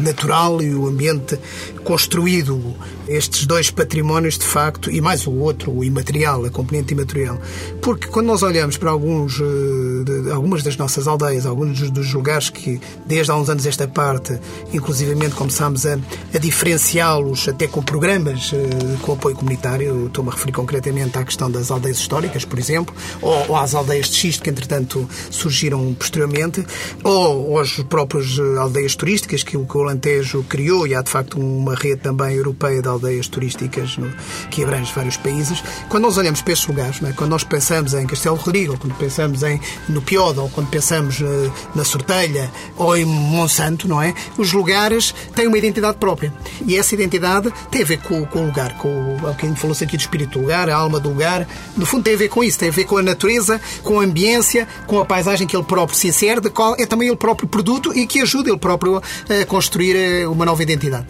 natural 0.03 0.61
e 0.61 0.73
o 0.75 0.87
ambiente 0.87 1.39
construído, 1.83 2.75
estes 3.07 3.45
dois 3.45 3.69
patrimónios 3.69 4.37
de 4.37 4.45
facto, 4.45 4.91
e 4.91 5.01
mais 5.01 5.27
o 5.27 5.31
outro, 5.31 5.71
o 5.71 5.83
imaterial, 5.83 6.45
a 6.45 6.49
componente 6.49 6.93
imaterial. 6.93 7.39
Porque 7.81 8.07
quando 8.07 8.27
nós 8.27 8.43
olhamos 8.43 8.77
para 8.77 8.91
alguns, 8.91 9.39
eh, 9.39 10.23
de, 10.23 10.31
algumas 10.31 10.63
das 10.63 10.77
nossas 10.77 11.07
aldeias, 11.07 11.45
alguns 11.45 11.89
dos 11.91 12.13
lugares 12.13 12.49
que 12.49 12.79
desde 13.05 13.31
há 13.31 13.35
uns 13.35 13.49
anos 13.49 13.65
esta 13.65 13.87
parte, 13.87 14.39
inclusivamente 14.73 15.35
começámos 15.35 15.85
a, 15.85 15.97
a 16.33 16.37
diferenciá-los 16.37 17.47
até 17.47 17.67
com 17.67 17.81
programas 17.81 18.51
eh, 18.53 18.97
com 19.01 19.13
apoio 19.13 19.35
comunitário, 19.35 20.07
estou-me 20.07 20.29
a 20.29 20.33
referir 20.33 20.53
concretamente 20.53 21.17
à 21.17 21.23
questão 21.23 21.49
das 21.49 21.71
aldeias 21.71 21.97
históricas, 21.97 22.45
por 22.45 22.59
exemplo, 22.59 22.95
ou, 23.21 23.49
ou 23.49 23.55
às 23.55 23.75
aldeias 23.75 24.07
de 24.07 24.15
xisto 24.15 24.43
que 24.43 24.49
entretanto 24.49 25.07
surgiram 25.29 25.93
posteriormente, 25.93 26.65
ou 27.03 27.57
aos 27.57 27.79
próprios 27.83 28.39
eh, 28.39 28.57
aldeias 28.57 28.95
turísticas 28.95 29.43
que 29.43 29.57
o, 29.57 29.65
que 29.65 29.77
o 29.77 29.83
Alentejo 29.83 30.43
criou 30.49 30.87
e 30.87 30.95
há 30.95 31.01
de 31.01 31.09
facto 31.09 31.39
uma 31.39 31.75
rede 31.75 32.01
também 32.01 32.35
europeia 32.35 32.81
de 32.81 32.87
aldeias 32.95 33.27
turísticas 33.27 33.97
no, 33.97 34.11
que 34.49 34.63
abrange 34.63 34.91
vários 34.93 35.17
países. 35.17 35.63
Quando 35.89 36.03
nós 36.03 36.17
olhamos 36.17 36.41
para 36.41 36.53
estes 36.53 36.67
lugares, 36.67 37.01
é? 37.03 37.13
quando 37.13 37.29
nós 37.29 37.43
pensamos 37.43 37.93
em 37.93 38.05
Castelo 38.07 38.35
Rodrigo, 38.35 38.73
ou 38.73 38.79
quando 38.79 38.95
pensamos 38.95 39.43
em, 39.43 39.59
no 39.87 40.01
Pioda, 40.01 40.41
ou 40.41 40.49
quando 40.49 40.69
pensamos 40.69 41.19
uh, 41.21 41.53
na 41.73 41.83
Sortelha, 41.83 42.49
ou 42.77 42.95
em 42.95 43.05
Monsanto, 43.05 43.87
não 43.87 44.01
é? 44.01 44.13
Os 44.37 44.51
lugares 44.51 45.13
têm 45.33 45.47
uma 45.47 45.57
identidade 45.57 45.97
própria. 45.97 46.33
E 46.65 46.75
essa 46.75 46.95
identidade 46.95 47.51
tem 47.69 47.81
a 47.81 47.85
ver 47.85 47.99
com, 48.01 48.25
com 48.25 48.43
o 48.43 48.45
lugar, 48.47 48.77
com 48.77 49.15
o 49.15 49.35
que 49.35 49.55
falou-se 49.55 49.83
aqui 49.83 49.97
do 49.97 50.01
espírito 50.01 50.39
do 50.39 50.41
lugar, 50.41 50.69
a 50.69 50.75
alma 50.75 50.99
do 50.99 51.09
lugar. 51.09 51.47
No 51.75 51.85
fundo, 51.85 52.03
tem 52.03 52.15
a 52.15 52.17
ver 52.17 52.29
com 52.29 52.43
isso, 52.43 52.59
tem 52.59 52.69
a 52.69 52.71
ver 52.71 52.85
com 52.85 52.97
a 52.97 53.03
natureza, 53.03 53.59
com 53.83 53.99
a 53.99 54.03
ambiência, 54.03 54.67
com 54.87 54.99
a 54.99 55.05
paisagem 55.05 55.47
que 55.47 55.55
ele 55.55 55.63
próprio 55.63 55.97
se 55.97 56.07
insere, 56.07 56.41
de 56.41 56.49
qual 56.49 56.75
é 56.77 56.85
também 56.85 57.07
ele 57.07 57.17
próprio 57.17 57.47
produto 57.47 57.95
e 57.97 58.05
que 58.07 58.21
ajuda 58.21 58.49
ele 58.49 58.59
próprio 58.59 58.97
a 58.97 59.45
construir 59.45 59.95
eh, 59.95 60.27
uma 60.27 60.45
nova 60.45 60.61
identidade. 60.61 61.07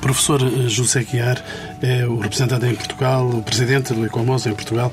Professor 0.00 0.40
eh, 0.42 0.68
José 0.68 1.04
Guiar 1.04 1.19
é 1.82 2.06
o 2.06 2.18
representante 2.18 2.66
em 2.66 2.74
Portugal, 2.74 3.28
o 3.28 3.42
presidente 3.42 3.92
do 3.94 4.04
Ecomos 4.04 4.46
em 4.46 4.54
Portugal. 4.54 4.92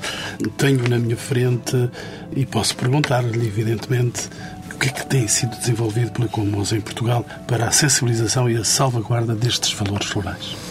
Tenho 0.58 0.88
na 0.88 1.00
minha 1.00 1.18
frente 1.18 1.90
e 2.36 2.46
posso 2.46 2.76
perguntar-lhe, 2.76 3.48
evidentemente, 3.48 4.30
o 4.74 4.78
que 4.78 4.90
é 4.90 4.92
que 4.92 5.06
tem 5.06 5.28
sido 5.28 5.58
desenvolvido 5.58 6.12
pelo 6.12 6.26
Ecomos 6.26 6.72
em 6.72 6.82
Portugal 6.82 7.26
para 7.48 7.68
a 7.68 7.72
sensibilização 7.72 8.50
e 8.50 8.58
a 8.58 8.64
salvaguarda 8.64 9.34
destes 9.34 9.74
valores 9.74 10.10
rurais. 10.12 10.67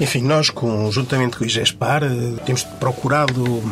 Enfim, 0.00 0.22
nós, 0.22 0.50
conjuntamente 0.50 1.36
com 1.36 1.44
o 1.44 1.46
IGESPAR, 1.46 2.02
eh, 2.02 2.34
temos 2.44 2.64
procurado 2.64 3.62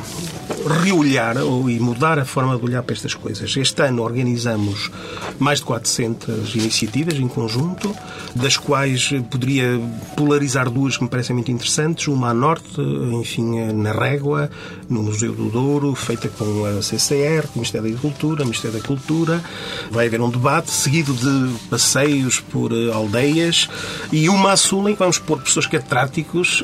reolhar 0.82 1.36
e 1.36 1.80
mudar 1.80 2.18
a 2.18 2.24
forma 2.24 2.56
de 2.56 2.64
olhar 2.64 2.82
para 2.82 2.94
estas 2.94 3.14
coisas. 3.14 3.56
Este 3.56 3.82
ano 3.82 4.02
organizamos 4.02 4.90
mais 5.38 5.58
de 5.58 5.64
400 5.64 6.54
iniciativas 6.54 7.14
em 7.14 7.26
conjunto, 7.26 7.94
das 8.34 8.56
quais 8.56 9.10
poderia 9.30 9.80
polarizar 10.16 10.70
duas 10.70 10.96
que 10.96 11.02
me 11.02 11.10
parecem 11.10 11.34
muito 11.34 11.50
interessantes. 11.50 12.06
Uma 12.06 12.30
a 12.30 12.34
norte, 12.34 12.80
enfim, 12.80 13.72
na 13.72 13.92
Régua, 13.92 14.50
no 14.88 15.02
Museu 15.02 15.32
do 15.32 15.50
Douro, 15.50 15.94
feita 15.94 16.28
com 16.28 16.64
a 16.64 16.82
CCR, 16.82 17.42
com 17.48 17.54
o 17.54 17.58
Ministério 17.58 17.88
da 17.88 17.96
Agricultura, 17.96 18.42
o 18.42 18.46
Ministério 18.46 18.78
da 18.78 18.86
Cultura. 18.86 19.42
Vai 19.90 20.06
haver 20.06 20.20
um 20.20 20.30
debate 20.30 20.70
seguido 20.70 21.12
de 21.12 21.58
passeios 21.68 22.40
por 22.40 22.72
eh, 22.72 22.92
aldeias 22.92 23.68
e 24.12 24.28
uma 24.28 24.52
a 24.52 24.56
sul 24.56 24.88
em 24.88 24.92
que 24.92 24.98
vamos 24.98 25.18
pôr 25.18 25.40
pessoas 25.40 25.66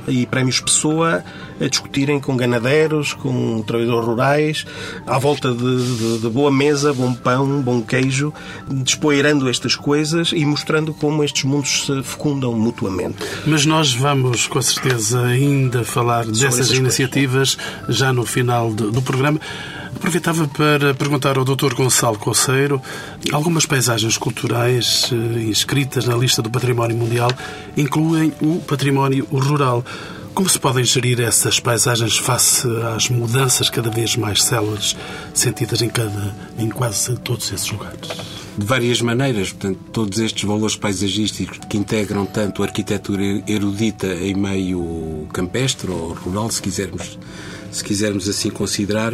e 0.06 0.26
prémios 0.26 0.60
Pessoa 0.60 1.24
a 1.60 1.66
discutirem 1.66 2.20
com 2.20 2.36
ganadeiros, 2.36 3.12
com 3.14 3.62
trabalhadores 3.62 4.06
rurais, 4.06 4.66
à 5.06 5.18
volta 5.18 5.52
de, 5.52 5.96
de, 5.96 6.18
de 6.18 6.28
boa 6.28 6.50
mesa, 6.50 6.92
bom 6.92 7.12
pão, 7.14 7.60
bom 7.60 7.80
queijo, 7.80 8.32
despoeirando 8.68 9.48
estas 9.48 9.74
coisas 9.74 10.30
e 10.32 10.44
mostrando 10.44 10.94
como 10.94 11.24
estes 11.24 11.44
mundos 11.44 11.86
se 11.86 12.02
fecundam 12.02 12.52
mutuamente. 12.52 13.16
Mas 13.46 13.66
nós 13.66 13.92
vamos, 13.92 14.46
com 14.46 14.62
certeza, 14.62 15.22
ainda 15.24 15.84
falar 15.84 16.26
dessas 16.26 16.70
iniciativas 16.70 17.56
coisas. 17.56 17.96
já 17.96 18.12
no 18.12 18.24
final 18.24 18.72
do, 18.72 18.90
do 18.90 19.02
programa. 19.02 19.40
Aproveitava 19.94 20.46
para 20.48 20.94
perguntar 20.94 21.38
ao 21.38 21.44
Dr. 21.44 21.74
Gonçalo 21.74 22.18
Conceiro 22.18 22.80
algumas 23.32 23.66
paisagens 23.66 24.16
culturais 24.16 25.10
eh, 25.12 25.42
inscritas 25.42 26.06
na 26.06 26.16
lista 26.16 26.40
do 26.42 26.50
Património 26.50 26.96
Mundial 26.96 27.30
incluem 27.76 28.32
o 28.40 28.60
património 28.60 29.26
rural. 29.30 29.84
Como 30.34 30.48
se 30.48 30.58
podem 30.58 30.84
gerir 30.84 31.20
essas 31.20 31.58
paisagens 31.58 32.16
face 32.16 32.68
às 32.94 33.08
mudanças 33.08 33.68
cada 33.68 33.90
vez 33.90 34.14
mais 34.16 34.42
céleres 34.42 34.96
sentidas 35.34 35.82
em, 35.82 35.88
cada, 35.88 36.34
em 36.58 36.68
quase 36.68 37.16
todos 37.18 37.50
esses 37.50 37.70
lugares? 37.70 38.38
de 38.58 38.66
várias 38.66 39.00
maneiras. 39.00 39.52
Portanto, 39.52 39.78
todos 39.92 40.18
estes 40.18 40.42
valores 40.42 40.74
paisagísticos 40.74 41.58
que 41.68 41.78
integram 41.78 42.26
tanto 42.26 42.62
a 42.62 42.66
arquitetura 42.66 43.22
erudita 43.46 44.08
em 44.08 44.34
meio 44.34 45.28
campestre 45.32 45.90
ou 45.90 46.12
rural, 46.12 46.50
se 46.50 46.60
quisermos, 46.60 47.18
se 47.70 47.84
quisermos 47.84 48.28
assim 48.28 48.50
considerar, 48.50 49.12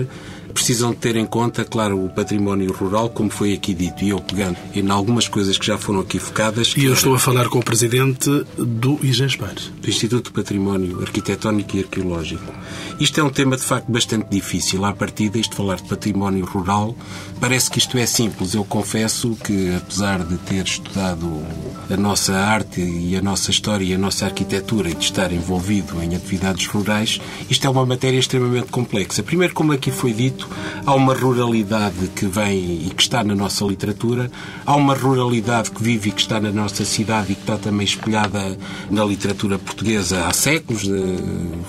precisam 0.55 0.93
de 0.93 0.97
ter 0.99 1.17
em 1.17 1.27
conta, 1.27 1.65
claro, 1.65 2.03
o 2.03 2.09
património 2.09 2.73
rural, 2.73 3.11
como 3.11 3.29
foi 3.29 3.53
aqui 3.53 3.75
dito, 3.75 4.05
e 4.05 4.11
eu 4.11 4.21
pegando 4.21 4.57
em 4.75 4.89
algumas 4.89 5.27
coisas 5.27 5.59
que 5.59 5.67
já 5.67 5.77
foram 5.77 6.01
aqui 6.01 6.19
focadas. 6.19 6.73
E 6.77 6.85
eu 6.85 6.93
era... 6.93 6.95
estou 6.95 7.15
a 7.15 7.19
falar 7.19 7.49
com 7.49 7.59
o 7.59 7.65
presidente 7.65 8.31
do 8.57 8.99
IGESPAR. 9.03 9.55
Do 9.81 9.91
Instituto 9.91 10.27
de 10.27 10.33
Património 10.33 11.01
Arquitetónico 11.03 11.77
e 11.77 11.81
Arqueológico. 11.81 12.53
Isto 13.01 13.21
é 13.21 13.25
um 13.25 13.31
tema, 13.31 13.57
de 13.57 13.65
facto, 13.65 13.91
bastante 13.91 14.29
difícil. 14.31 14.85
À 14.85 14.93
partida, 14.93 15.39
isto 15.39 15.57
falar 15.57 15.77
de 15.77 15.89
património 15.89 16.45
rural, 16.45 16.97
parece 17.45 17.71
que 17.71 17.79
isto 17.79 17.99
é 17.99 18.07
simples. 18.07 18.55
Eu 18.55 18.65
confesso 18.65 19.37
que, 19.45 19.77
apesar 19.77 20.25
de 20.25 20.39
ter 20.39 20.65
estudado 20.65 21.45
a 21.91 21.95
nossa 21.95 22.35
arte 22.35 22.81
e 22.81 23.15
a 23.15 23.21
nossa 23.21 23.51
história 23.51 23.85
e 23.85 23.93
a 23.93 23.99
nossa 23.99 24.25
arquitetura 24.25 24.89
e 24.89 24.95
de 24.95 25.05
estar 25.05 25.31
envolvido 25.31 26.03
em 26.03 26.17
atividades 26.17 26.67
rurais, 26.67 27.21
isto 27.51 27.67
é 27.67 27.69
uma 27.69 27.85
matéria 27.85 28.19
extremamente 28.19 28.69
complexa. 28.69 29.23
Primeiro, 29.23 29.53
como 29.53 29.73
aqui 29.73 29.91
foi 29.91 30.15
dito, 30.15 30.49
há 30.87 30.95
uma 30.95 31.13
ruralidade 31.13 32.09
que 32.17 32.25
vem 32.25 32.87
e 32.87 32.91
que 32.97 33.03
está 33.03 33.23
na 33.23 33.35
nossa 33.35 33.63
literatura, 33.67 34.31
há 34.65 34.75
uma 34.75 34.95
ruralidade 34.95 35.71
que 35.71 35.83
vive 35.83 36.09
e 36.09 36.13
que 36.13 36.23
está 36.23 36.41
na 36.41 36.51
nossa 36.51 36.83
cidade 36.87 37.33
e 37.33 37.35
que 37.35 37.43
está 37.43 37.59
também 37.59 37.85
espelhada 37.85 38.57
na 38.91 39.05
literatura 39.05 39.59
portuguesa 39.59 40.27
há 40.27 40.33
séculos. 40.33 40.85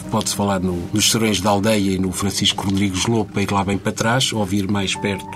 Pode-se 0.10 0.38
falar 0.38 0.62
no, 0.62 0.88
nos 0.94 1.12
Serões 1.12 1.42
da 1.42 1.50
Aldeia 1.50 1.92
e 1.92 2.00
no 2.00 2.14
Francisco 2.14 2.64
Rodrigues 2.64 3.06
Lopo, 3.08 3.34
para 3.34 3.42
ir 3.42 3.52
lá 3.52 3.62
bem 3.66 3.78
para 3.78 3.92
trás, 3.92 4.32
ou 4.32 4.46
vir 4.46 4.72
mais 4.72 4.96
perto, 4.96 5.28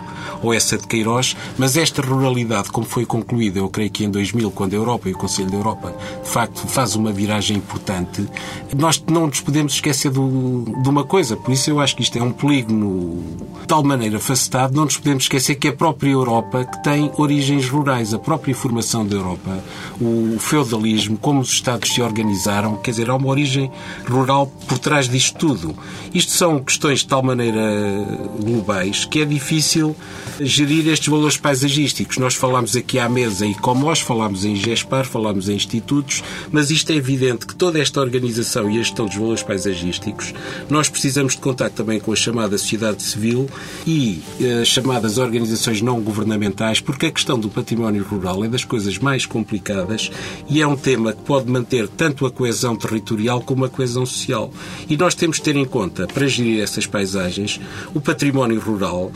ou 0.42 0.54
essa 0.54 0.78
de 0.78 0.88
Queiroz, 0.88 1.36
mas 1.58 1.78
esta 1.78 2.02
ruralidade, 2.02 2.72
como 2.72 2.86
foi 2.86 3.06
concluída, 3.06 3.60
eu 3.60 3.70
creio 3.70 3.90
que 3.90 4.04
em 4.04 4.10
2000, 4.10 4.52
quando 4.52 4.74
a 4.74 4.78
Europa 4.78 5.10
e 5.10 5.14
o 5.14 5.18
Conselho 5.18 5.50
da 5.50 5.58
Europa, 5.58 5.96
de 6.24 6.30
facto, 6.30 6.68
faz 6.68 6.96
uma 6.96 7.12
viragem 7.12 7.58
importante, 7.58 8.28
nós 8.76 9.04
não 9.08 9.28
nos 9.28 9.42
podemos 9.42 9.74
esquecer 9.74 10.12
do, 10.12 10.66
de 10.82 10.90
uma 10.90 11.04
coisa, 11.04 11.36
por 11.36 11.52
isso 11.52 11.70
eu 11.70 11.80
acho 11.80 11.96
que 11.96 12.02
isto 12.02 12.18
é 12.18 12.24
um 12.24 12.32
polígono 12.32 13.24
de 13.62 13.68
tal 13.68 13.84
maneira 13.84 14.20
facetado, 14.20 14.76
não 14.76 14.86
nos 14.86 14.98
podemos 14.98 15.24
esquecer 15.24 15.56
que 15.56 15.68
a 15.68 15.74
própria 15.74 16.12
Europa 16.12 16.66
que 16.66 16.84
tem 16.84 17.12
origens 17.18 17.70
rurais, 17.70 18.14
a 18.14 18.20
própria 18.20 18.56
formação 18.56 19.06
da 19.06 19.16
Europa, 19.16 19.64
o 20.00 20.38
feudalismo, 20.40 21.18
como 21.18 21.42
os 21.42 21.50
Estados 21.50 21.90
se 21.94 22.02
organizaram, 22.02 22.78
quer 22.78 22.92
dizer, 22.92 23.10
há 23.10 23.16
uma 23.16 23.28
origem 23.28 23.72
rural 24.08 24.48
por 24.68 24.78
trás 24.78 25.08
disto 25.08 25.38
tudo. 25.38 25.76
Isto 26.14 26.32
são 26.32 26.60
questões 26.60 27.00
de 27.00 27.08
tal 27.08 27.22
maneira 27.22 27.62
globais 28.40 29.06
que 29.06 29.22
é 29.22 29.26
difícil 29.26 29.96
gerir 30.40 30.88
estes 30.88 31.08
valores 31.08 31.38
paisagísticos. 31.38 32.18
Nós 32.18 32.36
falamos 32.36 32.76
aqui 32.76 33.00
à 33.00 33.10
mesa 33.10 33.46
em 33.46 33.54
Comós, 33.54 34.00
falamos 34.00 34.46
em 34.46 34.56
GESPAR, 34.56 35.06
falamos 35.06 35.50
em 35.50 35.56
institutos, 35.56 36.24
mas 36.52 36.72
isto 36.72 36.92
é 36.92 36.96
evidente 36.96 37.46
que 37.46 37.56
toda 37.56 37.80
esta 37.80 38.00
organização 38.00 38.70
e 38.70 38.80
a 38.80 38.84
gestão 38.84 39.06
dos 39.06 39.16
valores 39.16 39.44
paisagísticos, 39.44 40.34
nós 40.70 40.90
precisamos 40.90 41.34
de 41.34 41.40
contar 41.40 41.70
também 41.70 42.00
com 42.00 42.12
a 42.12 42.16
chamada 42.16 42.58
sociedade 42.58 43.04
civil 43.04 43.50
e 43.86 44.22
as 44.40 44.44
eh, 44.44 44.66
chamadas 44.66 45.18
organizações 45.18 45.82
não 45.82 46.00
governamentais, 46.02 46.80
porque 46.80 47.08
a 47.08 47.12
questão 47.12 47.40
do 47.40 47.50
património 47.50 48.04
rural 48.04 48.44
é 48.44 48.48
das 48.48 48.64
coisas 48.64 48.98
mais 48.98 49.26
complicadas 49.26 50.12
e 50.50 50.62
é 50.62 50.68
um 50.68 50.76
tema 50.76 51.14
que 51.14 51.22
pode 51.22 51.50
manter 51.52 51.88
tanto 51.88 52.26
a 52.26 52.32
coesão 52.32 52.76
territorial 52.76 53.42
como 53.42 53.66
a 53.66 53.70
coesão 53.70 54.06
social. 54.06 54.52
E 54.88 54.96
nós 54.96 55.16
temos 55.16 55.38
de 55.38 55.44
ter 55.44 55.56
em 55.56 55.66
conta, 55.66 56.08
para 56.08 56.28
gerir 56.28 56.62
essas 56.62 56.86
paisagens, 56.86 57.60
o 57.94 58.02
património 58.02 58.60
rural 58.60 59.12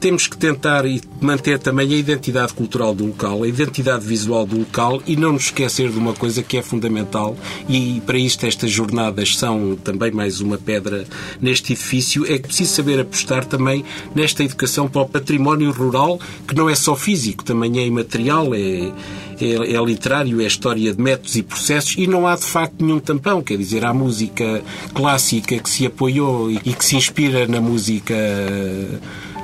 temos 0.00 0.26
que 0.26 0.36
tentar 0.36 0.84
manter 1.20 1.58
também 1.58 1.92
a 1.92 1.96
identidade 1.96 2.54
cultural 2.54 2.94
do 2.94 3.06
local, 3.06 3.42
a 3.42 3.48
identidade 3.48 4.06
visual 4.06 4.46
do 4.46 4.58
local 4.58 5.02
e 5.06 5.16
não 5.16 5.32
nos 5.32 5.44
esquecer 5.44 5.90
de 5.90 5.98
uma 5.98 6.12
coisa 6.12 6.42
que 6.42 6.56
é 6.56 6.62
fundamental 6.62 7.36
e 7.68 8.00
para 8.06 8.18
isto 8.18 8.46
estas 8.46 8.70
jornadas 8.70 9.36
são 9.36 9.76
também 9.76 10.10
mais 10.10 10.40
uma 10.40 10.56
pedra 10.56 11.04
neste 11.40 11.72
edifício, 11.72 12.24
é 12.24 12.38
que 12.38 12.48
preciso 12.48 12.74
saber 12.74 13.00
apostar 13.00 13.44
também 13.44 13.84
nesta 14.14 14.44
educação 14.44 14.88
para 14.88 15.02
o 15.02 15.08
património 15.08 15.70
rural, 15.70 16.18
que 16.46 16.54
não 16.54 16.68
é 16.68 16.74
só 16.74 16.94
físico, 16.94 17.44
também 17.44 17.78
é 17.78 17.86
imaterial, 17.86 18.54
é, 18.54 18.92
é, 19.40 19.74
é, 19.74 19.84
literário, 19.84 20.40
é 20.40 20.46
história 20.46 20.92
de 20.92 21.00
métodos 21.00 21.36
e 21.36 21.42
processos 21.42 21.94
e 21.96 22.06
não 22.06 22.26
há 22.26 22.34
de 22.34 22.44
facto 22.44 22.84
nenhum 22.84 22.98
tampão. 22.98 23.42
Quer 23.42 23.56
dizer, 23.56 23.84
há 23.84 23.94
música 23.94 24.62
clássica 24.94 25.58
que 25.58 25.70
se 25.70 25.86
apoiou 25.86 26.50
e 26.50 26.58
que 26.58 26.84
se 26.84 26.96
inspira 26.96 27.46
na 27.46 27.60
música 27.60 28.14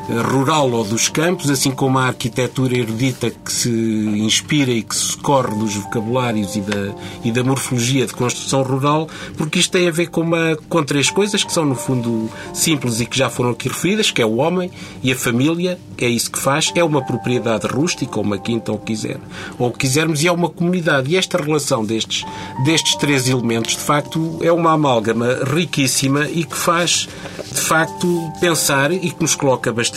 rural 0.08 0.70
ou 0.70 0.84
dos 0.84 1.08
campos, 1.08 1.50
assim 1.50 1.70
como 1.70 1.98
a 1.98 2.06
arquitetura 2.06 2.76
erudita 2.76 3.30
que 3.30 3.52
se 3.52 3.70
inspira 3.70 4.70
e 4.70 4.82
que 4.82 4.94
se 4.94 5.16
corre 5.16 5.54
dos 5.56 5.74
vocabulários 5.76 6.56
e 6.56 6.60
da, 6.60 6.94
e 7.24 7.32
da 7.32 7.42
morfologia 7.42 8.06
de 8.06 8.12
construção 8.12 8.62
rural, 8.62 9.08
porque 9.36 9.58
isto 9.58 9.72
tem 9.72 9.88
a 9.88 9.90
ver 9.90 10.08
com, 10.08 10.20
uma, 10.20 10.56
com 10.68 10.82
três 10.82 11.10
coisas 11.10 11.42
que 11.42 11.52
são, 11.52 11.64
no 11.64 11.74
fundo, 11.74 12.30
simples 12.52 13.00
e 13.00 13.06
que 13.06 13.16
já 13.16 13.30
foram 13.30 13.50
aqui 13.50 13.68
referidas, 13.68 14.10
que 14.10 14.20
é 14.20 14.26
o 14.26 14.36
homem 14.36 14.70
e 15.02 15.10
a 15.10 15.16
família, 15.16 15.78
é 15.98 16.08
isso 16.08 16.30
que 16.30 16.38
faz, 16.38 16.70
é 16.74 16.84
uma 16.84 17.02
propriedade 17.02 17.66
rústica, 17.66 18.18
ou 18.18 18.24
uma 18.24 18.38
quinta, 18.38 18.72
ou 18.72 18.78
o 18.78 18.80
quiser, 18.80 19.18
ou 19.58 19.70
quisermos, 19.70 20.22
e 20.22 20.28
é 20.28 20.32
uma 20.32 20.50
comunidade. 20.50 21.10
E 21.10 21.16
esta 21.16 21.38
relação 21.38 21.84
destes, 21.84 22.24
destes 22.64 22.96
três 22.96 23.28
elementos, 23.28 23.72
de 23.72 23.82
facto, 23.82 24.38
é 24.42 24.52
uma 24.52 24.72
amálgama 24.72 25.38
riquíssima 25.44 26.28
e 26.28 26.44
que 26.44 26.56
faz, 26.56 27.08
de 27.52 27.60
facto, 27.60 28.32
pensar 28.40 28.92
e 28.92 29.10
que 29.10 29.22
nos 29.22 29.34
coloca 29.34 29.72
bastante 29.72 29.93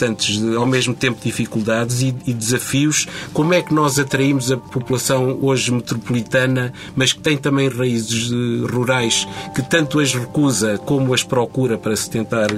ao 0.56 0.66
mesmo 0.66 0.94
tempo, 0.94 1.18
dificuldades 1.22 2.02
e, 2.02 2.14
e, 2.26 2.32
desafios. 2.32 3.06
Como 3.32 3.54
é 3.54 3.62
que 3.62 3.72
nós 3.72 3.98
atraímos 3.98 4.50
a 4.50 4.56
população 4.56 5.38
hoje 5.40 5.72
metropolitana, 5.72 6.72
mas 6.96 7.12
que 7.12 7.20
tem 7.20 7.36
também 7.36 7.68
raízes 7.68 8.30
eh, 8.30 8.70
rurais, 8.70 9.26
que 9.54 9.62
tanto 9.62 10.00
as 10.00 10.14
recusa 10.14 10.78
como 10.78 11.14
as 11.14 11.22
procura 11.22 11.76
para 11.78 11.94
se 11.96 12.10
tentar 12.10 12.48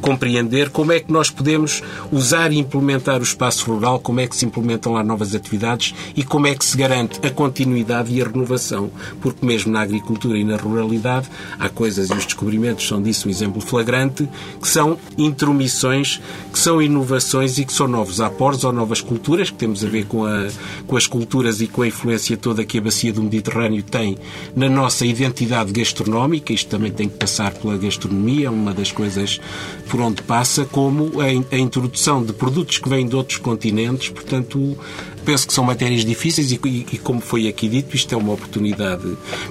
compreender 0.00 0.70
como 0.70 0.92
é 0.92 1.00
que 1.00 1.12
nós 1.12 1.30
podemos 1.30 1.82
usar 2.10 2.52
e 2.52 2.58
implementar 2.58 3.20
o 3.20 3.22
espaço 3.22 3.70
rural, 3.70 4.00
como 4.00 4.20
é 4.20 4.26
que 4.26 4.36
se 4.36 4.44
implementam 4.44 4.92
lá 4.92 5.04
novas 5.04 5.34
atividades 5.34 5.94
e 6.16 6.24
como 6.24 6.46
é 6.46 6.54
que 6.54 6.64
se 6.64 6.76
garante 6.76 7.20
a 7.24 7.30
continuidade 7.30 8.12
e 8.12 8.20
a 8.20 8.26
renovação. 8.26 8.90
Porque 9.20 9.44
mesmo 9.44 9.72
na 9.72 9.80
agricultura 9.80 10.38
e 10.38 10.44
na 10.44 10.56
ruralidade 10.56 11.28
há 11.58 11.68
coisas, 11.68 12.10
e 12.10 12.14
os 12.14 12.24
descobrimentos 12.24 12.86
são 12.86 13.02
disso 13.02 13.28
um 13.28 13.30
exemplo 13.30 13.60
flagrante, 13.60 14.28
que 14.60 14.68
são 14.68 14.98
intromissões, 15.16 16.20
que 16.52 16.58
são 16.58 16.80
inovações 16.80 17.58
e 17.58 17.64
que 17.64 17.72
são 17.72 17.86
novos 17.86 18.20
aportes 18.20 18.64
ou 18.64 18.72
novas 18.72 19.00
culturas, 19.00 19.50
que 19.50 19.56
temos 19.56 19.84
a 19.84 19.88
ver 19.88 20.06
com, 20.06 20.24
a, 20.24 20.48
com 20.86 20.96
as 20.96 21.06
culturas 21.06 21.60
e 21.60 21.66
com 21.66 21.82
a 21.82 21.88
influência 21.88 22.36
toda 22.36 22.64
que 22.64 22.78
a 22.78 22.80
bacia 22.80 23.12
do 23.12 23.22
Mediterrâneo 23.22 23.82
tem 23.82 24.16
na 24.54 24.68
nossa 24.68 25.04
identidade 25.04 25.72
gastronómica. 25.72 26.52
Isto 26.52 26.70
também 26.70 26.90
tem 26.90 27.08
que 27.08 27.16
passar 27.16 27.52
pela 27.52 27.76
gastronomia, 27.76 28.50
uma 28.50 28.72
das 28.72 28.92
coisas 28.92 29.40
por 29.90 30.00
onde 30.00 30.22
passa, 30.22 30.64
como 30.64 31.20
a, 31.20 31.56
introdução 31.58 32.22
de 32.22 32.32
produtos 32.32 32.78
que 32.78 32.88
vêm 32.88 33.06
de 33.06 33.16
outros 33.16 33.38
continentes, 33.38 34.08
portanto, 34.08 34.78
penso 35.24 35.46
que 35.48 35.52
são 35.52 35.64
matérias 35.64 36.04
difíceis 36.04 36.52
e, 36.52 36.60
e, 36.64 36.98
como 36.98 37.20
foi 37.20 37.48
aqui 37.48 37.68
dito, 37.68 37.96
isto 37.96 38.14
é 38.14 38.16
uma 38.16 38.32
oportunidade, 38.32 39.02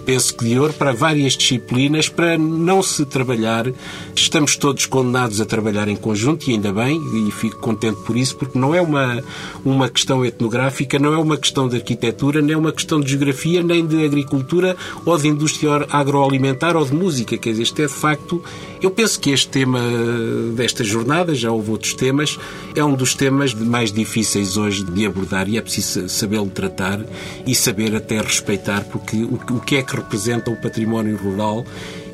penso 0.05 0.35
que 0.35 0.45
de 0.45 0.57
ouro, 0.57 0.73
para 0.73 0.93
várias 0.93 1.33
disciplinas, 1.33 2.07
para 2.07 2.37
não 2.37 2.81
se 2.81 3.05
trabalhar. 3.05 3.65
Estamos 4.15 4.55
todos 4.55 4.85
condenados 4.85 5.41
a 5.41 5.45
trabalhar 5.45 5.89
em 5.89 5.95
conjunto 5.95 6.49
e 6.49 6.53
ainda 6.53 6.71
bem, 6.71 6.99
e 7.27 7.31
fico 7.31 7.59
contente 7.59 7.99
por 8.05 8.15
isso, 8.15 8.37
porque 8.37 8.57
não 8.57 8.73
é 8.73 8.81
uma, 8.81 9.21
uma 9.65 9.89
questão 9.89 10.25
etnográfica, 10.25 10.97
não 10.97 11.13
é 11.13 11.17
uma 11.17 11.37
questão 11.37 11.67
de 11.67 11.75
arquitetura, 11.75 12.41
nem 12.41 12.53
é 12.53 12.57
uma 12.57 12.71
questão 12.71 13.01
de 13.01 13.09
geografia, 13.09 13.61
nem 13.61 13.85
de 13.85 14.05
agricultura 14.05 14.77
ou 15.05 15.17
de 15.17 15.27
indústria 15.27 15.85
agroalimentar 15.89 16.77
ou 16.77 16.85
de 16.85 16.93
música. 16.93 17.37
Quer 17.37 17.51
dizer, 17.51 17.63
isto 17.63 17.81
é 17.81 17.87
de 17.87 17.93
facto 17.93 18.41
eu 18.81 18.91
penso 18.91 19.19
que 19.19 19.31
este 19.31 19.49
tema 19.49 19.79
desta 20.55 20.83
jornada, 20.83 21.35
já 21.35 21.51
houve 21.51 21.71
outros 21.71 21.93
temas, 21.93 22.37
é 22.75 22.83
um 22.83 22.93
dos 22.93 23.13
temas 23.13 23.53
mais 23.53 23.91
difíceis 23.91 24.57
hoje 24.57 24.83
de 24.83 25.05
abordar 25.05 25.47
e 25.49 25.57
é 25.57 25.61
preciso 25.61 26.07
sabê-lo 26.07 26.49
tratar 26.49 26.99
e 27.45 27.53
saber 27.53 27.95
até 27.95 28.21
respeitar, 28.21 28.83
porque 28.85 29.23
o 29.23 29.59
que 29.59 29.77
é 29.77 29.83
que 29.83 29.95
representa 29.95 30.49
o 30.51 30.55
património 30.55 31.17
rural 31.17 31.65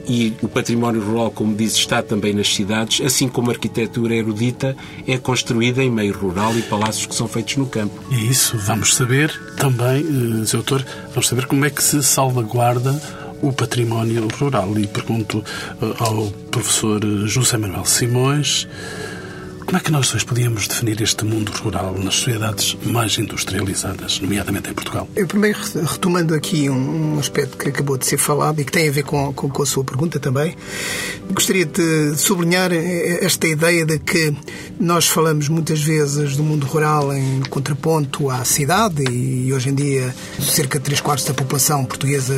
e 0.07 0.33
o 0.41 0.47
património 0.47 1.01
rural, 1.01 1.31
como 1.31 1.55
diz, 1.55 1.73
está 1.73 2.01
também 2.01 2.33
nas 2.33 2.53
cidades, 2.53 3.03
assim 3.05 3.27
como 3.27 3.49
a 3.49 3.53
arquitetura 3.53 4.15
erudita 4.15 4.75
é 5.07 5.17
construída 5.17 5.83
em 5.83 5.89
meio 5.89 6.13
rural 6.13 6.55
e 6.57 6.61
palácios 6.61 7.05
que 7.05 7.15
são 7.15 7.27
feitos 7.27 7.57
no 7.57 7.65
campo. 7.65 7.93
E 8.11 8.29
isso 8.29 8.57
vamos 8.57 8.95
saber 8.95 9.33
também, 9.57 10.05
eh, 10.41 10.45
Sr. 10.45 10.57
Autor, 10.57 10.85
vamos 11.09 11.27
saber 11.27 11.45
como 11.47 11.65
é 11.65 11.69
que 11.69 11.83
se 11.83 12.03
salvaguarda 12.03 13.24
o 13.41 13.51
património 13.53 14.27
rural. 14.39 14.77
E 14.77 14.87
pergunto 14.87 15.39
uh, 15.39 16.03
ao 16.03 16.27
professor 16.51 17.01
José 17.25 17.57
Manuel 17.57 17.85
Simões 17.85 18.67
Como 19.65 19.77
é 19.77 19.79
que 19.79 19.91
nós 19.91 20.13
hoje 20.13 20.23
podíamos 20.23 20.67
definir 20.67 21.01
este 21.01 21.25
mundo 21.25 21.51
rural 21.51 21.95
nas 21.97 22.15
sociedades 22.15 22.77
mais 22.85 23.17
industrializadas, 23.17 24.19
nomeadamente 24.19 24.69
em 24.69 24.73
Portugal? 24.73 25.09
Eu 25.15 25.25
primeiro, 25.25 25.57
retomando 25.83 26.35
aqui 26.35 26.69
um, 26.69 27.17
aspecto 27.17 27.57
que 27.57 27.69
acabou 27.69 27.97
de 27.97 28.05
ser 28.05 28.17
falado 28.17 28.61
e 28.61 28.63
que 28.63 28.71
tem 28.71 28.87
a 28.87 28.91
ver 28.91 29.03
com, 29.03 29.33
com, 29.33 29.49
com 29.49 29.63
a 29.63 29.65
sua 29.65 29.83
pergunta 29.83 30.19
também, 30.19 30.55
gostaria 31.31 31.65
de 31.65 32.15
sublinhar 32.15 32.71
esta 32.71 33.47
ideia 33.47 33.85
de 33.85 33.97
que 33.97 34.35
nós 34.79 35.07
falamos 35.07 35.49
muitas 35.49 35.81
vezes 35.81 36.37
do 36.37 36.43
mundo 36.43 36.67
rural 36.67 37.11
em 37.11 37.41
contraponto 37.49 38.29
à 38.29 38.45
cidade 38.45 39.03
e 39.09 39.51
hoje 39.51 39.69
em 39.69 39.75
dia 39.75 40.13
cerca 40.39 40.77
de 40.77 40.85
3 40.85 41.01
quartos 41.01 41.25
da 41.25 41.33
população 41.33 41.83
portuguesa 41.85 42.35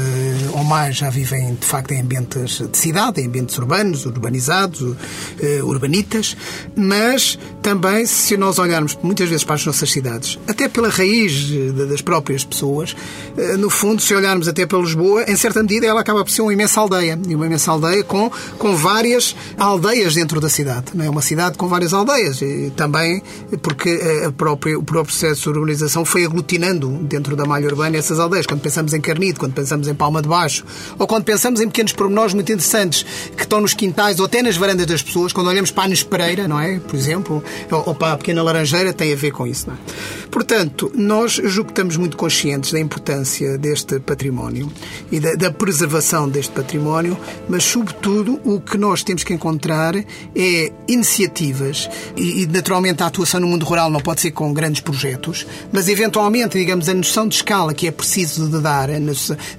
ou 0.53 0.63
mais 0.63 0.95
já 0.95 1.09
vivem 1.09 1.55
de 1.55 1.65
facto 1.65 1.91
em 1.91 1.99
ambientes 2.01 2.63
de 2.71 2.77
cidade, 2.77 3.19
em 3.19 3.27
ambientes 3.27 3.57
urbanos, 3.57 4.05
urbanizados, 4.05 4.95
eh, 5.41 5.61
urbanitas, 5.61 6.37
mas 6.75 7.16
mas 7.17 7.39
também, 7.63 8.05
se 8.05 8.37
nós 8.37 8.59
olharmos 8.59 8.95
muitas 9.01 9.27
vezes 9.27 9.43
para 9.43 9.55
as 9.55 9.65
nossas 9.65 9.91
cidades, 9.91 10.37
até 10.47 10.69
pela 10.69 10.87
raiz 10.87 11.49
eh, 11.51 11.85
das 11.85 11.99
próprias 11.99 12.43
pessoas, 12.45 12.95
eh, 13.35 13.57
no 13.57 13.71
fundo, 13.71 13.99
se 13.99 14.13
olharmos 14.13 14.47
até 14.47 14.67
para 14.67 14.77
Lisboa, 14.77 15.23
em 15.27 15.35
certa 15.35 15.63
medida 15.63 15.87
ela 15.87 15.99
acaba 15.99 16.23
por 16.23 16.29
ser 16.29 16.43
uma 16.43 16.53
imensa 16.53 16.79
aldeia. 16.79 17.19
E 17.27 17.35
uma 17.35 17.47
imensa 17.47 17.71
aldeia 17.71 18.03
com, 18.03 18.31
com 18.59 18.75
várias 18.75 19.35
aldeias 19.57 20.13
dentro 20.13 20.39
da 20.39 20.47
cidade. 20.47 20.91
Não 20.93 21.05
é 21.05 21.09
uma 21.09 21.23
cidade 21.23 21.57
com 21.57 21.67
várias 21.67 21.91
aldeias. 21.91 22.39
E 22.39 22.71
também 22.75 23.23
porque 23.63 23.99
a 24.25 24.31
própria, 24.31 24.77
o 24.77 24.83
próprio 24.83 25.11
processo 25.11 25.41
de 25.41 25.49
urbanização 25.49 26.05
foi 26.05 26.23
aglutinando 26.23 26.87
dentro 27.01 27.35
da 27.35 27.45
malha 27.45 27.65
urbana 27.65 27.97
essas 27.97 28.19
aldeias. 28.19 28.45
Quando 28.45 28.61
pensamos 28.61 28.93
em 28.93 29.01
Carnide, 29.01 29.39
quando 29.39 29.53
pensamos 29.53 29.87
em 29.87 29.95
Palma 29.95 30.21
de 30.21 30.29
Baixo, 30.29 30.63
ou 30.99 31.07
quando 31.07 31.23
pensamos 31.23 31.59
em 31.61 31.65
pequenos 31.65 31.93
pormenores 31.93 32.35
muito 32.35 32.51
interessantes 32.51 33.03
que 33.35 33.41
estão 33.41 33.59
nos 33.59 33.73
quintais 33.73 34.19
ou 34.19 34.25
até 34.25 34.43
nas 34.43 34.55
varandas 34.55 34.85
das 34.85 35.01
pessoas, 35.01 35.33
quando 35.33 35.47
olhamos 35.47 35.71
para 35.71 35.83
a 35.83 35.87
Anes 35.87 36.03
Pereira, 36.03 36.47
não 36.47 36.59
é? 36.59 36.79
Por 36.79 36.95
exemplo, 36.95 37.06
exemplo, 37.07 37.43
ou 37.71 37.95
para 37.95 38.13
a 38.13 38.17
pequena 38.17 38.43
laranjeira, 38.43 38.93
tem 38.93 39.13
a 39.13 39.15
ver 39.15 39.31
com 39.31 39.47
isso. 39.47 39.69
É? 39.71 40.27
Portanto, 40.29 40.91
nós 40.93 41.33
julgo 41.33 41.67
que 41.67 41.71
estamos 41.71 41.97
muito 41.97 42.17
conscientes 42.17 42.71
da 42.71 42.79
importância 42.79 43.57
deste 43.57 43.99
património 43.99 44.71
e 45.11 45.19
da, 45.19 45.35
da, 45.35 45.51
preservação 45.51 46.27
deste 46.29 46.51
património, 46.51 47.17
mas, 47.47 47.63
sobretudo, 47.63 48.39
o 48.43 48.59
que 48.59 48.77
nós 48.77 49.03
temos 49.03 49.23
que 49.23 49.33
encontrar 49.33 49.95
é 49.95 50.71
iniciativas 50.87 51.89
e, 52.15 52.43
e, 52.43 52.47
naturalmente, 52.47 53.01
a 53.01 53.07
atuação 53.07 53.39
no 53.39 53.47
mundo 53.47 53.65
rural 53.65 53.89
não 53.89 53.99
pode 53.99 54.21
ser 54.21 54.31
com 54.31 54.53
grandes 54.53 54.81
projetos, 54.81 55.47
mas, 55.71 55.87
eventualmente, 55.87 56.57
digamos, 56.57 56.89
a 56.89 56.93
noção 56.93 57.27
de 57.27 57.35
escala 57.35 57.73
que 57.73 57.87
é 57.87 57.91
preciso 57.91 58.47
de 58.49 58.61
dar 58.61 58.89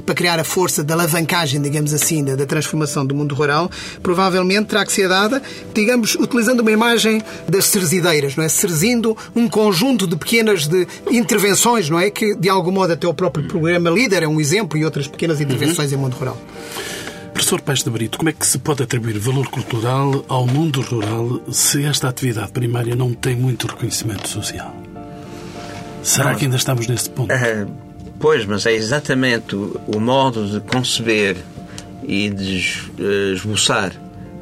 para 0.04 0.14
criar 0.14 0.38
a 0.38 0.44
força 0.44 0.84
da 0.84 0.94
alavancagem, 0.94 1.61
digamos 1.61 1.92
assim, 1.92 2.22
da, 2.22 2.37
da 2.37 2.46
transformação 2.46 3.04
do 3.04 3.14
mundo 3.14 3.34
rural, 3.34 3.70
provavelmente 4.02 4.66
terá 4.66 4.84
que 4.84 4.92
ser 4.92 5.08
dada, 5.08 5.42
digamos, 5.74 6.14
utilizando 6.14 6.61
uma 6.61 6.70
imagem 6.70 7.22
das 7.48 7.66
cerzideiras, 7.66 8.37
não 8.37 8.44
é? 8.44 8.48
Cerzindo 8.48 9.16
um 9.35 9.48
conjunto 9.48 10.07
de 10.07 10.16
pequenas 10.16 10.66
de 10.66 10.87
intervenções, 11.11 11.90
não 11.90 11.98
é? 11.98 12.11
Que, 12.11 12.35
de 12.35 12.48
algum 12.48 12.72
modo, 12.72 12.92
até 12.92 13.07
o 13.07 13.14
próprio 13.14 13.46
programa 13.46 13.90
Líder 13.90 14.22
é 14.22 14.29
um 14.29 14.40
exemplo 14.40 14.79
e 14.79 14.85
outras 14.85 15.07
pequenas 15.07 15.40
intervenções 15.40 15.92
uhum. 15.92 15.98
em 15.98 16.01
mundo 16.01 16.14
rural. 16.14 16.38
Professor 17.33 17.61
Pais 17.61 17.85
de 17.85 17.90
Brito, 17.90 18.18
como 18.18 18.31
é 18.31 18.33
que 18.33 18.44
se 18.44 18.59
pode 18.59 18.83
atribuir 18.83 19.18
valor 19.18 19.48
cultural 19.48 20.24
ao 20.29 20.44
mundo 20.46 20.81
rural 20.81 21.40
se 21.53 21.85
esta 21.85 22.09
atividade 22.09 22.51
primária 22.51 22.96
não 22.96 23.14
tem 23.14 23.37
muito 23.37 23.68
reconhecimento 23.68 24.29
social? 24.29 24.74
Será 26.03 26.31
não, 26.31 26.38
que 26.38 26.46
ainda 26.46 26.57
estamos 26.57 26.87
nesse 26.88 27.09
ponto? 27.09 27.31
É, 27.31 27.66
pois, 28.18 28.44
mas 28.44 28.66
é 28.66 28.72
exatamente 28.72 29.55
o, 29.55 29.81
o 29.87 30.01
modo 30.01 30.48
de 30.48 30.61
conceber 30.61 31.37
e 32.03 32.29
de 32.31 32.90
eh, 32.98 33.35
esboçar 33.35 33.92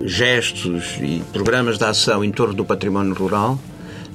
gestos 0.01 0.99
e 1.01 1.23
programas 1.33 1.79
de 1.79 1.85
ação 1.85 2.25
em 2.25 2.31
torno 2.31 2.55
do 2.55 2.65
património 2.65 3.15
rural 3.15 3.59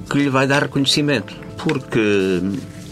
que 0.10 0.18
lhe 0.18 0.30
vai 0.30 0.46
dar 0.46 0.64
reconhecimento. 0.64 1.34
Porque, 1.58 2.42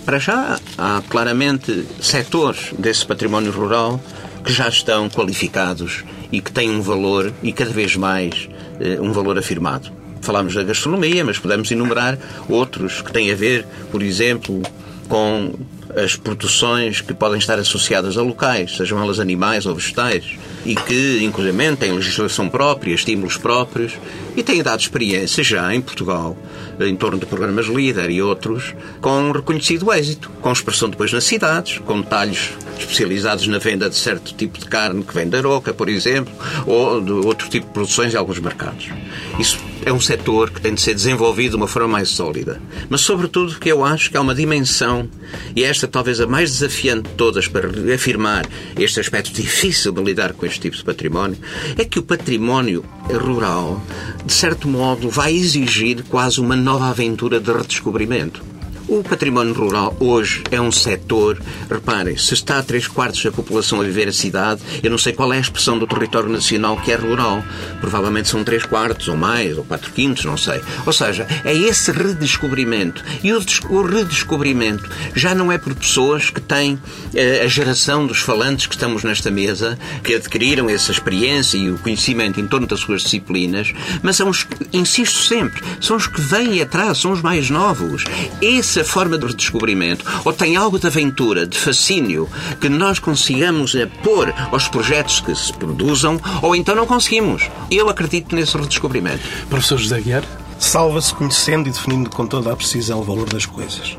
para 0.05 0.19
já, 0.19 0.59
há 0.77 1.01
claramente 1.09 1.85
setores 1.99 2.73
desse 2.77 3.05
património 3.05 3.51
rural 3.51 3.99
que 4.43 4.53
já 4.53 4.69
estão 4.69 5.09
qualificados 5.09 6.03
e 6.31 6.39
que 6.39 6.51
têm 6.51 6.69
um 6.69 6.81
valor 6.81 7.33
e 7.43 7.51
cada 7.51 7.71
vez 7.71 7.95
mais 7.95 8.49
eh, 8.79 8.99
um 9.01 9.11
valor 9.11 9.37
afirmado. 9.37 9.91
Falamos 10.21 10.53
da 10.53 10.63
gastronomia, 10.63 11.25
mas 11.25 11.39
podemos 11.39 11.71
enumerar 11.71 12.17
outros 12.47 13.01
que 13.01 13.11
têm 13.11 13.31
a 13.31 13.35
ver, 13.35 13.65
por 13.91 14.01
exemplo, 14.01 14.61
com 15.07 15.53
as 15.95 16.15
produções 16.15 17.01
que 17.01 17.13
podem 17.13 17.39
estar 17.39 17.57
associadas 17.57 18.17
a 18.17 18.21
locais, 18.21 18.77
sejam 18.77 19.01
elas 19.01 19.19
animais 19.19 19.65
ou 19.65 19.75
vegetais, 19.75 20.37
e 20.65 20.75
que, 20.75 21.23
inclusive, 21.23 21.75
têm 21.75 21.91
legislação 21.91 22.49
própria, 22.49 22.93
estímulos 22.93 23.37
próprios, 23.37 23.93
e 24.35 24.43
têm 24.43 24.61
dado 24.61 24.79
experiência 24.79 25.43
já 25.43 25.73
em 25.73 25.81
Portugal, 25.81 26.37
em 26.79 26.95
torno 26.95 27.19
de 27.19 27.25
programas 27.25 27.67
líder 27.67 28.09
e 28.09 28.21
outros, 28.21 28.75
com 29.01 29.31
reconhecido 29.31 29.91
êxito, 29.91 30.29
com 30.41 30.51
expressão 30.51 30.89
depois 30.89 31.11
nas 31.11 31.23
cidades, 31.23 31.79
com 31.79 32.01
detalhes 32.01 32.51
especializados 32.79 33.47
na 33.47 33.57
venda 33.57 33.89
de 33.89 33.95
certo 33.95 34.33
tipo 34.33 34.59
de 34.59 34.65
carne 34.65 35.03
que 35.03 35.13
vem 35.13 35.29
da 35.29 35.37
Aroca, 35.37 35.73
por 35.73 35.89
exemplo, 35.89 36.33
ou 36.65 37.01
de 37.01 37.11
outro 37.11 37.49
tipo 37.49 37.67
de 37.67 37.73
produções 37.73 38.13
em 38.13 38.17
alguns 38.17 38.39
mercados. 38.39 38.89
Isso 39.37 39.59
é 39.85 39.93
um 39.93 39.99
setor 39.99 40.49
que 40.49 40.61
tem 40.61 40.73
de 40.73 40.81
ser 40.81 40.93
desenvolvido 40.93 41.51
de 41.51 41.57
uma 41.57 41.67
forma 41.67 41.87
mais 41.87 42.09
sólida. 42.09 42.61
Mas, 42.89 43.01
sobretudo, 43.01 43.59
que 43.59 43.69
eu 43.69 43.83
acho 43.83 44.09
que 44.09 44.17
há 44.17 44.21
uma 44.21 44.35
dimensão, 44.35 45.09
e 45.55 45.63
esta 45.63 45.87
talvez 45.87 46.19
a 46.19 46.27
mais 46.27 46.51
desafiante 46.51 47.09
de 47.09 47.15
todas 47.15 47.47
para 47.47 47.69
afirmar 47.93 48.45
este 48.77 48.99
aspecto 48.99 49.31
difícil 49.31 49.91
de 49.91 50.03
lidar 50.03 50.33
com 50.33 50.45
este 50.45 50.59
tipo 50.59 50.75
de 50.75 50.83
património, 50.83 51.37
é 51.77 51.85
que 51.85 51.99
o 51.99 52.03
património 52.03 52.83
rural, 53.09 53.81
de 54.25 54.33
certo 54.33 54.67
modo, 54.67 55.09
vai 55.09 55.33
exigir 55.33 56.03
quase 56.03 56.39
uma 56.39 56.55
nova 56.55 56.89
aventura 56.89 57.39
de 57.39 57.51
redescobrimento. 57.51 58.58
O 58.89 59.03
património 59.03 59.53
rural 59.53 59.95
hoje 59.99 60.41
é 60.49 60.59
um 60.59 60.71
setor, 60.71 61.39
reparem, 61.69 62.17
se 62.17 62.33
está 62.33 62.57
a 62.57 62.63
três 62.63 62.87
quartos 62.87 63.23
da 63.23 63.31
população 63.31 63.79
a 63.79 63.83
viver 63.83 64.07
a 64.07 64.11
cidade, 64.11 64.63
eu 64.81 64.89
não 64.89 64.97
sei 64.97 65.13
qual 65.13 65.31
é 65.31 65.37
a 65.37 65.39
expressão 65.39 65.77
do 65.77 65.85
território 65.85 66.27
nacional 66.27 66.75
que 66.75 66.91
é 66.91 66.95
rural. 66.95 67.43
Provavelmente 67.79 68.29
são 68.29 68.43
três 68.43 68.65
quartos 68.65 69.07
ou 69.07 69.15
mais, 69.15 69.55
ou 69.55 69.63
quatro 69.63 69.91
quintos, 69.91 70.25
não 70.25 70.35
sei. 70.35 70.59
Ou 70.87 70.91
seja, 70.91 71.27
é 71.45 71.55
esse 71.55 71.91
redescobrimento. 71.91 73.05
E 73.23 73.31
o, 73.31 73.83
redescobrimento 73.83 74.89
já 75.13 75.35
não 75.35 75.51
é 75.51 75.59
por 75.59 75.75
pessoas 75.75 76.31
que 76.31 76.41
têm 76.41 76.79
eh, 77.13 77.43
a 77.43 77.47
geração 77.47 78.07
dos 78.07 78.21
falantes 78.21 78.65
que 78.65 78.73
estamos 78.73 79.03
nesta 79.03 79.29
mesa, 79.29 79.77
que 80.03 80.15
adquiriram 80.15 80.67
essa 80.67 80.91
experiência 80.91 81.59
e 81.59 81.69
o 81.69 81.77
conhecimento 81.77 82.41
em 82.41 82.47
torno 82.47 82.65
das 82.65 82.79
suas 82.79 83.03
disciplinas, 83.03 83.71
mas 84.01 84.15
são 84.15 84.29
os, 84.29 84.47
insisto 84.73 85.19
sempre, 85.19 85.61
são 85.79 85.95
os 85.95 86.07
que 86.07 86.19
vêm 86.19 86.59
atrás, 86.59 86.97
são 86.97 87.11
os 87.11 87.21
mais 87.21 87.51
novos. 87.51 88.03
Esse 88.41 88.78
essa 88.79 88.91
forma 88.91 89.17
de 89.17 89.27
redescobrimento, 89.27 90.05
ou 90.23 90.33
tem 90.33 90.55
algo 90.55 90.79
de 90.79 90.87
aventura, 90.87 91.45
de 91.45 91.57
fascínio, 91.57 92.29
que 92.59 92.69
nós 92.69 92.99
consigamos 92.99 93.75
pôr 94.03 94.33
aos 94.51 94.67
projetos 94.67 95.19
que 95.19 95.33
se 95.35 95.53
produzam, 95.53 96.19
ou 96.41 96.55
então 96.55 96.75
não 96.75 96.85
conseguimos. 96.85 97.49
Eu 97.69 97.89
acredito 97.89 98.35
nesse 98.35 98.57
redescobrimento. 98.57 99.21
Professor 99.49 99.77
José 99.77 100.01
Guiar? 100.01 100.23
Salva-se 100.57 101.13
conhecendo 101.13 101.69
e 101.69 101.71
definindo 101.71 102.09
com 102.09 102.27
toda 102.27 102.51
a 102.51 102.55
precisão 102.55 102.99
o 102.99 103.03
valor 103.03 103.29
das 103.29 103.45
coisas. 103.45 103.97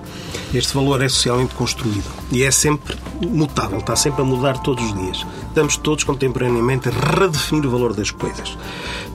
Este 0.53 0.75
valor 0.75 1.01
é 1.01 1.09
socialmente 1.09 1.55
construído 1.55 2.05
e 2.33 2.43
é 2.43 2.51
sempre 2.51 2.97
mutável, 3.25 3.79
está 3.79 3.95
sempre 3.95 4.23
a 4.23 4.25
mudar 4.25 4.59
todos 4.59 4.85
os 4.85 4.95
dias. 4.95 5.27
Estamos 5.47 5.77
todos 5.77 6.03
contemporaneamente 6.03 6.89
a 6.89 6.93
redefinir 6.93 7.67
o 7.67 7.71
valor 7.71 7.95
das 7.95 8.11
coisas. 8.11 8.59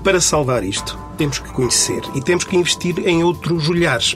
Para 0.01 0.21
salvar 0.21 0.63
isto, 0.63 0.97
temos 1.17 1.39
que 1.39 1.51
conhecer 1.51 2.01
e 2.15 2.21
temos 2.21 2.45
que 2.45 2.55
investir 2.55 3.05
em 3.05 3.21
outros 3.23 3.67
olhares. 3.67 4.15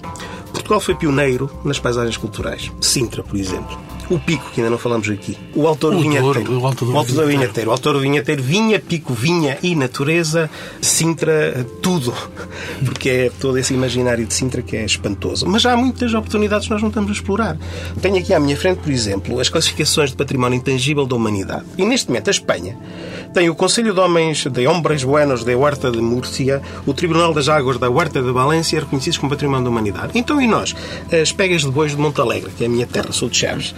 Portugal 0.51 0.79
foi 0.79 0.95
pioneiro 0.95 1.49
nas 1.63 1.79
paisagens 1.79 2.17
culturais. 2.17 2.71
Sintra, 2.81 3.23
por 3.23 3.37
exemplo. 3.37 3.77
O 4.09 4.17
Pico, 4.17 4.49
que 4.51 4.59
ainda 4.59 4.71
não 4.71 4.77
falamos 4.77 5.07
aqui. 5.09 5.37
O 5.55 5.67
Autor 5.67 5.93
o 5.93 5.99
Vinheteiro. 5.99 6.59
o 6.59 6.65
Alto 6.65 6.83
do, 6.85 6.93
o 6.93 6.97
Alto 6.97 7.13
do 7.13 7.27
Vinheteiro. 7.27 7.69
O 7.69 7.73
Autor 7.73 7.99
Vinheteiro. 7.99 8.41
Vinha, 8.41 8.79
Pico, 8.79 9.13
Vinha 9.13 9.57
e 9.61 9.75
Natureza. 9.75 10.49
Sintra, 10.81 11.65
tudo. 11.81 12.13
Porque 12.83 13.09
é 13.09 13.31
todo 13.39 13.57
esse 13.57 13.73
imaginário 13.73 14.25
de 14.25 14.33
Sintra 14.33 14.61
que 14.61 14.75
é 14.75 14.83
espantoso. 14.83 15.45
Mas 15.47 15.65
há 15.65 15.77
muitas 15.77 16.13
oportunidades 16.13 16.67
que 16.67 16.73
nós 16.73 16.81
não 16.81 16.89
estamos 16.89 17.09
a 17.09 17.13
explorar. 17.13 17.57
Tenho 18.01 18.17
aqui 18.17 18.33
à 18.33 18.39
minha 18.39 18.57
frente, 18.57 18.79
por 18.79 18.91
exemplo, 18.91 19.39
as 19.39 19.47
classificações 19.47 20.09
de 20.09 20.17
património 20.17 20.57
intangível 20.57 21.05
da 21.05 21.15
humanidade. 21.15 21.65
E 21.77 21.85
neste 21.85 22.07
momento 22.07 22.29
a 22.29 22.31
Espanha 22.31 22.77
tem 23.33 23.47
o 23.47 23.53
Conselho 23.55 23.93
de 23.93 23.99
Homens 23.99 24.45
de 24.45 24.65
Hombres 24.65 25.03
Buenos 25.03 25.43
de 25.43 25.53
Huerta 25.53 25.91
de 25.91 26.01
Múrcia, 26.01 26.61
o 26.85 26.93
Tribunal 26.93 27.31
das 27.31 27.47
Águas 27.47 27.77
da 27.77 27.89
Huerta 27.89 28.21
de 28.21 28.31
Valência, 28.31 28.79
reconhecidos 28.79 29.19
como 29.19 29.29
património 29.29 29.65
da 29.65 29.69
humanidade. 29.69 30.11
Então, 30.15 30.41
e 30.41 30.47
nós? 30.47 30.75
As 31.11 31.31
pegas 31.31 31.61
de 31.61 31.69
bois 31.69 31.91
de 31.91 31.97
Montalegre, 31.97 32.49
que 32.57 32.63
é 32.63 32.67
a 32.67 32.69
minha 32.69 32.87
terra, 32.87 33.11
sou 33.11 33.29
de 33.29 33.37
Chaves. 33.37 33.75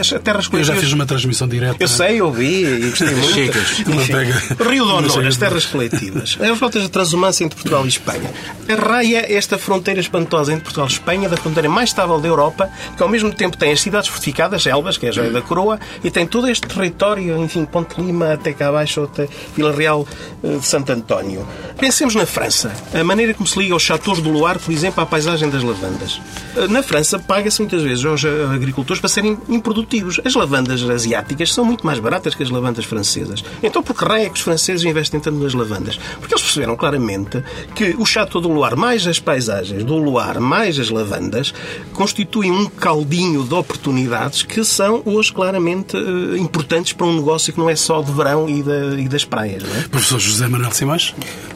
As 0.00 0.10
terras 0.22 0.46
coletivas... 0.46 0.68
Eu 0.68 0.74
já 0.74 0.80
fiz 0.80 0.92
uma 0.92 1.06
transmissão 1.06 1.48
direta. 1.48 1.76
Eu 1.78 1.88
sei, 1.88 2.20
ouvi 2.20 2.64
e 2.64 2.90
gostei 2.90 3.14
muito. 3.14 3.58
Enfim, 3.58 4.68
Rio 4.70 4.84
de 4.84 4.92
Honor, 4.92 5.26
as 5.26 5.36
terras 5.36 5.64
coletivas. 5.66 6.38
As 6.40 6.60
rotas 6.60 6.82
de 6.82 6.88
transumância 6.88 7.44
entre 7.44 7.56
Portugal 7.56 7.84
e 7.84 7.88
Espanha. 7.88 8.30
Arraia 8.68 9.32
esta 9.32 9.58
fronteira 9.58 10.00
espantosa 10.00 10.52
entre 10.52 10.64
Portugal 10.64 10.88
e 10.88 10.92
Espanha, 10.92 11.28
da 11.28 11.36
fronteira 11.36 11.68
mais 11.68 11.90
estável 11.90 12.20
da 12.20 12.28
Europa, 12.28 12.70
que 12.96 13.02
ao 13.02 13.08
mesmo 13.08 13.32
tempo 13.32 13.56
tem 13.56 13.72
as 13.72 13.80
cidades 13.80 14.08
fortificadas, 14.08 14.66
Elvas, 14.66 14.96
que 14.96 15.06
é 15.06 15.08
a 15.08 15.12
joia 15.12 15.30
da 15.30 15.42
coroa, 15.42 15.78
e 16.02 16.10
tem 16.10 16.26
todo 16.26 16.48
este 16.48 16.66
território, 16.66 17.42
enfim, 17.42 17.64
Ponte 17.64 18.00
Lima 18.00 18.32
até 18.32 18.52
cá 18.52 18.70
baixo 18.70 19.02
até 19.02 19.28
Vila 19.56 19.72
Real 19.72 20.06
eh, 20.42 20.56
de 20.56 20.66
Santo 20.66 20.92
António. 20.92 21.46
Pensemos 21.78 22.14
na 22.14 22.26
França. 22.26 22.72
A 22.92 23.04
maneira 23.04 23.34
como 23.34 23.46
se 23.46 23.58
liga 23.58 23.74
aos 23.74 23.82
chateaus 23.82 24.20
do 24.20 24.30
Loire, 24.30 24.58
por 24.58 24.72
exemplo, 24.72 25.02
à 25.02 25.06
paisagem 25.06 25.50
das 25.50 25.62
lavandas. 25.62 26.20
Eh, 26.56 26.68
na 26.68 26.82
França, 26.82 27.18
paga-se 27.18 27.60
muitas 27.60 27.82
vezes 27.82 28.04
aos 28.04 28.24
agricultores 28.24 29.00
para 29.00 29.08
serem 29.08 29.38
improdutivos. 29.54 30.20
As 30.24 30.34
lavandas 30.34 30.82
asiáticas 30.82 31.52
são 31.52 31.64
muito 31.64 31.86
mais 31.86 31.98
baratas 31.98 32.34
que 32.34 32.42
as 32.42 32.50
lavandas 32.50 32.84
francesas. 32.84 33.44
Então, 33.62 33.82
por 33.82 33.96
que 33.96 34.04
raio 34.04 34.26
é 34.26 34.28
que 34.28 34.34
os 34.34 34.40
franceses 34.40 34.84
investem 34.84 35.20
tanto 35.20 35.38
nas 35.38 35.54
lavandas? 35.54 35.98
Porque 36.18 36.34
eles 36.34 36.42
perceberam 36.42 36.76
claramente 36.76 37.42
que 37.74 37.94
o 37.98 38.04
chateau 38.04 38.40
do 38.40 38.48
Loire, 38.48 38.76
mais 38.76 39.06
as 39.06 39.18
paisagens 39.18 39.84
do 39.84 39.96
Loire, 39.96 40.40
mais 40.40 40.78
as 40.78 40.90
lavandas, 40.90 41.54
constituem 41.92 42.50
um 42.50 42.66
caldinho 42.66 43.44
de 43.44 43.54
oportunidades 43.54 44.42
que 44.42 44.64
são 44.64 45.02
hoje 45.04 45.32
claramente 45.32 45.96
uh, 45.96 46.36
importantes 46.36 46.92
para 46.92 47.06
um 47.06 47.16
negócio 47.16 47.52
que 47.52 47.58
não 47.58 47.70
é 47.70 47.76
só 47.76 48.02
de 48.02 48.12
verão 48.12 48.48
e, 48.48 48.62
da, 48.62 49.00
e 49.00 49.08
das 49.08 49.24
praias. 49.24 49.62
É? 49.62 49.88
Professor 49.88 50.18
José 50.18 50.48
Manuel 50.48 50.72
Simões? 50.72 51.14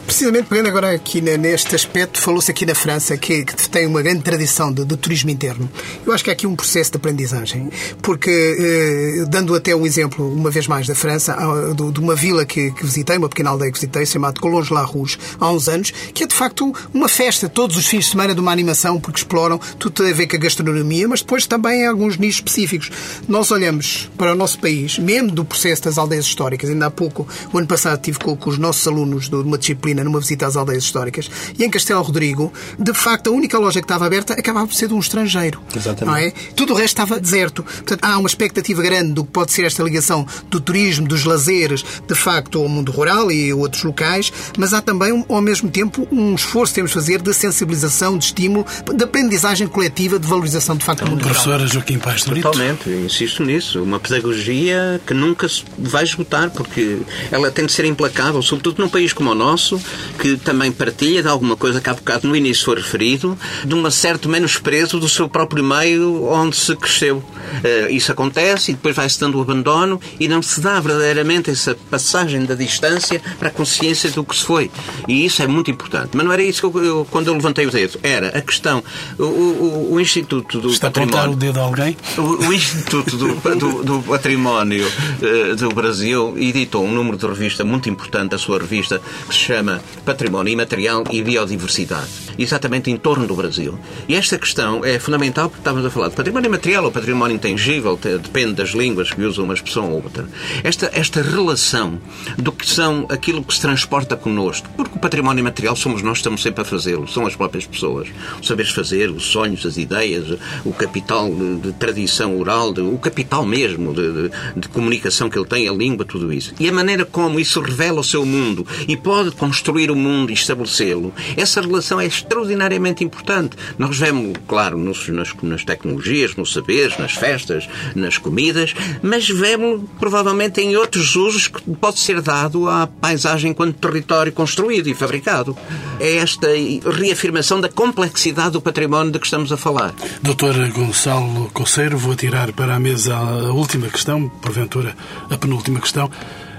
Precisamente 0.08 0.46
pegando 0.46 0.68
agora 0.68 0.90
aqui 0.90 1.20
neste 1.20 1.74
aspecto, 1.74 2.18
falou-se 2.18 2.50
aqui 2.50 2.64
na 2.64 2.74
França 2.74 3.14
que, 3.18 3.44
que, 3.44 3.68
tem 3.68 3.86
uma 3.86 4.00
grande 4.00 4.22
tradição 4.22 4.72
de, 4.72 4.82
de, 4.82 4.96
turismo 4.96 5.28
interno. 5.28 5.70
Eu 6.04 6.14
acho 6.14 6.24
que 6.24 6.30
há 6.30 6.32
aqui 6.32 6.46
um 6.46 6.56
processo 6.56 6.92
de 6.92 6.96
aprendizagem, 6.96 7.68
porque, 8.00 8.30
eh, 8.30 9.26
dando 9.28 9.54
até 9.54 9.76
um 9.76 9.84
exemplo, 9.84 10.26
uma 10.32 10.50
vez 10.50 10.66
mais, 10.66 10.86
da 10.86 10.94
França, 10.94 11.36
de, 11.76 11.92
de 11.92 12.00
uma 12.00 12.14
vila 12.14 12.46
que, 12.46 12.70
que, 12.70 12.86
visitei, 12.86 13.18
uma 13.18 13.28
pequena 13.28 13.50
aldeia 13.50 13.70
que 13.70 13.78
visitei, 13.78 14.06
chamada 14.06 14.40
Colonge 14.40 14.72
La 14.72 14.80
Rouge, 14.80 15.18
há 15.38 15.52
uns 15.52 15.68
anos, 15.68 15.90
que 15.90 16.24
é 16.24 16.26
de 16.26 16.34
facto 16.34 16.74
uma 16.94 17.06
festa, 17.06 17.46
todos 17.46 17.76
os 17.76 17.86
fins 17.86 18.06
de 18.06 18.12
semana 18.12 18.34
de 18.34 18.40
uma 18.40 18.50
animação, 18.50 18.98
porque 18.98 19.18
exploram 19.18 19.60
tudo 19.78 20.06
a 20.06 20.12
ver 20.14 20.26
com 20.26 20.36
a 20.36 20.38
gastronomia, 20.38 21.06
mas 21.06 21.20
depois 21.20 21.46
também 21.46 21.86
alguns 21.86 22.16
nichos 22.16 22.36
específicos. 22.36 22.90
Nós 23.28 23.50
olhamos 23.50 24.10
para 24.16 24.32
o 24.32 24.34
nosso 24.34 24.58
país, 24.58 24.98
mesmo 24.98 25.32
do 25.32 25.44
processo 25.44 25.82
das 25.82 25.98
aldeias 25.98 26.24
históricas, 26.24 26.70
ainda 26.70 26.86
há 26.86 26.90
pouco, 26.90 27.28
o 27.52 27.58
ano 27.58 27.66
passado, 27.66 28.00
tive 28.00 28.18
com, 28.18 28.34
com 28.34 28.48
os 28.48 28.56
nossos 28.56 28.88
alunos 28.88 29.28
de 29.28 29.36
uma 29.36 29.58
disciplina 29.58 29.97
numa 30.04 30.20
visita 30.20 30.46
às 30.46 30.56
aldeias 30.56 30.84
históricas. 30.84 31.30
E 31.58 31.64
em 31.64 31.70
Castelo 31.70 32.02
Rodrigo, 32.02 32.52
de 32.78 32.94
facto, 32.94 33.28
a 33.28 33.32
única 33.32 33.58
loja 33.58 33.80
que 33.80 33.84
estava 33.84 34.06
aberta 34.06 34.34
acabava 34.34 34.66
por 34.66 34.74
ser 34.74 34.88
de 34.88 34.94
um 34.94 34.98
estrangeiro. 34.98 35.60
Exatamente. 35.74 36.04
Não 36.04 36.16
é? 36.16 36.32
Tudo 36.54 36.72
o 36.72 36.76
resto 36.76 37.00
estava 37.00 37.20
deserto. 37.20 37.62
Portanto, 37.62 38.04
há 38.04 38.18
uma 38.18 38.28
expectativa 38.28 38.82
grande 38.82 39.12
do 39.12 39.24
que 39.24 39.30
pode 39.30 39.52
ser 39.52 39.64
esta 39.64 39.82
ligação 39.82 40.26
do 40.48 40.60
turismo, 40.60 41.06
dos 41.06 41.24
lazeres, 41.24 41.84
de 42.06 42.14
facto, 42.14 42.58
ao 42.60 42.68
mundo 42.68 42.92
rural 42.92 43.30
e 43.30 43.52
outros 43.52 43.82
locais, 43.82 44.32
mas 44.56 44.72
há 44.72 44.80
também, 44.80 45.24
ao 45.28 45.40
mesmo 45.40 45.70
tempo, 45.70 46.06
um 46.10 46.34
esforço 46.34 46.72
que 46.72 46.76
temos 46.76 46.90
de 46.90 46.94
fazer 46.94 47.22
de 47.22 47.32
sensibilização, 47.34 48.16
de 48.16 48.24
estímulo, 48.26 48.66
de 48.94 49.04
aprendizagem 49.04 49.66
coletiva, 49.66 50.18
de 50.18 50.26
valorização, 50.26 50.76
de 50.76 50.84
facto, 50.84 51.04
do 51.04 51.10
mundo 51.10 51.22
rural. 51.22 51.34
Professora 51.34 51.66
Joaquim 51.66 51.98
Paz 51.98 52.22
Totalmente, 52.22 52.90
insisto 52.90 53.44
nisso. 53.44 53.82
Uma 53.82 53.98
pedagogia 53.98 55.00
que 55.06 55.14
nunca 55.14 55.48
se 55.48 55.64
vai 55.78 56.04
esgotar, 56.04 56.50
porque 56.50 56.98
ela 57.30 57.50
tem 57.50 57.66
de 57.66 57.72
ser 57.72 57.84
implacável, 57.84 58.42
sobretudo 58.42 58.82
num 58.82 58.88
país 58.88 59.12
como 59.12 59.30
o 59.30 59.34
nosso, 59.34 59.80
que 60.18 60.36
também 60.36 60.72
partilha 60.72 61.22
de 61.22 61.28
alguma 61.28 61.56
coisa 61.56 61.80
que 61.80 61.88
há 61.88 61.94
bocado 61.94 62.28
no 62.28 62.36
início 62.36 62.64
foi 62.64 62.76
referido, 62.76 63.38
de 63.64 63.74
um 63.74 63.90
certo 63.90 64.28
menosprezo 64.28 64.98
do 64.98 65.08
seu 65.08 65.28
próprio 65.28 65.64
meio 65.64 66.24
onde 66.24 66.56
se 66.56 66.74
cresceu. 66.76 67.18
Uh, 67.18 67.90
isso 67.90 68.12
acontece 68.12 68.70
e 68.70 68.74
depois 68.74 68.94
vai-se 68.94 69.18
dando 69.18 69.38
o 69.38 69.42
abandono 69.42 70.00
e 70.20 70.28
não 70.28 70.42
se 70.42 70.60
dá 70.60 70.78
verdadeiramente 70.80 71.50
essa 71.50 71.74
passagem 71.90 72.44
da 72.44 72.54
distância 72.54 73.20
para 73.38 73.48
a 73.48 73.50
consciência 73.50 74.10
do 74.10 74.24
que 74.24 74.36
se 74.36 74.44
foi. 74.44 74.70
E 75.06 75.24
isso 75.24 75.42
é 75.42 75.46
muito 75.46 75.70
importante. 75.70 76.10
Mas 76.14 76.24
não 76.24 76.32
era 76.32 76.42
isso 76.42 76.60
que 76.70 76.78
eu, 76.78 76.84
eu 76.84 77.08
quando 77.10 77.28
eu 77.28 77.34
levantei 77.34 77.66
o 77.66 77.70
dedo. 77.70 77.98
Era 78.02 78.28
a 78.28 78.40
questão. 78.40 78.82
O, 79.18 79.24
o, 79.24 79.94
o 79.94 80.00
Instituto 80.00 80.60
do 80.60 80.68
Está 80.68 80.90
Património. 80.90 81.18
Está 81.18 81.28
a 81.28 81.30
o 81.30 81.36
dedo 81.36 81.60
a 81.60 81.62
alguém? 81.62 81.96
O, 82.16 82.46
o 82.46 82.52
Instituto 82.52 83.16
do, 83.16 83.34
do, 83.56 83.84
do 83.84 84.02
Património 84.02 84.86
uh, 84.86 85.56
do 85.56 85.70
Brasil 85.70 86.34
editou 86.36 86.84
um 86.84 86.92
número 86.92 87.16
de 87.16 87.26
revista 87.26 87.64
muito 87.64 87.88
importante, 87.88 88.34
a 88.34 88.38
sua 88.38 88.58
revista, 88.58 89.00
que 89.28 89.34
se 89.34 89.40
chama 89.40 89.77
Património 90.04 90.52
Imaterial 90.52 91.04
e 91.10 91.22
Biodiversidade, 91.22 92.08
exatamente 92.38 92.90
em 92.90 92.96
torno 92.96 93.26
do 93.26 93.34
Brasil. 93.34 93.78
E 94.08 94.14
esta 94.14 94.38
questão 94.38 94.84
é 94.84 94.98
fundamental 94.98 95.48
porque 95.48 95.60
estávamos 95.60 95.86
a 95.86 95.90
falar 95.90 96.08
de 96.08 96.16
património 96.16 96.48
imaterial 96.48 96.84
ou 96.84 96.92
património 96.92 97.34
intangível, 97.34 97.98
depende 97.98 98.54
das 98.54 98.70
línguas 98.70 99.12
que 99.12 99.22
usa 99.22 99.42
uma 99.42 99.54
expressão 99.54 99.90
ou 99.90 100.02
outra. 100.02 100.26
Esta, 100.64 100.90
esta 100.92 101.22
relação 101.22 102.00
do 102.36 102.52
que 102.52 102.68
são 102.68 103.06
aquilo 103.08 103.42
que 103.42 103.54
se 103.54 103.60
transporta 103.60 104.16
connosco, 104.16 104.68
porque 104.76 104.96
o 104.96 104.98
património 104.98 105.40
imaterial 105.40 105.76
somos 105.76 106.02
nós 106.02 106.14
que 106.14 106.18
estamos 106.18 106.42
sempre 106.42 106.62
a 106.62 106.64
fazê-lo, 106.64 107.06
são 107.08 107.26
as 107.26 107.36
próprias 107.36 107.66
pessoas. 107.66 108.08
O 108.40 108.44
saberes 108.44 108.72
fazer, 108.72 109.10
os 109.10 109.24
sonhos, 109.24 109.64
as 109.64 109.76
ideias, 109.76 110.38
o 110.64 110.72
capital 110.72 111.28
de, 111.32 111.56
de 111.56 111.72
tradição 111.72 112.38
oral, 112.38 112.72
de, 112.72 112.80
o 112.80 112.98
capital 112.98 113.44
mesmo 113.44 113.92
de, 113.94 114.30
de 114.56 114.68
comunicação 114.68 115.28
que 115.28 115.38
ele 115.38 115.46
tem, 115.46 115.68
a 115.68 115.72
língua, 115.72 116.04
tudo 116.04 116.32
isso. 116.32 116.54
E 116.58 116.68
a 116.68 116.72
maneira 116.72 117.04
como 117.04 117.38
isso 117.38 117.60
revela 117.60 118.00
o 118.00 118.04
seu 118.04 118.24
mundo 118.24 118.66
e 118.86 118.96
pode 118.96 119.30
construir 119.32 119.67
o 119.68 119.96
mundo 119.96 120.30
e 120.30 120.34
estabelecê-lo, 120.34 121.12
essa 121.36 121.60
relação 121.60 122.00
é 122.00 122.06
extraordinariamente 122.06 123.04
importante. 123.04 123.56
Nós 123.78 123.98
vemos, 123.98 124.34
claro, 124.46 124.78
nos, 124.78 125.08
nas, 125.08 125.34
nas 125.42 125.64
tecnologias, 125.64 126.36
nos 126.36 126.52
saberes, 126.52 126.98
nas 126.98 127.12
festas, 127.12 127.68
nas 127.94 128.18
comidas, 128.18 128.74
mas 129.02 129.28
vemos 129.28 129.82
provavelmente 129.98 130.60
em 130.60 130.76
outros 130.76 131.14
usos 131.16 131.48
que 131.48 131.62
pode 131.74 131.98
ser 131.98 132.20
dado 132.20 132.68
à 132.68 132.86
paisagem 132.86 133.50
enquanto 133.50 133.76
território 133.76 134.32
construído 134.32 134.88
e 134.88 134.94
fabricado. 134.94 135.56
É 136.00 136.16
esta 136.16 136.48
reafirmação 136.90 137.60
da 137.60 137.68
complexidade 137.68 138.52
do 138.52 138.60
património 138.60 139.12
de 139.12 139.18
que 139.18 139.26
estamos 139.26 139.52
a 139.52 139.56
falar. 139.56 139.94
Doutor 140.22 140.54
Gonçalo 140.70 141.50
Coceiro, 141.52 141.98
vou 141.98 142.14
tirar 142.14 142.52
para 142.52 142.74
a 142.74 142.80
mesa 142.80 143.14
a 143.14 143.52
última 143.52 143.88
questão, 143.88 144.28
porventura 144.28 144.96
a 145.30 145.36
penúltima 145.36 145.80
questão. 145.80 146.10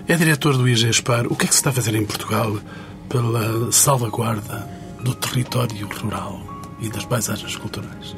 É 0.08 0.16
diretor 0.16 0.58
do 0.58 0.68
IGESPAR. 0.68 1.28
O 1.28 1.36
que 1.36 1.46
é 1.46 1.48
que 1.48 1.54
se 1.54 1.60
está 1.60 1.70
a 1.70 1.74
fazer 1.74 1.94
em 1.94 2.04
Portugal 2.04 2.58
pela 3.10 3.72
salvaguarda 3.72 4.68
do 5.04 5.14
território 5.16 5.88
rural 5.88 6.40
e 6.80 6.90
das 6.90 7.06
paisagens 7.06 7.56
culturais? 7.56 8.16